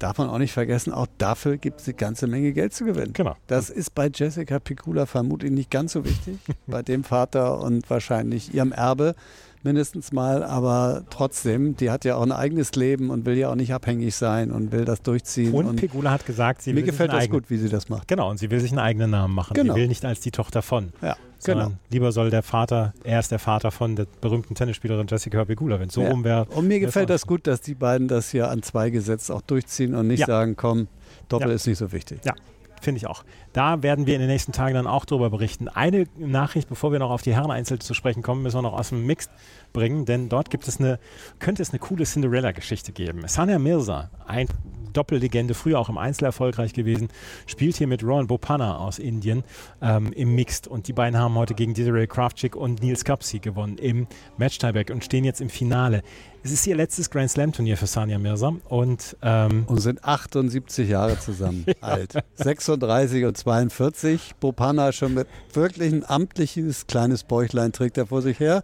darf 0.00 0.18
man 0.18 0.28
auch 0.28 0.38
nicht 0.38 0.52
vergessen, 0.52 0.92
auch 0.92 1.06
dafür 1.18 1.56
gibt 1.56 1.80
es 1.80 1.86
eine 1.86 1.94
ganze 1.94 2.26
Menge 2.26 2.52
Geld 2.52 2.74
zu 2.74 2.84
gewinnen. 2.84 3.12
Genau. 3.12 3.36
Das 3.46 3.70
ist 3.70 3.94
bei 3.94 4.10
Jessica 4.12 4.58
Picula 4.58 5.06
vermutlich 5.06 5.52
nicht 5.52 5.70
ganz 5.70 5.92
so 5.92 6.04
wichtig, 6.04 6.38
bei 6.66 6.82
dem 6.82 7.04
Vater 7.04 7.60
und 7.60 7.88
wahrscheinlich 7.88 8.52
ihrem 8.52 8.72
Erbe 8.72 9.14
mindestens 9.62 10.10
mal, 10.10 10.42
aber 10.42 11.04
trotzdem, 11.10 11.76
die 11.76 11.90
hat 11.90 12.06
ja 12.06 12.16
auch 12.16 12.22
ein 12.22 12.32
eigenes 12.32 12.72
Leben 12.76 13.10
und 13.10 13.26
will 13.26 13.36
ja 13.36 13.50
auch 13.50 13.54
nicht 13.56 13.74
abhängig 13.74 14.14
sein 14.16 14.50
und 14.50 14.72
will 14.72 14.86
das 14.86 15.02
durchziehen. 15.02 15.52
Und, 15.52 15.76
Pegula 15.76 16.10
hat 16.12 16.24
gesagt, 16.24 16.62
sie 16.62 16.70
mir 16.70 16.76
will 16.76 16.84
sich 16.84 16.92
gefällt 16.92 17.10
einen 17.10 17.18
das 17.18 17.24
eigenen- 17.24 17.40
gut, 17.42 17.50
wie 17.50 17.58
sie 17.58 17.68
das 17.68 17.90
macht. 17.90 18.08
Genau, 18.08 18.30
und 18.30 18.38
sie 18.38 18.50
will 18.50 18.60
sich 18.60 18.70
einen 18.70 18.78
eigenen 18.78 19.10
Namen 19.10 19.34
machen. 19.34 19.52
Genau. 19.52 19.74
Sie 19.74 19.80
will 19.80 19.88
nicht 19.88 20.04
als 20.06 20.20
die 20.20 20.30
Tochter 20.30 20.62
von. 20.62 20.92
Ja, 21.02 21.14
genau. 21.44 21.72
lieber 21.90 22.12
soll 22.12 22.30
der 22.30 22.42
Vater, 22.42 22.92
er 23.04 23.20
ist 23.20 23.30
der 23.30 23.38
Vater 23.38 23.70
von 23.70 23.96
der 23.96 24.06
berühmten 24.20 24.54
Tennisspielerin 24.54 25.06
Jessica 25.08 25.44
Pegula. 25.44 25.78
Wenn 25.80 25.88
es 25.88 25.94
so 25.94 26.02
Ja. 26.02 26.10
rum 26.10 26.24
wäre. 26.24 26.44
Und 26.46 26.68
mir 26.68 26.80
gefällt 26.80 27.10
das 27.10 27.26
gut, 27.26 27.46
dass 27.46 27.60
die 27.60 27.74
beiden 27.74 28.08
das 28.08 28.30
hier 28.30 28.50
an 28.50 28.62
zwei 28.62 28.90
gesetzt 28.90 29.30
auch 29.30 29.42
durchziehen 29.42 29.94
und 29.94 30.06
nicht 30.08 30.20
Ja. 30.20 30.26
sagen, 30.26 30.56
komm, 30.56 30.88
Doppel 31.28 31.48
Ja. 31.48 31.54
ist 31.54 31.66
nicht 31.66 31.78
so 31.78 31.92
wichtig. 31.92 32.20
Ja, 32.24 32.34
finde 32.80 32.98
ich 32.98 33.06
auch. 33.06 33.24
Da 33.52 33.82
werden 33.82 34.06
wir 34.06 34.14
in 34.14 34.20
den 34.20 34.28
nächsten 34.28 34.52
Tagen 34.52 34.74
dann 34.74 34.86
auch 34.86 35.04
drüber 35.04 35.30
berichten. 35.30 35.68
Eine 35.68 36.06
Nachricht, 36.18 36.68
bevor 36.68 36.92
wir 36.92 36.98
noch 36.98 37.10
auf 37.10 37.22
die 37.22 37.34
Herren-Einzel 37.34 37.78
zu 37.80 37.94
sprechen 37.94 38.22
kommen, 38.22 38.42
müssen 38.42 38.58
wir 38.58 38.62
noch 38.62 38.78
aus 38.78 38.90
dem 38.90 39.06
Mixed 39.06 39.30
bringen, 39.72 40.04
denn 40.04 40.28
dort 40.28 40.50
gibt 40.50 40.66
es 40.68 40.78
eine, 40.78 40.98
könnte 41.38 41.62
es 41.62 41.70
eine 41.70 41.78
coole 41.78 42.04
Cinderella-Geschichte 42.04 42.92
geben. 42.92 43.22
Sania 43.26 43.58
Mirza, 43.58 44.10
ein 44.26 44.48
Doppellegende, 44.92 45.54
früher 45.54 45.78
auch 45.78 45.88
im 45.88 45.98
Einzel 45.98 46.24
erfolgreich 46.24 46.72
gewesen, 46.72 47.08
spielt 47.46 47.76
hier 47.76 47.86
mit 47.86 48.02
Rohan 48.02 48.26
Bopanna 48.26 48.78
aus 48.78 48.98
Indien 48.98 49.44
ähm, 49.80 50.12
im 50.12 50.34
Mixed 50.34 50.66
und 50.66 50.88
die 50.88 50.92
beiden 50.92 51.18
haben 51.18 51.34
heute 51.34 51.54
gegen 51.54 51.74
Desiree 51.74 52.06
Kraftschick 52.06 52.56
und 52.56 52.82
Nils 52.82 53.04
Kapsi 53.04 53.38
gewonnen 53.38 53.78
im 53.78 54.06
Match-Tieback 54.36 54.90
und 54.90 55.04
stehen 55.04 55.24
jetzt 55.24 55.40
im 55.40 55.48
Finale. 55.48 56.02
Es 56.42 56.52
ist 56.52 56.66
ihr 56.66 56.74
letztes 56.74 57.10
Grand 57.10 57.30
Slam-Turnier 57.30 57.76
für 57.76 57.86
Sania 57.86 58.18
Mirza 58.18 58.54
und 58.70 59.14
ähm, 59.20 59.64
Und 59.66 59.78
sind 59.80 60.02
78 60.02 60.88
Jahre 60.88 61.18
zusammen 61.18 61.66
alt. 61.82 62.14
36 62.36 63.26
und 63.26 63.36
42. 63.36 64.36
Bopana 64.40 64.92
schon 64.92 65.12
mit 65.12 65.28
wirklich 65.52 65.92
ein 65.92 66.08
amtliches 66.08 66.86
kleines 66.86 67.24
Bäuchlein 67.24 67.72
trägt 67.72 67.98
er 67.98 68.06
vor 68.06 68.22
sich 68.22 68.40
her. 68.40 68.62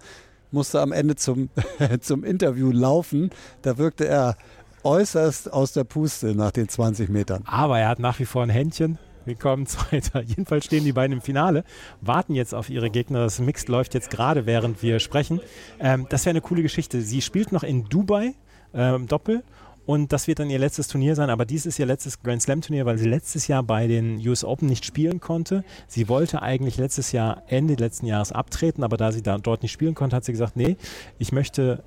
Musste 0.53 0.81
am 0.81 0.91
Ende 0.93 1.17
zum, 1.17 1.51
zum 2.01 2.25
Interview 2.25 2.71
laufen. 2.71 3.29
Da 3.61 3.77
wirkte 3.77 4.09
er 4.09 4.39
äußerst 4.83 5.53
aus 5.53 5.73
der 5.73 5.85
Puste 5.85 6.35
nach 6.35 6.53
den 6.53 6.71
20 6.71 7.11
Metern. 7.11 7.43
Aber 7.45 7.79
er 7.79 7.91
hat 7.91 7.99
nach 7.99 8.19
wie 8.21 8.25
vor 8.25 8.43
ein 8.43 8.49
Händchen. 8.49 8.99
Willkommen, 9.27 9.67
Zweiter. 9.67 10.23
Jedenfalls 10.23 10.67
stehen 10.67 10.85
die 10.85 10.93
beiden 10.93 11.17
im 11.17 11.21
Finale, 11.21 11.65
warten 12.01 12.37
jetzt 12.37 12.55
auf 12.55 12.71
ihre 12.71 12.91
Gegner. 12.91 13.25
Das 13.25 13.41
Mixed 13.41 13.69
läuft 13.69 13.93
jetzt 13.95 14.09
gerade, 14.09 14.47
während 14.47 14.85
wir 14.85 15.01
sprechen. 15.01 15.41
Ähm, 15.81 16.07
das 16.09 16.25
wäre 16.25 16.31
eine 16.31 16.41
coole 16.41 16.63
Geschichte. 16.63 17.03
Sie 17.03 17.21
spielt 17.21 17.51
noch 17.51 17.65
in 17.65 17.89
Dubai 17.89 18.35
ähm, 18.73 19.09
Doppel 19.09 19.43
und 19.85 20.13
das 20.13 20.29
wird 20.29 20.39
dann 20.39 20.49
ihr 20.49 20.61
letztes 20.61 20.87
Turnier 20.87 21.17
sein. 21.17 21.29
Aber 21.29 21.45
dies 21.45 21.67
ist 21.67 21.81
ihr 21.81 21.87
letztes 21.87 22.23
Grand 22.23 22.41
Slam 22.41 22.61
Turnier, 22.61 22.87
weil 22.87 22.99
sie 22.99 23.09
letztes 23.09 23.49
Jahr 23.49 23.65
bei 23.65 23.89
den 23.89 24.25
US 24.29 24.45
Open 24.45 24.69
nicht 24.69 24.85
spielen 24.85 25.19
konnte. 25.19 25.65
Sie 25.89 26.09
wollte 26.09 26.41
eigentlich 26.43 26.77
letztes 26.77 27.11
Jahr, 27.11 27.43
Ende 27.49 27.75
letzten 27.75 28.07
Jahres 28.07 28.31
abtreten, 28.31 28.85
aber 28.85 28.97
da 28.97 29.11
sie 29.11 29.23
da, 29.23 29.39
dort 29.39 29.63
nicht 29.63 29.73
spielen 29.73 29.97
konnte, 29.97 30.15
hat 30.15 30.25
sie 30.25 30.33
gesagt, 30.33 30.55
nee, 30.55 30.77
ich 31.19 31.33
möchte 31.33 31.83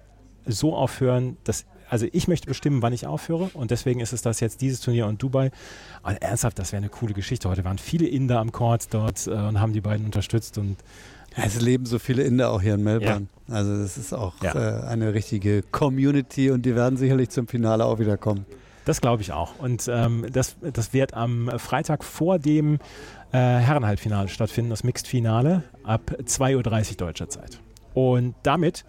so 0.46 0.76
aufhören, 0.76 1.38
dass 1.46 1.66
also 1.90 2.08
ich 2.12 2.28
möchte 2.28 2.48
bestimmen, 2.48 2.82
wann 2.82 2.94
ich 2.94 3.08
aufhöre 3.08 3.50
und 3.54 3.72
deswegen 3.72 4.00
ist 4.00 4.14
es 4.14 4.22
das 4.22 4.40
jetzt 4.40 4.62
dieses 4.62 4.80
Turnier 4.82 5.08
und 5.08 5.22
Dubai. 5.22 5.52
Aber 6.04 6.22
ernsthaft, 6.22 6.60
das 6.60 6.72
wäre 6.72 6.82
eine 6.82 6.90
coole 6.90 7.14
Geschichte. 7.14 7.50
Heute 7.50 7.64
waren 7.66 7.78
viele 7.78 8.08
Inder 8.08 8.40
am 8.40 8.52
Court 8.52 8.88
dort 8.94 9.28
äh, 9.28 9.32
und 9.32 9.60
haben 9.60 9.74
die 9.74 9.82
beiden 9.82 10.06
unterstützt 10.06 10.58
und 10.58 10.78
Es 11.36 11.60
leben 11.62 11.86
so 11.86 12.00
viele 12.00 12.24
Inder 12.24 12.52
auch 12.52 12.62
hier 12.62 12.76
in 12.76 12.84
Melbourne. 12.84 13.28
Also 13.50 13.78
das 13.78 13.98
ist 13.98 14.14
auch 14.14 14.34
Ja. 14.44 14.54
äh, 14.54 14.88
eine 14.88 15.14
richtige 15.14 15.62
Community 15.64 16.52
und 16.52 16.64
die 16.66 16.76
werden 16.76 16.98
sicherlich 16.98 17.30
zum 17.30 17.48
Finale 17.48 17.86
auch 17.86 18.00
wieder 18.00 18.18
kommen. 18.18 18.46
das 18.86 19.02
glaube 19.02 19.22
ich 19.22 19.32
auch. 19.32 19.58
Und 19.60 19.88
ähm, 19.88 20.26
das, 20.32 20.56
das 20.62 20.94
wird 20.94 21.14
am 21.14 21.50
Freitag 21.60 22.04
vor 22.04 22.40
dem 22.40 22.76
äh, 23.32 23.38
Herrenhalbfinale 23.38 24.28
stattfinden, 24.30 24.70
das 24.72 24.84
Mixed-Finale 24.84 25.64
ab 25.84 26.16
2.30 26.24 26.56
Uhr 26.92 26.98
deutscher 26.98 27.30
Zeit. 27.30 27.60
Und 27.94 28.34
damit 28.44 28.86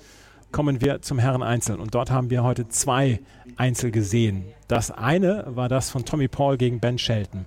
kommen 0.52 0.80
wir 0.80 1.02
zum 1.02 1.18
Herren-Einzel. 1.18 1.76
Und 1.76 1.94
dort 1.94 2.10
haben 2.10 2.30
wir 2.30 2.42
heute 2.42 2.68
zwei 2.68 3.20
Einzel 3.56 3.90
gesehen. 3.90 4.44
Das 4.68 4.90
eine 4.90 5.44
war 5.48 5.68
das 5.68 5.90
von 5.90 6.04
Tommy 6.04 6.28
Paul 6.28 6.56
gegen 6.56 6.80
Ben 6.80 6.98
Shelton. 6.98 7.46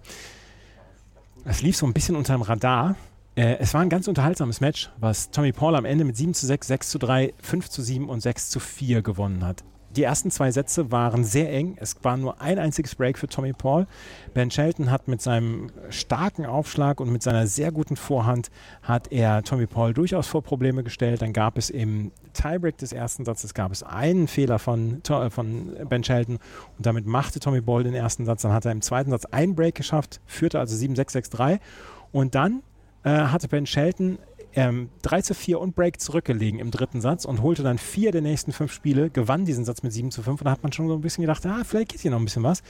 Es 1.46 1.62
lief 1.62 1.76
so 1.76 1.86
ein 1.86 1.94
bisschen 1.94 2.16
unter 2.16 2.34
dem 2.34 2.42
Radar. 2.42 2.96
Äh, 3.36 3.58
es 3.60 3.74
war 3.74 3.82
ein 3.82 3.90
ganz 3.90 4.08
unterhaltsames 4.08 4.62
Match, 4.62 4.90
was 4.98 5.32
Tommy 5.32 5.52
Paul 5.52 5.76
am 5.76 5.86
Ende 5.86 6.06
mit 6.06 6.16
7 6.16 6.34
zu 6.34 6.46
6, 6.46 6.68
6 6.68 6.90
zu 6.90 7.00
3, 7.00 7.34
5 7.42 7.70
zu 7.70 7.82
7 7.82 8.08
und 8.08 8.22
6 8.22 8.50
zu 8.50 8.60
4 8.60 9.02
gewonnen 9.02 9.46
hat. 9.46 9.64
Die 9.96 10.04
ersten 10.04 10.32
zwei 10.32 10.52
Sätze 10.52 10.92
waren 10.92 11.24
sehr 11.24 11.52
eng. 11.52 11.78
Es 11.80 11.96
war 12.04 12.18
nur 12.18 12.42
ein 12.42 12.60
einziges 12.60 12.96
Break 12.96 13.18
für 13.18 13.28
Tommy 13.28 13.54
Paul. 13.54 13.88
Ben 14.34 14.50
Shelton 14.52 14.92
hat 14.92 15.08
mit 15.08 15.22
seinem 15.22 15.70
starken 15.90 16.46
Aufschlag 16.46 17.00
und 17.00 17.12
mit 17.12 17.24
seiner 17.24 17.48
sehr 17.48 17.72
guten 17.72 17.96
Vorhand 17.96 18.50
hat 18.82 19.12
er 19.12 19.44
Tommy 19.44 19.68
Paul 19.68 19.94
durchaus 19.94 20.28
vor 20.28 20.42
Probleme 20.42 20.84
gestellt. 20.84 21.22
Dann 21.22 21.34
gab 21.34 21.58
es 21.58 21.70
im 21.70 22.12
Tiebreak 22.34 22.78
des 22.78 22.92
ersten 22.94 23.26
Satzes 23.26 23.54
gab 23.54 23.72
es 23.72 23.84
einen 23.84 24.28
Fehler 24.28 24.60
von, 24.60 25.02
von 25.30 25.76
Ben 25.88 26.04
Shelton 26.04 26.40
und 26.78 26.86
damit 26.86 27.06
machte 27.06 27.40
Tommy 27.40 27.62
Paul 27.62 27.84
den 27.84 27.94
ersten 27.94 28.26
Satz. 28.26 28.42
Dann 28.42 28.54
hat 28.54 28.66
er 28.66 28.72
im 28.72 28.82
zweiten 28.82 29.12
Satz 29.12 29.26
einen 29.26 29.56
Break 29.56 29.76
geschafft, 29.76 30.20
führte 30.26 30.60
also 30.60 30.76
7-6-6-3 30.76 31.60
und 32.12 32.36
dann 32.36 32.64
äh, 33.04 33.10
hatte 33.10 33.48
Ben 33.48 33.66
Shelton 33.66 34.18
ähm, 34.56 34.90
3 35.02 35.22
zu 35.22 35.34
4 35.34 35.60
und 35.60 35.76
Break 35.76 36.00
zurückgelegen 36.00 36.60
im 36.60 36.72
dritten 36.72 37.02
Satz 37.02 37.26
und 37.26 37.42
holte 37.42 37.64
dann 37.64 37.78
vier 37.78 38.12
der 38.12 38.22
nächsten 38.22 38.52
fünf 38.52 38.72
Spiele, 38.72 39.10
gewann 39.10 39.46
diesen 39.46 39.66
Satz 39.66 39.84
mit 39.84 39.94
7 39.94 40.12
zu 40.12 40.22
5 40.22 40.42
und 40.42 40.46
da 40.46 40.52
hat 40.52 40.64
man 40.64 40.72
schon 40.72 40.88
so 40.88 40.96
ein 40.96 41.02
bisschen 41.02 41.22
gedacht, 41.22 41.46
ah, 41.46 41.64
vielleicht 41.64 41.90
geht 41.90 42.02
hier 42.02 42.12
noch 42.12 42.20
ein 42.20 42.26
bisschen 42.26 42.44
was. 42.44 42.62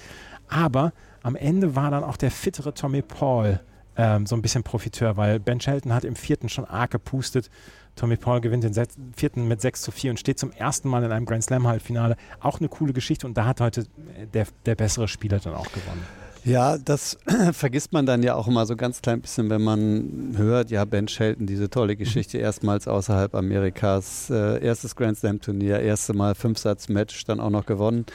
Aber 0.48 0.94
am 1.22 1.36
Ende 1.36 1.76
war 1.76 1.92
dann 1.92 2.04
auch 2.04 2.18
der 2.18 2.32
fittere 2.32 2.74
Tommy 2.74 3.02
Paul 3.02 3.60
ähm, 3.96 4.26
so 4.26 4.36
ein 4.36 4.42
bisschen 4.42 4.64
Profiteur, 4.64 5.18
weil 5.18 5.40
Ben 5.40 5.60
Shelton 5.60 5.94
hat 5.94 6.04
im 6.04 6.16
vierten 6.16 6.50
schon 6.50 6.66
arg 6.66 6.92
gepustet. 6.92 7.50
Tommy 7.96 8.18
Paul 8.18 8.42
gewinnt 8.42 8.64
den 8.64 8.74
vierten 9.16 9.48
mit 9.48 9.62
6 9.62 9.82
zu 9.82 9.92
4 9.92 10.12
und 10.12 10.20
steht 10.20 10.40
zum 10.40 10.52
ersten 10.52 10.90
Mal 10.90 11.04
in 11.04 11.12
einem 11.12 11.26
Grand 11.26 11.44
Slam 11.44 11.68
Halbfinale. 11.68 12.18
Auch 12.40 12.60
eine 12.60 12.70
coole 12.70 12.94
Geschichte 12.94 13.28
und 13.28 13.38
da 13.38 13.46
hat 13.46 13.62
heute 13.62 13.86
der, 14.34 14.48
der 14.66 14.76
bessere 14.76 15.08
Spieler 15.08 15.40
dann 15.40 15.54
auch 15.54 15.72
gewonnen. 15.72 16.23
Ja, 16.46 16.78
das 16.78 17.18
vergisst 17.54 17.94
man 17.94 18.06
dann 18.06 18.22
ja 18.22 18.36
auch 18.36 18.48
immer 18.48 18.66
so 18.66 18.76
ganz 18.76 19.02
klein 19.02 19.22
bisschen, 19.22 19.50
wenn 19.50 19.62
man 19.62 20.34
hört, 20.36 20.72
ja, 20.72 20.84
Ben 20.86 21.08
Shelton, 21.08 21.48
diese 21.48 21.70
tolle 21.70 21.96
Geschichte, 21.96 22.38
mhm. 22.38 22.44
erstmals 22.44 22.88
außerhalb 22.88 23.34
Amerikas, 23.34 24.30
äh, 24.30 24.64
erstes 24.64 24.96
Grand 24.96 25.18
Slam 25.18 25.40
Turnier, 25.40 25.80
erste 25.80 26.14
Mal 26.14 26.36
Fünfsatz-Match, 26.36 27.24
dann 27.26 27.40
auch 27.40 27.50
noch 27.50 27.66
gewonnen. 27.66 28.06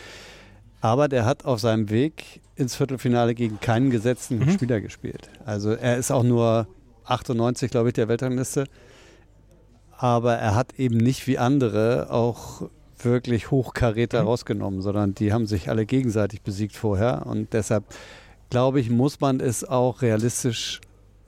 Aber 0.81 1.09
der 1.09 1.25
hat 1.25 1.45
auf 1.45 1.61
seinem 1.61 1.91
Weg 1.91 2.41
ins 2.55 2.77
Viertelfinale 2.77 3.35
gegen 3.35 3.61
keinen 3.61 3.91
gesetzten 3.91 4.39
mhm. 4.39 4.51
Spieler 4.51 4.81
gespielt. 4.81 5.31
Also 5.45 5.71
er 5.71 5.97
ist 5.97 6.11
auch 6.11 6.23
nur 6.23 6.69
98, 7.05 7.71
glaube 7.71 7.89
ich, 7.89 7.95
der 7.95 8.09
Weltrangliste. 8.09 8.65
Aber 9.97 10.35
er 10.35 10.55
hat 10.55 10.79
eben 10.79 10.97
nicht 10.97 11.27
wie 11.27 11.39
andere 11.39 12.09
auch 12.11 12.69
wirklich 13.05 13.51
Hochkaräter 13.51 14.23
mhm. 14.23 14.29
rausgenommen, 14.29 14.81
sondern 14.83 15.15
die 15.15 15.33
haben 15.33 15.47
sich 15.47 15.69
alle 15.69 15.87
gegenseitig 15.87 16.43
besiegt 16.43 16.77
vorher. 16.77 17.27
Und 17.27 17.53
deshalb 17.53 17.85
glaube 18.51 18.81
ich, 18.81 18.91
muss 18.91 19.21
man 19.21 19.41
es 19.41 19.65
auch 19.65 20.03
realistisch 20.03 20.81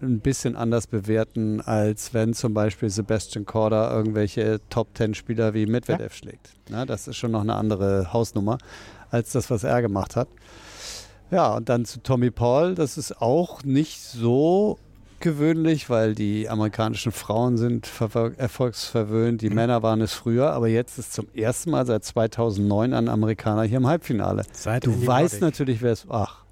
ein 0.03 0.21
bisschen 0.21 0.57
anders 0.57 0.87
bewerten, 0.87 1.61
als 1.61 2.15
wenn 2.15 2.33
zum 2.33 2.55
Beispiel 2.55 2.89
Sebastian 2.89 3.45
Korda 3.45 3.95
irgendwelche 3.95 4.61
Top-10-Spieler 4.71 5.53
wie 5.55 5.67
Medvedev 5.67 6.13
ja. 6.13 6.19
schlägt. 6.19 6.55
Na, 6.71 6.87
das 6.87 7.07
ist 7.07 7.17
schon 7.17 7.33
noch 7.33 7.43
eine 7.43 7.55
andere 7.55 8.13
Hausnummer 8.13 8.59
als 9.11 9.33
das, 9.33 9.51
was 9.51 9.65
er 9.65 9.83
gemacht 9.83 10.17
hat. 10.17 10.29
Ja, 11.31 11.55
und 11.55 11.69
dann 11.69 11.85
zu 11.85 12.03
Tommy 12.03 12.31
Paul, 12.31 12.75
das 12.75 12.99
ist 12.99 13.21
auch 13.21 13.63
nicht 13.63 14.01
so 14.01 14.79
gewöhnlich, 15.21 15.91
weil 15.91 16.15
die 16.15 16.49
amerikanischen 16.49 17.13
Frauen 17.13 17.57
sind 17.57 17.91
erfolgsverwöhnt, 18.37 19.43
die 19.43 19.51
mhm. 19.51 19.57
Männer 19.57 19.83
waren 19.83 20.01
es 20.01 20.13
früher, 20.13 20.53
aber 20.53 20.69
jetzt 20.69 20.99
ist 20.99 21.13
zum 21.13 21.29
ersten 21.35 21.71
Mal 21.71 21.87
seit 21.87 22.05
2009 22.05 22.95
ein 22.95 23.09
Amerikaner 23.09 23.63
hier 23.63 23.79
im 23.79 23.87
Halbfinale. 23.87 24.45
Seit 24.53 24.87
du 24.87 25.07
weißt 25.07 25.41
natürlich, 25.41 25.83
wer 25.83 25.93
es. 25.93 26.07
Ach, 26.09 26.45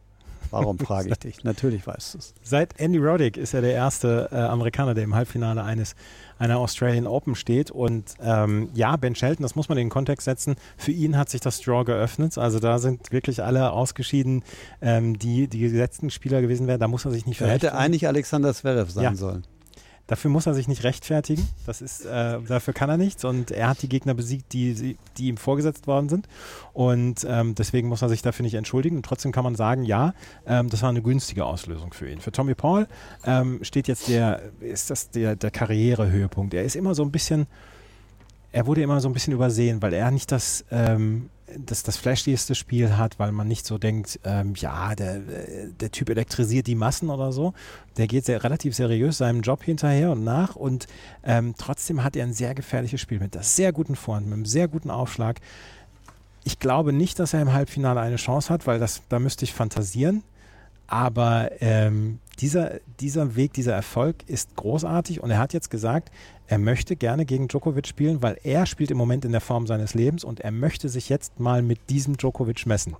warum 0.50 0.78
frage 0.78 1.10
ich 1.10 1.18
dich? 1.18 1.44
Natürlich 1.44 1.86
weißt 1.86 2.14
du 2.14 2.18
es. 2.18 2.34
Seit 2.42 2.78
Andy 2.80 2.98
Roddick 2.98 3.36
ist 3.36 3.54
er 3.54 3.60
der 3.60 3.72
erste 3.72 4.28
äh, 4.32 4.36
Amerikaner, 4.36 4.94
der 4.94 5.04
im 5.04 5.14
Halbfinale 5.14 5.62
eines 5.62 5.94
einer 6.38 6.58
Australian 6.58 7.06
Open 7.06 7.34
steht. 7.34 7.70
Und 7.70 8.14
ähm, 8.22 8.70
ja, 8.74 8.96
Ben 8.96 9.14
Shelton, 9.14 9.42
das 9.42 9.56
muss 9.56 9.68
man 9.68 9.78
in 9.78 9.86
den 9.86 9.90
Kontext 9.90 10.24
setzen, 10.24 10.56
für 10.76 10.92
ihn 10.92 11.16
hat 11.16 11.28
sich 11.28 11.40
das 11.40 11.60
Draw 11.60 11.84
geöffnet. 11.84 12.38
Also 12.38 12.60
da 12.60 12.78
sind 12.78 13.12
wirklich 13.12 13.42
alle 13.42 13.72
ausgeschieden, 13.72 14.42
ähm, 14.80 15.18
die 15.18 15.48
die 15.48 15.60
gesetzten 15.60 16.10
Spieler 16.10 16.40
gewesen 16.40 16.66
wären. 16.66 16.80
Da 16.80 16.88
muss 16.88 17.04
er 17.04 17.10
sich 17.10 17.26
nicht 17.26 17.38
verhaften. 17.38 17.68
hätte 17.68 17.76
eigentlich 17.76 18.06
Alexander 18.06 18.54
Zverev 18.54 18.90
sein 18.90 19.04
ja. 19.04 19.14
sollen. 19.14 19.44
Dafür 20.08 20.30
muss 20.30 20.46
er 20.46 20.54
sich 20.54 20.68
nicht 20.68 20.84
rechtfertigen. 20.84 21.46
Das 21.66 21.82
ist, 21.82 22.06
äh, 22.06 22.40
dafür 22.40 22.72
kann 22.72 22.88
er 22.88 22.96
nichts. 22.96 23.26
Und 23.26 23.50
er 23.50 23.68
hat 23.68 23.82
die 23.82 23.90
Gegner 23.90 24.14
besiegt, 24.14 24.54
die, 24.54 24.96
die 25.18 25.28
ihm 25.28 25.36
vorgesetzt 25.36 25.86
worden 25.86 26.08
sind. 26.08 26.26
Und 26.72 27.26
ähm, 27.28 27.54
deswegen 27.54 27.88
muss 27.88 28.00
er 28.00 28.08
sich 28.08 28.22
dafür 28.22 28.42
nicht 28.42 28.54
entschuldigen. 28.54 28.96
Und 28.96 29.04
trotzdem 29.04 29.32
kann 29.32 29.44
man 29.44 29.54
sagen, 29.54 29.84
ja, 29.84 30.14
ähm, 30.46 30.70
das 30.70 30.80
war 30.80 30.88
eine 30.88 31.02
günstige 31.02 31.44
Auslösung 31.44 31.92
für 31.92 32.10
ihn. 32.10 32.20
Für 32.20 32.32
Tommy 32.32 32.54
Paul 32.54 32.88
ähm, 33.26 33.60
steht 33.62 33.86
jetzt 33.86 34.08
der, 34.08 34.40
ist 34.60 34.88
das 34.88 35.10
der, 35.10 35.36
der 35.36 35.50
Karrierehöhepunkt. 35.50 36.54
Er 36.54 36.64
ist 36.64 36.74
immer 36.74 36.94
so 36.94 37.02
ein 37.02 37.12
bisschen, 37.12 37.46
er 38.50 38.66
wurde 38.66 38.80
immer 38.80 39.00
so 39.00 39.10
ein 39.10 39.12
bisschen 39.12 39.34
übersehen, 39.34 39.82
weil 39.82 39.92
er 39.92 40.10
nicht 40.10 40.32
das 40.32 40.64
ähm, 40.70 41.28
das, 41.56 41.82
das 41.82 41.96
flashigste 41.96 42.54
Spiel 42.54 42.96
hat, 42.96 43.18
weil 43.18 43.32
man 43.32 43.48
nicht 43.48 43.66
so 43.66 43.78
denkt, 43.78 44.20
ähm, 44.24 44.54
ja, 44.56 44.94
der, 44.94 45.20
der 45.80 45.90
Typ 45.90 46.10
elektrisiert 46.10 46.66
die 46.66 46.74
Massen 46.74 47.10
oder 47.10 47.32
so. 47.32 47.54
Der 47.96 48.06
geht 48.06 48.24
sehr, 48.24 48.42
relativ 48.44 48.74
seriös 48.74 49.18
seinem 49.18 49.40
Job 49.40 49.62
hinterher 49.62 50.10
und 50.10 50.24
nach 50.24 50.56
und 50.56 50.86
ähm, 51.24 51.54
trotzdem 51.56 52.04
hat 52.04 52.16
er 52.16 52.24
ein 52.24 52.32
sehr 52.32 52.54
gefährliches 52.54 53.00
Spiel 53.00 53.20
mit 53.20 53.34
einer 53.34 53.44
sehr 53.44 53.72
guten 53.72 53.96
Vorhand, 53.96 54.26
mit 54.26 54.34
einem 54.34 54.46
sehr 54.46 54.68
guten 54.68 54.90
Aufschlag. 54.90 55.40
Ich 56.44 56.58
glaube 56.58 56.92
nicht, 56.92 57.18
dass 57.18 57.34
er 57.34 57.42
im 57.42 57.52
Halbfinale 57.52 58.00
eine 58.00 58.16
Chance 58.16 58.52
hat, 58.52 58.66
weil 58.66 58.78
das, 58.78 59.02
da 59.08 59.18
müsste 59.18 59.44
ich 59.44 59.52
fantasieren. 59.52 60.22
Aber 60.86 61.50
ähm, 61.60 62.20
dieser, 62.40 62.80
dieser 63.00 63.36
Weg, 63.36 63.52
dieser 63.52 63.74
Erfolg 63.74 64.16
ist 64.26 64.56
großartig 64.56 65.22
und 65.22 65.30
er 65.30 65.38
hat 65.38 65.52
jetzt 65.52 65.70
gesagt, 65.70 66.10
er 66.46 66.58
möchte 66.58 66.96
gerne 66.96 67.24
gegen 67.24 67.48
Djokovic 67.48 67.86
spielen, 67.86 68.22
weil 68.22 68.38
er 68.42 68.66
spielt 68.66 68.90
im 68.90 68.96
Moment 68.96 69.24
in 69.24 69.32
der 69.32 69.40
Form 69.40 69.66
seines 69.66 69.94
Lebens 69.94 70.24
und 70.24 70.40
er 70.40 70.52
möchte 70.52 70.88
sich 70.88 71.08
jetzt 71.08 71.40
mal 71.40 71.62
mit 71.62 71.90
diesem 71.90 72.16
Djokovic 72.16 72.66
messen. 72.66 72.94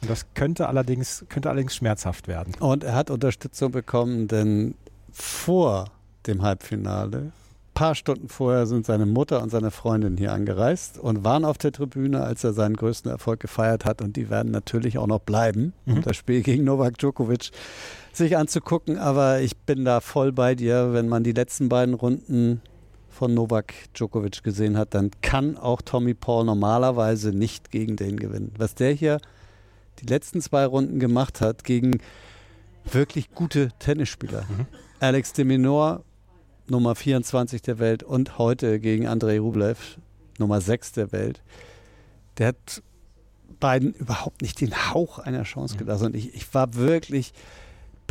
Und 0.00 0.08
das 0.08 0.26
könnte 0.34 0.68
allerdings, 0.68 1.26
könnte 1.28 1.50
allerdings 1.50 1.76
schmerzhaft 1.76 2.26
werden. 2.26 2.54
Und 2.58 2.84
er 2.84 2.94
hat 2.94 3.10
Unterstützung 3.10 3.70
bekommen, 3.70 4.28
denn 4.28 4.74
vor 5.12 5.86
dem 6.26 6.42
Halbfinale 6.42 7.32
paar 7.80 7.94
Stunden 7.94 8.28
vorher 8.28 8.66
sind 8.66 8.84
seine 8.84 9.06
Mutter 9.06 9.42
und 9.42 9.48
seine 9.48 9.70
Freundin 9.70 10.18
hier 10.18 10.34
angereist 10.34 10.98
und 10.98 11.24
waren 11.24 11.46
auf 11.46 11.56
der 11.56 11.72
Tribüne, 11.72 12.22
als 12.22 12.44
er 12.44 12.52
seinen 12.52 12.76
größten 12.76 13.10
Erfolg 13.10 13.40
gefeiert 13.40 13.86
hat. 13.86 14.02
Und 14.02 14.16
die 14.16 14.28
werden 14.28 14.50
natürlich 14.52 14.98
auch 14.98 15.06
noch 15.06 15.20
bleiben, 15.20 15.72
mhm. 15.86 15.94
um 15.94 16.02
das 16.02 16.14
Spiel 16.14 16.42
gegen 16.42 16.64
Novak 16.64 16.98
Djokovic 16.98 17.50
sich 18.12 18.36
anzugucken. 18.36 18.98
Aber 18.98 19.40
ich 19.40 19.56
bin 19.56 19.84
da 19.84 20.00
voll 20.00 20.32
bei 20.32 20.54
dir, 20.54 20.92
wenn 20.92 21.08
man 21.08 21.24
die 21.24 21.32
letzten 21.32 21.68
beiden 21.68 21.94
Runden 21.94 22.62
von 23.08 23.34
Novak 23.34 23.74
Djokovic 23.94 24.42
gesehen 24.42 24.78
hat, 24.78 24.94
dann 24.94 25.10
kann 25.20 25.56
auch 25.56 25.82
Tommy 25.82 26.14
Paul 26.14 26.44
normalerweise 26.44 27.30
nicht 27.30 27.70
gegen 27.70 27.96
den 27.96 28.16
gewinnen. 28.16 28.52
Was 28.56 28.74
der 28.74 28.92
hier 28.92 29.20
die 30.00 30.06
letzten 30.06 30.40
zwei 30.40 30.64
Runden 30.64 31.00
gemacht 31.00 31.40
hat 31.40 31.64
gegen 31.64 32.00
wirklich 32.90 33.32
gute 33.32 33.70
Tennisspieler. 33.78 34.42
Mhm. 34.42 34.66
Alex 35.00 35.32
de 35.32 35.44
Minor 35.44 36.02
Nummer 36.68 36.94
24 36.94 37.62
der 37.62 37.78
Welt 37.78 38.02
und 38.02 38.38
heute 38.38 38.80
gegen 38.80 39.06
Andrei 39.06 39.40
Rublev, 39.40 39.98
Nummer 40.38 40.60
6 40.60 40.92
der 40.92 41.12
Welt. 41.12 41.42
Der 42.38 42.48
hat 42.48 42.82
beiden 43.58 43.92
überhaupt 43.92 44.40
nicht 44.40 44.60
den 44.60 44.72
Hauch 44.72 45.18
einer 45.18 45.42
Chance 45.42 45.76
gelassen. 45.76 46.06
Und 46.06 46.16
ich, 46.16 46.34
ich 46.34 46.54
war 46.54 46.74
wirklich 46.74 47.32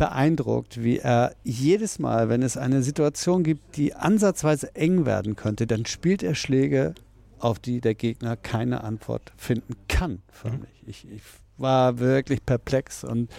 beeindruckt, 0.00 0.82
wie 0.82 0.96
er 0.96 1.36
jedes 1.44 1.98
Mal, 1.98 2.30
wenn 2.30 2.42
es 2.42 2.56
eine 2.56 2.82
Situation 2.82 3.44
gibt, 3.44 3.76
die 3.76 3.92
ansatzweise 3.94 4.74
eng 4.74 5.04
werden 5.04 5.36
könnte, 5.36 5.66
dann 5.66 5.84
spielt 5.84 6.22
er 6.22 6.34
Schläge, 6.34 6.94
auf 7.38 7.58
die 7.58 7.82
der 7.82 7.94
Gegner 7.94 8.34
keine 8.38 8.82
Antwort 8.82 9.30
finden 9.36 9.76
kann. 9.88 10.22
Mhm. 10.42 10.64
Ich, 10.86 11.06
ich 11.06 11.20
war 11.58 11.98
wirklich 11.98 12.46
perplex 12.46 13.04
und 13.04 13.30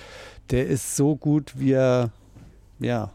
der 0.51 0.67
ist 0.67 0.95
so 0.95 1.15
gut, 1.15 1.53
wie 1.57 1.71
er 1.71 2.11
ja 2.77 3.11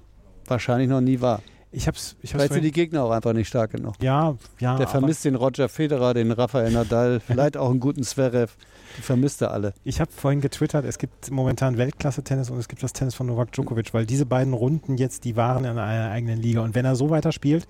wahrscheinlich 0.47 0.89
noch 0.89 1.01
nie 1.01 1.21
war. 1.21 1.41
Ich 1.77 1.87
hab's, 1.87 2.17
ich 2.23 2.33
hab's 2.33 2.41
Vielleicht 2.41 2.55
sind 2.55 2.65
die 2.65 2.73
Gegner 2.73 3.05
auch 3.05 3.11
einfach 3.11 3.35
nicht 3.35 3.49
stark 3.49 3.73
genug. 3.73 3.97
Ja, 4.01 4.35
ja. 4.61 4.79
Der 4.79 4.89
vermisst 4.89 5.27
den 5.27 5.35
Roger 5.35 5.69
Federer, 5.69 6.15
den 6.15 6.33
Rafael 6.33 6.73
Nadal, 6.73 7.21
vielleicht 7.27 7.59
auch 7.59 7.69
einen 7.69 7.81
guten 7.81 8.03
Zverev. 8.03 8.55
Die 8.97 9.03
vermisst 9.03 9.43
er 9.43 9.51
alle. 9.51 9.75
Ich 9.85 10.01
habe 10.01 10.11
vorhin 10.11 10.41
getwittert, 10.41 10.87
es 10.87 10.97
gibt 10.97 11.31
momentan 11.31 11.77
Weltklasse-Tennis 11.77 12.49
und 12.49 12.59
es 12.59 12.69
gibt 12.69 12.83
das 12.83 12.95
Tennis 12.95 13.15
von 13.15 13.27
Novak 13.27 13.53
Djokovic, 13.53 13.93
weil 13.93 14.07
diese 14.07 14.25
beiden 14.25 14.55
Runden 14.55 14.97
jetzt, 14.97 15.25
die 15.25 15.37
waren 15.37 15.67
in 15.67 15.77
einer 15.77 16.11
eigenen 16.11 16.41
Liga. 16.41 16.63
Und 16.63 16.75
wenn 16.75 16.87
er 16.87 16.97
so 16.97 17.11
weiterspielt, 17.11 17.69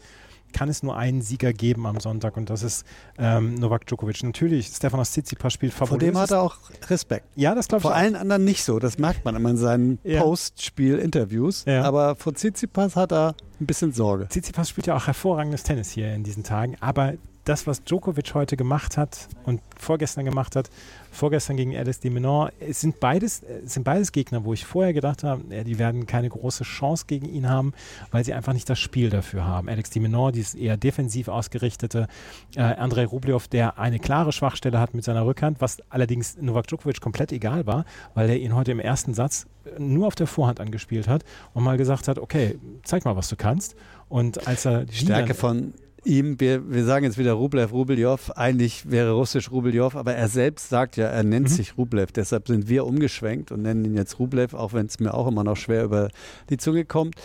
kann 0.57 0.71
es 0.71 0.83
nur 0.83 0.97
einen 0.97 1.21
Sieger 1.21 1.53
geben 1.53 1.87
am 1.87 2.01
Sonntag 2.01 2.38
und 2.38 2.49
das 2.49 2.62
ist 2.62 2.87
ähm, 3.19 3.57
Novak 3.57 3.87
Djokovic. 3.87 4.23
Natürlich, 4.23 4.69
Stefanos 4.69 5.11
Tsitsipas 5.11 5.53
spielt 5.53 5.75
Favorit. 5.75 5.90
Vor 5.90 5.99
dem 5.99 6.16
hat 6.19 6.31
er 6.31 6.40
auch 6.40 6.57
Respekt. 6.88 7.27
Ja, 7.35 7.55
das 7.55 7.69
glaube 7.69 7.81
ich 7.81 7.83
Vor 7.83 7.90
auch. 7.90 7.97
allen 7.97 8.16
anderen 8.16 8.45
nicht 8.45 8.64
so, 8.64 8.79
das 8.79 8.97
merkt 8.97 9.23
man 9.27 9.37
immer 9.37 9.51
in 9.51 9.59
seinen 9.59 9.99
ja. 10.03 10.23
Postspiel-Interviews. 10.23 11.66
Ja. 11.66 11.83
Aber 11.83 12.16
vor 12.16 12.33
Tsitsipas 12.33 12.97
hat 12.97 13.12
er 13.12 13.35
ein 13.61 13.66
bisschen 13.66 13.92
Sorge. 13.92 14.29
Tsitsipas 14.29 14.71
spielt 14.71 14.87
ja 14.87 14.97
auch 14.97 15.07
hervorragendes 15.07 15.62
Tennis 15.62 15.90
hier 15.90 16.14
in 16.14 16.25
diesen 16.25 16.42
Tagen, 16.42 16.79
aber 16.81 17.12
das, 17.47 17.67
was 17.67 17.85
Djokovic 17.85 18.35
heute 18.35 18.57
gemacht 18.57 18.97
hat 18.97 19.29
und 19.45 19.61
vorgestern 19.79 20.25
gemacht 20.25 20.57
hat, 20.57 20.69
vorgestern 21.13 21.57
gegen 21.57 21.77
Alice 21.77 22.01
de 22.01 22.11
Menor, 22.11 22.51
es 22.61 22.81
sind 22.81 22.99
beides, 23.01 23.43
es 23.43 23.75
sind 23.75 23.85
beides 23.85 24.13
Gegner, 24.13 24.45
wo 24.45 24.53
ich 24.53 24.65
vorher 24.65 24.93
gedacht 24.93 25.23
habe, 25.23 25.43
ja, 25.55 25.63
die 25.63 25.79
werden 25.79 26.07
keine 26.07 26.29
große 26.29 26.65
Chance 26.65 27.05
gegen 27.07 27.27
ihn 27.29 27.49
haben, 27.49 27.73
weil 28.11 28.25
sie 28.25 28.35
einfach 28.35 28.53
nicht 28.53 28.69
das 28.69 28.81
Spiel 28.81 29.11
dafür 29.11 29.45
haben. 29.45 29.69
Alex 29.69 29.91
de 29.91 30.03
Menor, 30.03 30.33
dieses 30.33 30.55
eher 30.55 30.77
defensiv 30.77 31.29
ausgerichtete, 31.29 32.09
äh, 32.57 32.61
Andrei 32.61 33.07
Rublev, 33.07 33.47
der 33.47 33.79
eine 33.79 34.01
klare 34.01 34.33
Schwachstelle 34.33 34.81
hat 34.81 34.95
mit 34.95 35.05
seiner 35.05 35.25
Rückhand, 35.25 35.61
was 35.61 35.79
allerdings 35.89 36.37
Novak 36.41 36.67
Djokovic 36.67 37.01
komplett 37.01 37.31
egal 37.31 37.65
war, 37.67 37.85
weil 38.15 38.29
er 38.29 38.39
ihn 38.39 38.57
heute 38.57 38.73
im 38.73 38.81
ersten 38.81 39.15
Satz 39.15 39.47
nur 39.79 40.09
auf 40.09 40.17
der 40.17 40.27
Vorhand 40.27 40.61
angespielt 40.61 41.07
hat 41.07 41.25
und 41.55 41.63
mal 41.63 41.77
gesagt 41.77 42.09
hat, 42.09 42.19
okay, 42.19 42.59
zeig 42.83 43.05
mal, 43.05 43.17
was 43.17 43.29
du 43.29 43.37
kannst. 43.37 43.77
Und 44.09 44.47
als 44.47 44.65
er 44.65 44.85
die 44.85 44.97
Stärke 44.97 45.35
von 45.35 45.75
ihm, 46.07 46.40
wir, 46.40 46.71
wir 46.71 46.85
sagen 46.85 47.05
jetzt 47.05 47.19
wieder 47.19 47.33
Rublev, 47.33 47.73
Rubeljow, 47.73 48.19
eigentlich 48.35 48.90
wäre 48.90 49.12
russisch 49.12 49.51
Rubeljow, 49.51 49.95
aber 49.95 50.14
er 50.14 50.29
selbst 50.29 50.69
sagt 50.69 50.97
ja, 50.97 51.07
er 51.07 51.25
nennt 51.25 51.51
mhm. 51.51 51.53
sich 51.53 51.77
Rublev, 51.77 52.12
deshalb 52.12 52.47
sind 52.47 52.69
wir 52.69 52.87
umgeschwenkt 52.87 53.53
und 53.53 53.62
nennen 53.62 53.85
ihn 53.85 53.95
jetzt 53.95 54.19
Rublev, 54.19 54.55
auch 54.55 54.73
wenn 54.73 54.87
es 54.87 55.01
mir 55.01 55.12
auch 55.12 55.27
immer 55.27 55.45
noch 55.45 55.57
schwer 55.57 55.85
über 55.85 56.09
die 56.49 56.57
Zunge 56.57 56.85
kommt. 56.85 57.16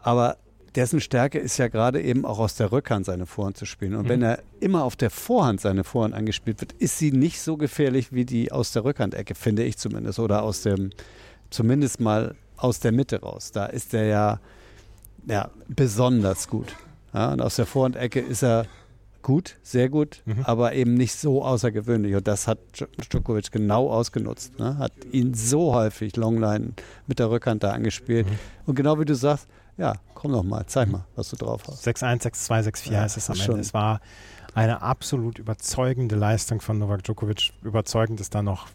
Aber 0.00 0.36
dessen 0.74 1.00
Stärke 1.00 1.38
ist 1.38 1.56
ja 1.56 1.68
gerade 1.68 2.02
eben 2.02 2.24
auch 2.24 2.38
aus 2.38 2.56
der 2.56 2.70
Rückhand 2.70 3.06
seine 3.06 3.26
Vorhand 3.26 3.56
zu 3.56 3.64
spielen. 3.64 3.94
Und 3.94 4.04
mhm. 4.04 4.08
wenn 4.08 4.22
er 4.22 4.40
immer 4.60 4.84
auf 4.84 4.96
der 4.96 5.10
Vorhand 5.10 5.60
seine 5.60 5.84
Vorhand 5.84 6.14
angespielt 6.14 6.60
wird, 6.60 6.72
ist 6.72 6.98
sie 6.98 7.12
nicht 7.12 7.40
so 7.40 7.56
gefährlich 7.56 8.12
wie 8.12 8.24
die 8.24 8.52
aus 8.52 8.72
der 8.72 8.84
Rückhandecke, 8.84 9.34
finde 9.34 9.64
ich 9.64 9.78
zumindest. 9.78 10.18
Oder 10.18 10.42
aus 10.42 10.62
dem, 10.62 10.90
zumindest 11.50 12.00
mal 12.00 12.34
aus 12.56 12.80
der 12.80 12.92
Mitte 12.92 13.20
raus. 13.20 13.52
Da 13.52 13.66
ist 13.66 13.94
er 13.94 14.04
ja, 14.04 14.40
ja 15.26 15.50
besonders 15.68 16.48
gut. 16.48 16.74
Ja, 17.16 17.32
und 17.32 17.40
aus 17.40 17.56
der 17.56 17.64
Vorhandecke 17.64 18.20
ist 18.20 18.42
er 18.42 18.66
gut, 19.22 19.56
sehr 19.62 19.88
gut, 19.88 20.22
mhm. 20.26 20.42
aber 20.44 20.74
eben 20.74 20.94
nicht 20.94 21.14
so 21.14 21.42
außergewöhnlich. 21.42 22.14
Und 22.14 22.28
das 22.28 22.46
hat 22.46 22.58
Djokovic 23.10 23.50
genau 23.50 23.90
ausgenutzt. 23.90 24.58
Ne? 24.58 24.76
Hat 24.76 24.92
ihn 25.12 25.32
so 25.32 25.72
häufig 25.72 26.14
Longline 26.16 26.74
mit 27.06 27.18
der 27.18 27.30
Rückhand 27.30 27.64
da 27.64 27.70
angespielt. 27.72 28.26
Mhm. 28.26 28.38
Und 28.66 28.74
genau 28.74 29.00
wie 29.00 29.06
du 29.06 29.14
sagst, 29.14 29.48
ja, 29.78 29.94
komm 30.12 30.32
noch 30.32 30.42
mal, 30.42 30.66
zeig 30.66 30.90
mal, 30.90 31.06
was 31.16 31.30
du 31.30 31.36
drauf 31.36 31.62
hast. 31.66 31.88
6-1, 31.88 32.22
6-2, 32.22 32.68
6-4 32.68 32.92
ja, 32.92 33.04
ist 33.06 33.16
es 33.16 33.30
am 33.30 33.40
Ende. 33.40 33.60
Es 33.60 33.72
war 33.72 34.00
eine 34.54 34.82
absolut 34.82 35.38
überzeugende 35.38 36.16
Leistung 36.16 36.60
von 36.60 36.78
Novak 36.78 37.02
Djokovic. 37.02 37.54
Überzeugend 37.62 38.20
ist 38.20 38.34
da 38.34 38.42
noch 38.42 38.66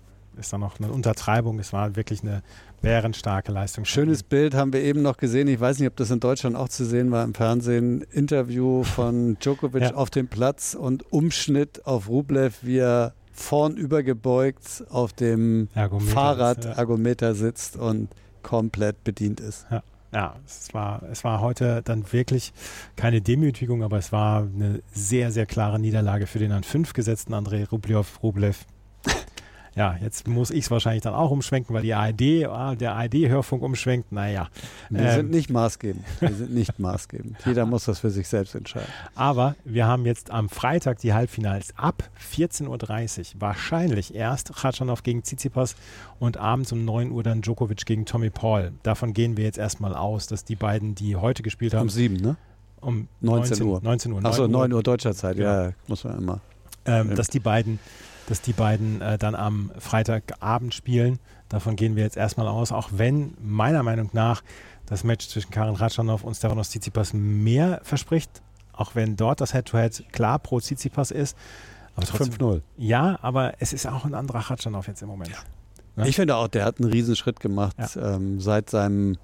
ist 0.42 0.52
da 0.52 0.58
noch 0.58 0.80
eine 0.80 0.92
Untertreibung. 0.92 1.60
Es 1.60 1.72
war 1.72 1.96
wirklich 1.96 2.22
eine 2.22 2.44
bärenstarke 2.82 3.52
Leistung. 3.52 3.86
Schönes 3.86 4.24
Bild 4.24 4.54
haben 4.54 4.74
wir 4.74 4.82
eben 4.82 5.02
noch 5.02 5.18
gesehen. 5.18 5.48
Ich 5.48 5.60
weiß 5.60 5.80
nicht, 5.80 5.88
ob 5.88 5.96
das 5.96 6.12
in 6.12 6.20
Deutschland 6.20 6.56
auch 6.56 6.70
zu 6.70 6.84
sehen 6.84 7.12
war 7.12 7.24
im 7.24 7.34
Fernsehen. 7.34 8.02
Interview 8.12 8.84
von 8.84 9.38
Djokovic 9.40 9.82
ja. 9.82 9.94
auf 9.94 10.10
dem 10.10 10.28
Platz 10.28 10.74
und 10.74 11.12
Umschnitt 11.12 11.86
auf 11.86 12.10
Rublev, 12.10 12.60
wie 12.62 12.80
er 12.80 13.14
vorn 13.32 13.78
übergebeugt 13.78 14.84
auf 14.90 15.14
dem 15.14 15.70
Fahrradargometer 15.74 17.28
ja. 17.28 17.34
sitzt 17.34 17.78
und 17.78 18.10
komplett 18.44 19.04
bedient 19.04 19.40
ist. 19.40 19.66
Ja. 19.72 19.84
Ja, 20.14 20.36
es 20.46 20.74
war, 20.74 21.04
es 21.10 21.24
war 21.24 21.40
heute 21.40 21.82
dann 21.84 22.12
wirklich 22.12 22.52
keine 22.98 23.22
Demütigung, 23.22 23.82
aber 23.82 23.98
es 23.98 24.12
war 24.12 24.42
eine 24.42 24.82
sehr, 24.92 25.32
sehr 25.32 25.46
klare 25.46 25.80
Niederlage 25.80 26.28
für 26.28 26.38
den 26.38 26.52
an 26.52 26.64
fünf 26.64 26.92
gesetzten 26.92 27.34
Andrei 27.34 27.64
Rublev. 27.64 28.22
Rublev 28.22 28.66
ja, 29.76 29.96
jetzt 30.02 30.28
muss 30.28 30.52
ich 30.52 30.66
es 30.66 30.72
wahrscheinlich 30.72 31.04
dann 31.04 31.14
auch 31.14 31.32
umschwenken, 31.32 31.74
weil 31.74 31.84
die 31.84 31.94
ARD, 31.94 32.46
ah, 32.46 32.76
der 32.76 32.94
ARD-Hörfunk 32.94 33.64
umschwenkt. 33.64 34.12
Naja. 34.12 34.50
Wir 34.90 35.02
ähm, 35.02 35.16
sind 35.16 35.32
nicht 35.32 35.50
maßgebend. 35.50 36.04
Wir 36.20 36.34
sind 36.34 36.54
nicht 36.54 36.78
maßgebend. 36.78 37.38
Jeder 37.46 37.66
muss 37.66 37.86
das 37.86 38.00
für 38.00 38.10
sich 38.10 38.28
selbst 38.28 38.54
entscheiden. 38.54 38.90
Aber 39.16 39.56
wir 39.64 39.88
haben 39.88 40.06
jetzt 40.06 40.30
am 40.30 40.50
Freitag 40.50 41.00
die 41.00 41.14
Halbfinals 41.14 41.74
ab 41.78 42.04
14.30 42.34 43.36
Uhr. 43.36 43.42
Wahrscheinlich 43.42 44.14
erst 44.14 44.54
Khachanov 44.54 45.04
gegen 45.04 45.24
Tsitsipas 45.24 45.76
und 46.20 46.36
abends 46.36 46.74
um 46.74 46.84
9 46.84 47.10
Uhr 47.12 47.24
dann 47.24 47.42
Djokovic 47.42 47.86
gegen 47.86 48.06
Tommy 48.06 48.30
Paul. 48.30 48.74
Davon 48.84 49.14
gehen 49.14 49.38
wir 49.38 49.46
jetzt 49.46 49.58
erstmal 49.58 49.96
aus, 49.96 50.28
dass 50.28 50.44
die 50.44 50.56
beiden, 50.56 50.96
die 50.96 51.16
heute 51.16 51.44
gespielt 51.44 51.74
haben. 51.74 51.84
Um 51.84 51.90
7, 51.90 52.18
ne? 52.18 52.36
Um 52.82 53.08
19, 53.22 53.60
19 53.60 53.68
Uhr. 53.68 53.82
19 53.82 54.12
Uhr. 54.12 54.26
Achso, 54.26 54.48
9 54.48 54.74
Uhr 54.74 54.84
deutscher 54.84 55.14
Zeit. 55.16 55.38
Ja, 55.38 55.68
ja 55.68 55.72
muss 55.88 56.04
man 56.04 56.18
immer. 56.18 56.42
Ähm, 56.84 57.16
dass 57.16 57.28
die 57.28 57.40
beiden 57.40 57.80
dass 58.28 58.42
die 58.42 58.54
beiden 58.54 59.02
äh, 59.02 59.18
dann 59.18 59.36
am 59.36 59.72
Freitagabend 59.78 60.74
spielen. 60.74 61.20
Davon 61.50 61.76
gehen 61.76 61.96
wir 61.96 62.04
jetzt 62.04 62.18
erstmal 62.18 62.48
aus, 62.48 62.72
auch 62.72 62.90
wenn 62.94 63.36
meiner 63.42 63.84
Meinung 63.84 64.10
nach 64.14 64.44
das 64.86 65.04
Match 65.04 65.28
zwischen 65.28 65.52
Karin 65.52 65.76
Ratschanow 65.76 66.24
und 66.24 66.36
Stefanos 66.36 66.70
Tsitsipas 66.70 67.14
mehr 67.14 67.82
verspricht, 67.84 68.42
auch 68.74 68.96
wenn 68.96 69.16
dort 69.16 69.42
das 69.42 69.54
Head-to-Head 69.54 69.94
-Head 69.94 70.12
klar 70.12 70.40
pro 70.40 70.60
Tsitsipas 70.60 71.12
ist. 71.12 71.38
5-0. 71.98 72.62
Ja, 72.78 73.20
aber 73.22 73.54
es 73.60 73.74
ist 73.74 73.86
auch 73.86 74.06
ein 74.06 74.16
anderer 74.16 74.40
Ratschanow 74.40 74.88
jetzt 74.88 75.02
im 75.02 75.10
Moment. 75.10 75.32
Ja. 75.32 75.38
Ja? 75.98 76.06
Ich 76.06 76.16
finde 76.16 76.36
auch, 76.36 76.48
der 76.48 76.66
hat 76.66 76.80
einen 76.80 76.90
Riesenschritt 76.90 77.40
gemacht 77.40 77.76
ja. 77.78 78.16
ähm, 78.16 78.40
seit 78.40 78.70
seinem 78.70 79.18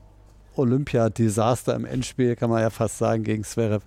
Olympia-Desaster 0.55 1.75
im 1.75 1.85
Endspiel, 1.85 2.35
kann 2.35 2.49
man 2.49 2.61
ja 2.61 2.69
fast 2.69 2.97
sagen, 2.97 3.23
gegen 3.23 3.43
Zverev 3.43 3.83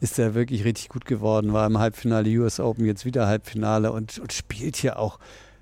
ist 0.00 0.18
er 0.18 0.34
wirklich 0.34 0.64
richtig 0.64 0.88
gut 0.88 1.04
geworden, 1.04 1.52
war 1.52 1.66
im 1.66 1.78
Halbfinale 1.78 2.28
US 2.38 2.60
Open, 2.60 2.84
jetzt 2.84 3.04
wieder 3.04 3.26
Halbfinale 3.26 3.92
und, 3.92 4.18
und 4.18 4.32
spielt 4.32 4.76
hier 4.76 4.98
auch 4.98 5.18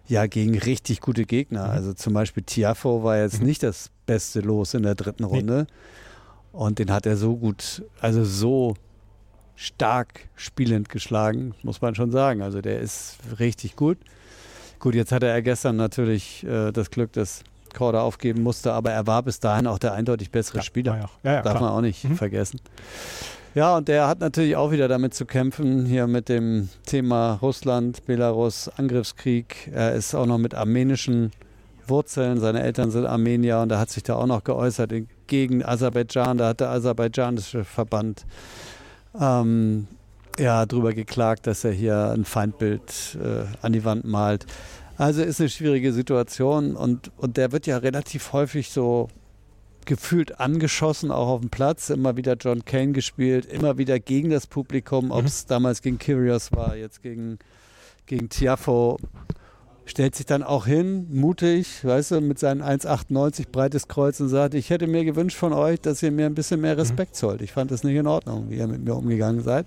ja 0.07 0.27
gegen 0.27 0.59
richtig 0.59 1.01
gute 1.01 1.25
Gegner. 1.25 1.65
Mhm. 1.65 1.71
Also 1.71 1.93
zum 1.95 2.15
Beispiel 2.15 2.43
Tiafo 2.43 3.03
war 3.05 3.19
jetzt 3.19 3.41
mhm. 3.41 3.47
nicht 3.47 3.63
das 3.63 3.91
beste 4.07 4.41
Los 4.41 4.75
in 4.75 4.83
der 4.83 4.95
dritten 4.95 5.25
Runde. 5.25 5.67
Nee. 5.69 6.59
Und 6.59 6.79
den 6.79 6.93
hat 6.93 7.07
er 7.07 7.17
so 7.17 7.37
gut, 7.37 7.83
also 8.01 8.25
so 8.25 8.75
stark 9.57 10.29
spielend 10.37 10.89
geschlagen, 10.89 11.55
muss 11.63 11.81
man 11.81 11.95
schon 11.95 12.11
sagen. 12.11 12.43
Also 12.43 12.61
der 12.61 12.81
ist 12.81 13.19
richtig 13.39 13.77
gut. 13.77 13.99
Gut, 14.79 14.95
jetzt 14.95 15.13
hatte 15.13 15.27
er 15.27 15.43
gestern 15.43 15.77
natürlich 15.77 16.45
äh, 16.45 16.71
das 16.71 16.91
Glück, 16.91 17.13
dass 17.13 17.43
Korda 17.75 18.03
aufgeben 18.03 18.43
musste, 18.43 18.73
aber 18.73 18.93
er 18.93 19.07
war 19.07 19.23
bis 19.23 19.41
dahin 19.41 19.67
auch 19.67 19.79
der 19.79 19.93
eindeutig 19.95 20.31
bessere 20.31 20.59
ja, 20.59 20.63
Spieler. 20.63 20.97
Ja, 20.97 21.33
ja, 21.33 21.43
Darf 21.43 21.57
klar. 21.57 21.63
man 21.63 21.73
auch 21.73 21.81
nicht 21.81 22.05
mhm. 22.05 22.17
vergessen. 22.17 22.61
Ja, 23.55 23.77
und 23.77 23.87
der 23.87 24.09
hat 24.09 24.19
natürlich 24.19 24.57
auch 24.57 24.73
wieder 24.73 24.89
damit 24.89 25.15
zu 25.15 25.27
kämpfen, 25.27 25.87
hier 25.87 26.09
mit 26.09 26.29
dem 26.29 26.71
Thema 26.87 27.35
Russland, 27.35 28.05
Belarus, 28.05 28.69
Angriffskrieg. 28.69 29.71
Er 29.73 29.95
ist 29.95 30.13
auch 30.13 30.27
noch 30.27 30.39
mit 30.39 30.57
armenischen 30.57 31.31
Wurzeln. 31.87 32.41
Seine 32.41 32.65
Eltern 32.65 32.91
sind 32.91 33.07
Armenier 33.07 33.61
und 33.61 33.71
er 33.71 33.79
hat 33.79 33.91
sich 33.91 34.03
da 34.03 34.17
auch 34.17 34.27
noch 34.27 34.43
geäußert 34.43 34.93
gegen 35.29 35.65
Aserbaidschan. 35.65 36.39
Da 36.39 36.49
hat 36.49 36.61
der 36.61 36.71
aserbaidschanische 36.71 37.63
Verband 37.65 38.27
ähm, 39.21 39.87
ja, 40.37 40.67
darüber 40.67 40.93
geklagt, 40.93 41.47
dass 41.47 41.63
er 41.63 41.71
hier 41.71 42.11
ein 42.11 42.25
Feindbild 42.25 43.17
äh, 43.23 43.45
an 43.65 43.73
die 43.73 43.85
Wand 43.85 44.05
malt. 44.05 44.47
Also 44.99 45.23
ist 45.23 45.41
eine 45.41 45.49
schwierige 45.49 45.93
Situation 45.93 46.75
und, 46.75 47.13
und 47.19 47.37
der 47.37 47.53
wird 47.53 47.69
ja 47.69 47.79
relativ 47.79 48.33
häufig 48.33 48.71
so 48.71 49.09
gefühlt 49.85 50.41
angeschossen, 50.41 51.11
auch 51.11 51.29
auf 51.29 51.41
dem 51.41 51.51
Platz. 51.51 51.91
Immer 51.91 52.17
wieder 52.17 52.35
John 52.35 52.65
Kane 52.65 52.93
gespielt, 52.93 53.47
immer 53.47 53.79
wieder 53.79 53.99
gegen 53.99 54.31
das 54.31 54.47
Publikum, 54.47 55.11
ob 55.11 55.25
es 55.25 55.45
mhm. 55.45 55.49
damals 55.49 55.83
gegen 55.83 55.99
Kyrgios 55.99 56.53
war, 56.53 56.77
jetzt 56.77 57.03
gegen, 57.03 57.39
gegen 58.07 58.29
Tiafo. 58.29 58.99
Stellt 59.87 60.15
sich 60.15 60.25
dann 60.25 60.43
auch 60.43 60.65
hin, 60.65 61.07
mutig, 61.11 61.85
weißt 61.85 62.13
du, 62.13 62.21
mit 62.23 62.39
seinen 62.39 62.63
1,98 62.63 63.51
breites 63.53 63.87
Kreuz 63.87 64.19
und 64.19 64.31
sagt, 64.31 64.55
ich 64.55 64.71
hätte 64.71 64.87
mir 64.87 65.05
gewünscht 65.05 65.37
von 65.37 65.53
euch, 65.53 65.79
dass 65.81 66.03
ihr 66.03 66.11
mir 66.11 66.25
ein 66.25 66.35
bisschen 66.35 66.63
mehr 66.63 66.79
Respekt 66.79 67.13
mhm. 67.13 67.17
zollt. 67.17 67.43
Ich 67.43 67.53
fand 67.53 67.71
das 67.71 67.85
nicht 67.85 67.97
in 67.97 68.07
Ordnung, 68.07 68.49
wie 68.49 68.57
ihr 68.57 68.67
mit 68.67 68.83
mir 68.83 68.95
umgegangen 68.95 69.43
seid. 69.43 69.67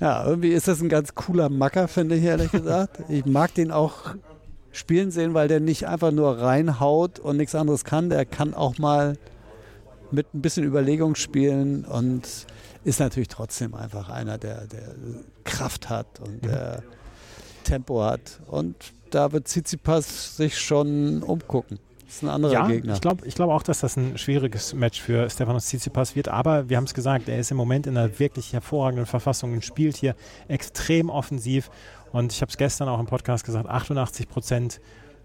Ja, 0.00 0.26
irgendwie 0.26 0.50
ist 0.50 0.68
das 0.68 0.80
ein 0.82 0.88
ganz 0.88 1.14
cooler 1.14 1.48
Macker, 1.48 1.88
finde 1.88 2.16
ich 2.16 2.24
ehrlich 2.24 2.50
gesagt. 2.50 2.98
Ich 3.08 3.24
mag 3.24 3.54
den 3.54 3.70
auch 3.70 4.14
spielen 4.76 5.10
sehen, 5.10 5.34
weil 5.34 5.48
der 5.48 5.60
nicht 5.60 5.88
einfach 5.88 6.10
nur 6.10 6.38
reinhaut 6.38 7.18
und 7.18 7.36
nichts 7.36 7.54
anderes 7.54 7.84
kann. 7.84 8.10
Der 8.10 8.24
kann 8.24 8.54
auch 8.54 8.78
mal 8.78 9.16
mit 10.10 10.32
ein 10.34 10.42
bisschen 10.42 10.64
Überlegung 10.64 11.14
spielen 11.14 11.84
und 11.84 12.46
ist 12.84 13.00
natürlich 13.00 13.28
trotzdem 13.28 13.74
einfach 13.74 14.08
einer, 14.08 14.38
der, 14.38 14.66
der 14.66 14.94
Kraft 15.44 15.88
hat 15.88 16.20
und 16.20 16.42
mhm. 16.42 16.48
der 16.48 16.82
Tempo 17.64 18.02
hat. 18.02 18.40
Und 18.46 18.76
da 19.10 19.32
wird 19.32 19.48
Tsitsipas 19.48 20.36
sich 20.36 20.58
schon 20.58 21.22
umgucken. 21.22 21.78
Das 22.06 22.16
ist 22.16 22.22
ein 22.22 22.28
anderer 22.28 22.52
ja, 22.52 22.66
Gegner. 22.68 22.94
Ich 22.94 23.00
glaube 23.00 23.26
ich 23.26 23.34
glaub 23.34 23.50
auch, 23.50 23.64
dass 23.64 23.80
das 23.80 23.96
ein 23.96 24.16
schwieriges 24.16 24.74
Match 24.74 25.00
für 25.00 25.28
Stefanos 25.28 25.66
Tsitsipas 25.66 26.14
wird. 26.14 26.28
Aber 26.28 26.68
wir 26.68 26.76
haben 26.76 26.84
es 26.84 26.94
gesagt, 26.94 27.28
er 27.28 27.38
ist 27.38 27.50
im 27.50 27.56
Moment 27.56 27.88
in 27.88 27.96
einer 27.96 28.20
wirklich 28.20 28.52
hervorragenden 28.52 29.06
Verfassung 29.06 29.52
und 29.52 29.64
spielt 29.64 29.96
hier 29.96 30.14
extrem 30.46 31.10
offensiv. 31.10 31.68
Und 32.12 32.32
ich 32.32 32.40
habe 32.40 32.50
es 32.50 32.56
gestern 32.56 32.88
auch 32.88 33.00
im 33.00 33.06
Podcast 33.06 33.44
gesagt, 33.44 33.68
88 33.68 34.28
Prozent 34.28 34.80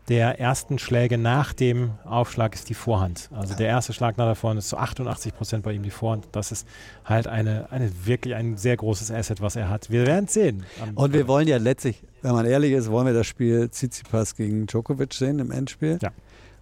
der 0.09 0.39
ersten 0.39 0.79
Schläge 0.79 1.17
nach 1.17 1.53
dem 1.53 1.91
Aufschlag 2.05 2.55
ist 2.55 2.69
die 2.69 2.73
Vorhand. 2.73 3.29
Also 3.33 3.53
der 3.55 3.67
erste 3.67 3.93
Schlag 3.93 4.17
nach 4.17 4.25
der 4.25 4.35
Vorhand 4.35 4.57
ist 4.59 4.69
zu 4.69 4.77
88 4.77 5.33
Prozent 5.33 5.63
bei 5.63 5.73
ihm 5.73 5.83
die 5.83 5.91
Vorhand. 5.91 6.27
Das 6.31 6.51
ist 6.51 6.67
halt 7.05 7.27
eine, 7.27 7.71
eine 7.71 7.91
wirklich 8.05 8.35
ein 8.35 8.57
sehr 8.57 8.75
großes 8.77 9.11
Asset, 9.11 9.41
was 9.41 9.55
er 9.55 9.69
hat. 9.69 9.89
Wir 9.89 10.05
werden 10.07 10.25
es 10.25 10.33
sehen. 10.33 10.65
Und 10.95 11.13
wir 11.13 11.27
wollen 11.27 11.47
ja 11.47 11.57
letztlich, 11.57 12.03
wenn 12.23 12.33
man 12.33 12.45
ehrlich 12.45 12.73
ist, 12.73 12.89
wollen 12.89 13.07
wir 13.07 13.13
das 13.13 13.27
Spiel 13.27 13.69
Tsitsipas 13.69 14.35
gegen 14.35 14.65
Djokovic 14.65 15.13
sehen 15.13 15.39
im 15.39 15.51
Endspiel. 15.51 15.99
Ja. 16.01 16.11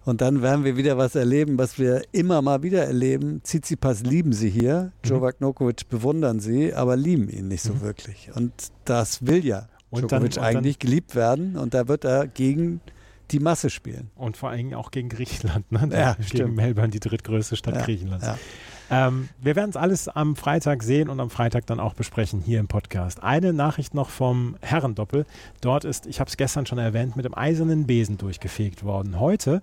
Und 0.04 0.20
dann 0.22 0.42
werden 0.42 0.64
wir 0.64 0.76
wieder 0.76 0.96
was 0.96 1.14
erleben, 1.14 1.58
was 1.58 1.78
wir 1.78 2.02
immer 2.12 2.40
mal 2.42 2.62
wieder 2.62 2.84
erleben. 2.84 3.42
Tsitsipas 3.42 4.02
lieben 4.02 4.32
sie 4.32 4.48
hier, 4.48 4.92
mhm. 5.04 5.10
Novak 5.10 5.40
Nokovic 5.40 5.88
bewundern 5.88 6.40
sie, 6.40 6.72
aber 6.72 6.96
lieben 6.96 7.28
ihn 7.28 7.48
nicht 7.48 7.62
so 7.62 7.74
mhm. 7.74 7.80
wirklich. 7.82 8.30
Und 8.34 8.52
das 8.84 9.26
will 9.26 9.44
ja 9.44 9.68
und 9.90 10.10
Djokovic 10.10 10.32
dann, 10.32 10.44
eigentlich 10.44 10.78
dann, 10.78 10.86
geliebt 10.86 11.14
werden. 11.14 11.56
Und 11.56 11.74
da 11.74 11.88
wird 11.88 12.04
er 12.04 12.26
gegen 12.26 12.80
die 13.30 13.40
Masse 13.40 13.70
spielen. 13.70 14.10
Und 14.16 14.36
vor 14.36 14.50
allem 14.50 14.74
auch 14.74 14.90
gegen 14.90 15.08
Griechenland. 15.08 15.70
Ne? 15.70 15.88
Ja, 15.92 16.14
gegen 16.14 16.28
stimmt. 16.28 16.56
Melbourne, 16.56 16.90
die 16.90 17.00
drittgrößte 17.00 17.56
Stadt 17.56 17.76
ja, 17.76 17.82
Griechenlands. 17.82 18.26
Ja. 18.26 18.38
Ähm, 18.90 19.28
wir 19.40 19.54
werden 19.54 19.70
es 19.70 19.76
alles 19.76 20.08
am 20.08 20.34
Freitag 20.34 20.82
sehen 20.82 21.08
und 21.08 21.20
am 21.20 21.30
Freitag 21.30 21.64
dann 21.66 21.78
auch 21.78 21.94
besprechen 21.94 22.40
hier 22.40 22.58
im 22.58 22.66
Podcast. 22.66 23.22
Eine 23.22 23.52
Nachricht 23.52 23.94
noch 23.94 24.10
vom 24.10 24.56
Herrendoppel. 24.62 25.26
Dort 25.60 25.84
ist, 25.84 26.06
ich 26.06 26.18
habe 26.18 26.28
es 26.28 26.36
gestern 26.36 26.66
schon 26.66 26.78
erwähnt, 26.78 27.14
mit 27.14 27.24
dem 27.24 27.36
eisernen 27.36 27.86
Besen 27.86 28.18
durchgefegt 28.18 28.82
worden. 28.82 29.20
Heute 29.20 29.62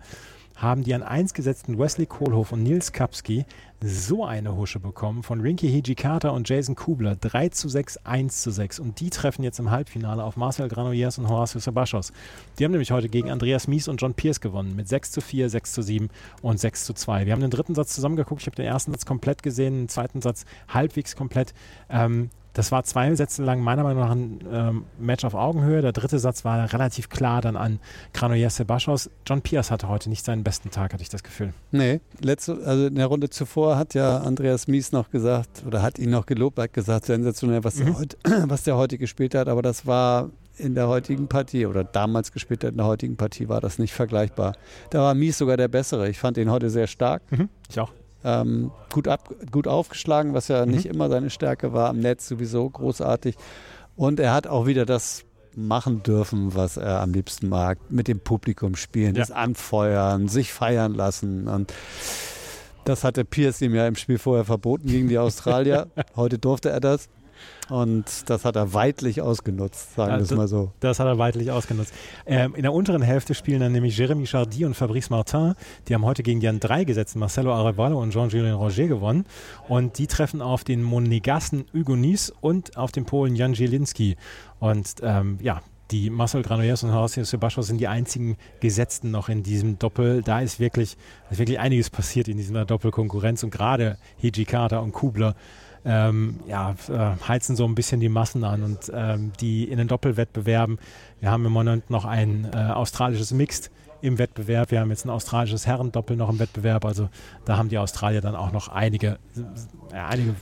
haben 0.58 0.84
die 0.84 0.94
an 0.94 1.04
1 1.04 1.34
gesetzten 1.34 1.78
Wesley 1.78 2.06
Kohlhoff 2.06 2.52
und 2.52 2.64
Nils 2.64 2.92
Kapski 2.92 3.46
so 3.80 4.26
eine 4.26 4.56
Husche 4.56 4.80
bekommen 4.80 5.22
von 5.22 5.40
Rinky 5.40 5.70
Hijikata 5.70 6.30
und 6.30 6.50
Jason 6.50 6.74
Kubler. 6.74 7.16
3 7.16 7.50
zu 7.50 7.70
6, 7.70 7.98
1 8.06 8.42
zu 8.42 8.50
6. 8.50 8.80
Und 8.80 9.00
die 9.00 9.12
treffen 9.12 9.44
jetzt 9.44 9.60
im 9.60 9.70
Halbfinale 9.70 10.24
auf 10.24 10.36
Marcel 10.36 10.68
Granollers 10.68 11.20
und 11.20 11.30
Horacio 11.30 11.60
Sebastos. 11.60 12.12
Die 12.58 12.66
haben 12.66 12.72
nämlich 12.72 12.92
heute 12.92 13.08
gegen 13.08 13.30
Andreas 13.30 13.68
Mies 13.68 13.88
und 13.88 14.02
John 14.02 14.16
Pierce 14.16 14.42
gewonnen 14.42 14.76
mit 14.76 14.88
6 14.88 15.12
zu 15.12 15.22
4, 15.22 15.50
6 15.50 15.74
zu 15.74 15.82
7 15.84 16.10
und 16.42 16.60
6 16.60 16.86
zu 16.86 16.94
2. 16.94 17.28
Wir 17.28 17.34
haben 17.34 17.42
den 17.42 17.52
dritten 17.52 17.76
Satz 17.76 17.94
zusammengeguckt. 17.94 18.42
Ich 18.42 18.48
habe 18.48 18.56
den 18.56 18.66
ersten 18.66 18.92
Satz 18.92 19.06
komplett 19.06 19.44
gesehen, 19.44 19.76
den 19.76 19.90
zweiten 19.90 20.22
Satz 20.22 20.46
halbwegs 20.70 21.16
komplett. 21.16 21.54
Ähm, 21.90 22.32
das 22.58 22.72
war 22.72 22.84
zwei 22.84 23.14
Sätze 23.14 23.44
lang 23.44 23.62
meiner 23.62 23.84
Meinung 23.84 24.02
nach 24.02 24.10
ein 24.10 24.40
ähm, 24.52 24.86
Match 24.98 25.24
auf 25.24 25.36
Augenhöhe. 25.36 25.84
Der 25.84 25.92
dritte 25.92 26.18
Satz 26.18 26.44
war 26.44 26.74
relativ 26.74 27.08
klar 27.08 27.40
dann 27.40 27.56
an 27.56 27.80
Granollers 28.14 28.56
Sebastos. 28.56 29.12
John 29.28 29.44
Pierce 29.44 29.70
hatte 29.70 29.88
heute 29.88 30.10
nicht 30.10 30.26
seinen 30.26 30.44
besten 30.44 30.72
Tag, 30.72 30.92
hatte 30.92 31.04
ich 31.04 31.10
das 31.10 31.22
Gefühl. 31.22 31.54
Nee, 31.72 32.00
letzte, 32.20 32.58
also 32.66 32.88
in 32.88 32.96
der 32.96 33.06
Runde 33.06 33.30
zuvor 33.30 33.78
hat 33.78 33.94
ja 33.94 34.18
Andreas 34.18 34.68
Mies 34.68 34.92
noch 34.92 35.12
gesagt, 35.12 35.64
oder 35.68 35.84
hat 35.84 36.00
ihn 36.00 36.10
noch 36.10 36.26
gelobt, 36.26 36.58
hat 36.58 36.74
gesagt, 36.74 37.06
sensationell, 37.06 37.64
was, 37.64 37.76
mhm. 37.76 37.86
der, 37.86 38.00
heute, 38.00 38.18
was 38.50 38.64
der 38.64 38.76
heute 38.76 38.98
gespielt 38.98 39.36
hat. 39.36 39.50
Aber 39.50 39.62
das 39.62 39.86
war 39.86 40.32
in 40.58 40.74
der 40.74 40.88
heutigen 40.88 41.28
Partie 41.28 41.68
oder 41.68 41.84
damals 41.84 42.32
gespielt 42.32 42.64
hat 42.64 42.72
in 42.72 42.78
der 42.78 42.88
heutigen 42.88 43.18
Partie 43.18 43.48
war 43.50 43.62
das 43.62 43.78
nicht 43.78 43.94
vergleichbar. 43.94 44.56
Da 44.90 45.02
war 45.02 45.14
Mies 45.14 45.38
sogar 45.38 45.58
der 45.58 45.68
bessere. 45.68 46.10
Ich 46.10 46.18
fand 46.18 46.38
ihn 46.38 46.50
heute 46.50 46.72
sehr 46.72 46.88
stark. 46.88 47.22
Mhm, 47.32 47.50
ich 47.70 47.80
auch 47.80 47.92
ähm, 48.24 48.72
gut, 48.92 49.08
ab, 49.08 49.30
gut 49.52 49.68
aufgeschlagen, 49.68 50.34
was 50.34 50.48
ja 50.48 50.66
mhm. 50.66 50.72
nicht 50.72 50.86
immer 50.86 51.10
seine 51.10 51.30
Stärke 51.30 51.74
war, 51.74 51.90
am 51.90 52.00
Netz 52.00 52.28
sowieso 52.28 52.70
großartig. 52.70 53.36
Und 53.96 54.20
er 54.20 54.34
hat 54.34 54.48
auch 54.48 54.68
wieder 54.68 54.86
das 54.86 55.24
machen 55.56 56.04
dürfen, 56.04 56.54
was 56.54 56.78
er 56.78 57.02
am 57.02 57.14
liebsten 57.14 57.50
mag, 57.50 57.80
mit 57.90 58.08
dem 58.08 58.20
Publikum 58.20 58.76
spielen, 58.76 59.16
ja. 59.16 59.22
das 59.22 59.32
Anfeuern, 59.32 60.28
sich 60.28 60.54
feiern 60.54 60.94
lassen. 60.94 61.48
Und 61.48 61.74
das 62.86 63.04
hatte 63.04 63.26
Pierce 63.26 63.62
ihm 63.62 63.74
ja 63.74 63.88
im 63.88 63.96
Spiel 63.96 64.20
vorher 64.20 64.46
verboten 64.46 64.88
gegen 64.88 65.10
die 65.10 65.18
Australier. 65.18 65.88
Heute 66.16 66.38
durfte 66.38 66.70
er 66.70 66.80
das. 66.80 67.10
Und 67.70 68.30
das 68.30 68.46
hat 68.46 68.56
er 68.56 68.74
weitlich 68.74 69.22
ausgenutzt, 69.22 69.96
sagen 69.96 70.16
wir 70.16 70.22
es 70.22 70.32
mal 70.32 70.48
so. 70.48 70.72
Das 70.80 71.00
hat 71.00 71.08
er 71.08 71.18
weitlich 71.18 71.52
ausgenutzt. 71.52 71.94
Ähm, 72.26 72.56
in 72.56 72.64
der 72.64 72.74
unteren 72.74 73.02
Hälfte 73.02 73.34
spielen 73.34 73.60
dann 73.60 73.74
nämlich 73.74 73.98
Jérémy 73.98 74.26
Chardy 74.26 74.66
und 74.66 74.74
Fabrice 74.74 75.10
Martin. 75.10 75.54
Die 75.88 75.94
haben 75.94 76.06
heute 76.06 76.24
gegen 76.24 76.40
Jan 76.40 76.60
3 76.60 76.86
gesetzt, 76.86 77.16
Marcelo 77.16 77.54
Arevalo 77.54 78.02
und 78.02 78.12
Jean-Julien 78.12 78.56
Roger 78.56 78.88
gewonnen. 78.88 79.26
Und 79.68 79.98
die 79.98 80.08
treffen 80.08 80.42
auf 80.42 80.64
den 80.64 80.82
Monegassen 80.82 81.66
Hugonis 81.74 82.34
und 82.42 82.78
auf 82.78 82.92
den 82.92 83.06
Polen 83.06 83.36
Jan 83.36 83.54
Zielinski. 83.54 84.16
Und 84.60 84.96
ähm, 85.02 85.38
ja, 85.42 85.62
die 85.92 86.10
Marcel 86.10 86.42
Granollers 86.42 86.84
und 86.84 86.94
Horacio 86.94 87.24
Sebastos 87.24 87.68
sind 87.68 87.80
die 87.80 87.88
einzigen 87.88 88.38
Gesetzten 88.60 89.12
noch 89.12 89.30
in 89.30 89.44
diesem 89.44 89.80
Doppel. 89.80 90.22
Da 90.22 90.42
ist 90.42 90.60
wirklich, 90.60 90.98
ist 91.30 91.40
wirklich 91.40 91.60
einiges 91.60 91.90
passiert 91.90 92.28
in 92.28 92.38
dieser 92.38 92.66
Doppelkonkurrenz 92.66 93.44
und 93.44 93.52
gerade 93.52 93.98
Hijikata 94.18 94.80
und 94.80 94.92
Kubler 94.92 95.36
ähm, 95.88 96.40
ja, 96.48 96.76
äh, 96.90 97.28
heizen 97.28 97.56
so 97.56 97.66
ein 97.66 97.74
bisschen 97.74 98.00
die 98.00 98.10
Massen 98.10 98.44
an 98.44 98.64
und 98.64 98.92
ähm, 98.94 99.32
die 99.40 99.64
in 99.64 99.78
den 99.78 99.88
Doppelwettbewerben. 99.88 100.80
Wir 101.22 101.32
haben 101.32 101.46
im 101.46 101.52
Moment 101.52 101.90
noch 101.90 102.06
ein 102.06 102.48
äh, 102.54 102.58
australisches 102.58 103.32
Mixed 103.32 103.72
im 104.02 104.18
Wettbewerb. 104.18 104.72
Wir 104.72 104.82
haben 104.82 104.90
jetzt 104.90 105.06
ein 105.06 105.10
australisches 105.10 105.66
Herrendoppel 105.66 106.18
noch 106.18 106.30
im 106.30 106.40
Wettbewerb. 106.40 106.86
Also 106.86 107.10
da 107.46 107.58
haben 107.58 107.70
die 107.70 107.78
Australier 107.78 108.22
dann 108.22 108.36
auch 108.36 108.52
noch 108.52 108.68
einige, 108.68 109.18
äh, 109.92 109.96
einige 109.96 110.36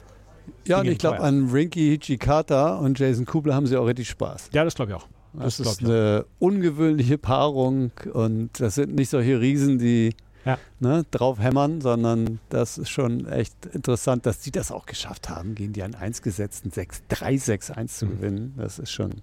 ja, 0.68 0.80
und 0.80 0.88
ich 0.88 0.98
glaube, 0.98 1.20
an 1.20 1.50
Rinky 1.52 1.98
Hichikata 1.98 2.76
und 2.78 2.98
Jason 3.00 3.26
Kubler 3.26 3.56
haben 3.56 3.68
sie 3.68 3.78
auch 3.78 3.86
richtig 3.86 4.10
Spaß. 4.10 4.50
Ja, 4.54 4.64
das 4.64 4.76
glaube 4.76 4.92
ich 4.92 4.98
auch. 4.98 5.08
Das, 5.34 5.58
das 5.58 5.68
ist 5.68 5.84
eine 5.84 6.26
ungewöhnliche 6.40 7.18
Paarung 7.18 7.92
und 8.14 8.50
das 8.60 8.76
sind 8.76 8.96
nicht 8.96 9.10
solche 9.10 9.40
Riesen, 9.40 9.78
die 9.78 10.16
ja. 10.46 10.58
ne, 10.80 11.06
drauf 11.12 11.40
hämmern, 11.40 11.82
sondern 11.82 12.40
das 12.50 12.78
ist 12.78 12.90
schon 12.90 13.28
echt 13.28 13.66
interessant, 13.68 14.26
dass 14.26 14.40
die 14.40 14.52
das 14.52 14.72
auch 14.72 14.86
geschafft 14.86 15.30
haben, 15.30 15.56
gegen 15.56 15.74
die 15.74 15.84
an 15.84 15.96
1 15.96 16.22
gesetzten 16.22 16.70
6-3-6-1 16.70 17.88
zu 17.88 18.06
mhm. 18.06 18.10
gewinnen. 18.12 18.54
Das 18.58 18.80
ist 18.80 18.92
schon 18.92 19.22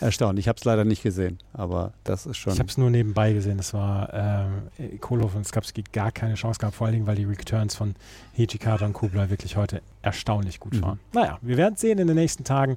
erstaunlich. 0.00 0.44
Ich 0.44 0.48
habe 0.48 0.58
es 0.58 0.64
leider 0.64 0.84
nicht 0.84 1.02
gesehen, 1.02 1.38
aber 1.52 1.92
das 2.04 2.26
ist 2.26 2.36
schon. 2.36 2.52
Ich 2.52 2.58
habe 2.58 2.68
es 2.68 2.78
nur 2.78 2.90
nebenbei 2.90 3.32
gesehen. 3.32 3.58
Es 3.58 3.72
war 3.74 4.48
äh, 4.78 4.98
Kohlhoff 4.98 5.34
und 5.34 5.46
Skapski 5.46 5.84
gar 5.92 6.12
keine 6.12 6.34
Chance 6.34 6.58
gehabt, 6.58 6.76
vor 6.76 6.86
allen 6.86 6.94
Dingen, 6.94 7.06
weil 7.06 7.16
die 7.16 7.24
Returns 7.24 7.74
von 7.74 7.94
Hichikata 8.32 8.84
und 8.84 8.92
Kubler 8.92 9.30
wirklich 9.30 9.56
heute 9.56 9.82
erstaunlich 10.02 10.60
gut 10.60 10.74
mhm. 10.74 10.82
waren. 10.82 11.00
Naja, 11.12 11.38
wir 11.42 11.56
werden 11.56 11.74
es 11.74 11.80
sehen 11.80 11.98
in 11.98 12.06
den 12.06 12.16
nächsten 12.16 12.44
Tagen. 12.44 12.76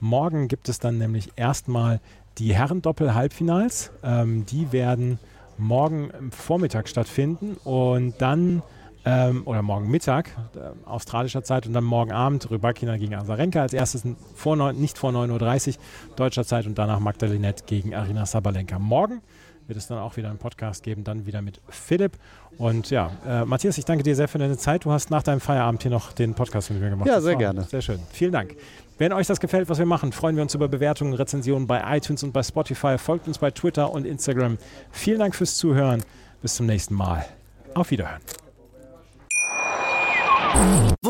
Morgen 0.00 0.48
gibt 0.48 0.68
es 0.68 0.78
dann 0.78 0.98
nämlich 0.98 1.30
erstmal 1.36 2.00
die 2.38 2.54
Herrendoppel-Halbfinals. 2.54 3.90
Ähm, 4.02 4.46
die 4.46 4.72
werden 4.72 5.18
morgen 5.60 6.10
Vormittag 6.30 6.88
stattfinden 6.88 7.56
und 7.64 8.14
dann 8.18 8.62
ähm, 9.04 9.42
oder 9.46 9.62
morgen 9.62 9.90
Mittag 9.90 10.30
äh, 10.54 10.88
australischer 10.88 11.42
Zeit 11.42 11.66
und 11.66 11.72
dann 11.72 11.84
morgen 11.84 12.12
Abend 12.12 12.50
Rybakina 12.50 12.96
gegen 12.96 13.14
Azarenka 13.14 13.62
als 13.62 13.72
erstes 13.72 14.04
vor 14.34 14.56
9, 14.56 14.76
nicht 14.76 14.98
vor 14.98 15.10
9.30 15.10 15.68
Uhr 15.68 15.74
deutscher 16.16 16.44
Zeit 16.44 16.66
und 16.66 16.76
danach 16.76 17.00
Magdalinette 17.00 17.64
gegen 17.66 17.94
Arina 17.94 18.26
Sabalenka. 18.26 18.78
Morgen 18.78 19.22
wird 19.70 19.78
es 19.78 19.86
dann 19.86 19.98
auch 19.98 20.16
wieder 20.16 20.28
einen 20.28 20.38
Podcast 20.38 20.82
geben, 20.82 21.04
dann 21.04 21.26
wieder 21.26 21.42
mit 21.42 21.60
Philipp. 21.68 22.18
Und 22.58 22.90
ja, 22.90 23.12
äh, 23.26 23.44
Matthias, 23.44 23.78
ich 23.78 23.84
danke 23.84 24.02
dir 24.02 24.16
sehr 24.16 24.28
für 24.28 24.38
deine 24.38 24.58
Zeit. 24.58 24.84
Du 24.84 24.90
hast 24.90 25.10
nach 25.10 25.22
deinem 25.22 25.40
Feierabend 25.40 25.82
hier 25.82 25.92
noch 25.92 26.12
den 26.12 26.34
Podcast 26.34 26.70
mit 26.70 26.80
mir 26.80 26.90
gemacht. 26.90 27.08
Ja, 27.08 27.20
sehr 27.20 27.36
gerne. 27.36 27.62
Sehr 27.62 27.80
schön. 27.80 28.00
Vielen 28.12 28.32
Dank. 28.32 28.56
Wenn 29.00 29.14
euch 29.14 29.26
das 29.26 29.40
gefällt, 29.40 29.70
was 29.70 29.78
wir 29.78 29.86
machen, 29.86 30.12
freuen 30.12 30.36
wir 30.36 30.42
uns 30.42 30.54
über 30.54 30.68
Bewertungen, 30.68 31.14
Rezensionen 31.14 31.66
bei 31.66 31.96
iTunes 31.96 32.22
und 32.22 32.32
bei 32.32 32.42
Spotify. 32.42 32.98
Folgt 32.98 33.28
uns 33.28 33.38
bei 33.38 33.50
Twitter 33.50 33.90
und 33.90 34.04
Instagram. 34.04 34.58
Vielen 34.90 35.20
Dank 35.20 35.34
fürs 35.34 35.56
Zuhören. 35.56 36.04
Bis 36.42 36.56
zum 36.56 36.66
nächsten 36.66 36.94
Mal. 36.94 37.24
Auf 37.72 37.90
Wiederhören. 37.90 38.20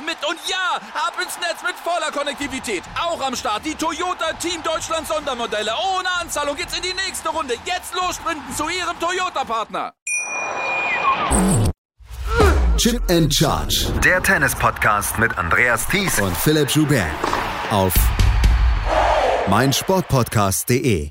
mit. 0.00 0.16
Und 0.28 0.38
ja, 0.48 0.76
ab 0.94 1.14
ins 1.22 1.38
Netz 1.38 1.62
mit 1.62 1.74
voller 1.82 2.10
Konnektivität. 2.12 2.82
Auch 3.00 3.20
am 3.20 3.36
Start 3.36 3.64
die 3.64 3.74
Toyota 3.74 4.32
Team 4.34 4.62
Deutschland 4.62 5.06
Sondermodelle. 5.06 5.72
Ohne 5.96 6.08
Anzahlung 6.20 6.56
geht's 6.56 6.76
in 6.76 6.82
die 6.82 6.94
nächste 6.94 7.28
Runde. 7.28 7.54
Jetzt 7.64 7.94
los 7.94 8.16
sprinten 8.16 8.54
zu 8.54 8.68
ihrem 8.68 8.98
Toyota-Partner. 8.98 9.92
Chip 12.76 13.02
and 13.08 13.32
Charge. 13.32 13.86
Der 14.04 14.22
Tennis-Podcast 14.22 15.18
mit 15.18 15.36
Andreas 15.38 15.86
Thies 15.86 16.20
und 16.20 16.36
Philipp 16.36 16.70
Joubert. 16.70 17.06
Auf 17.70 17.94
meinsportpodcast.de. 19.48 21.10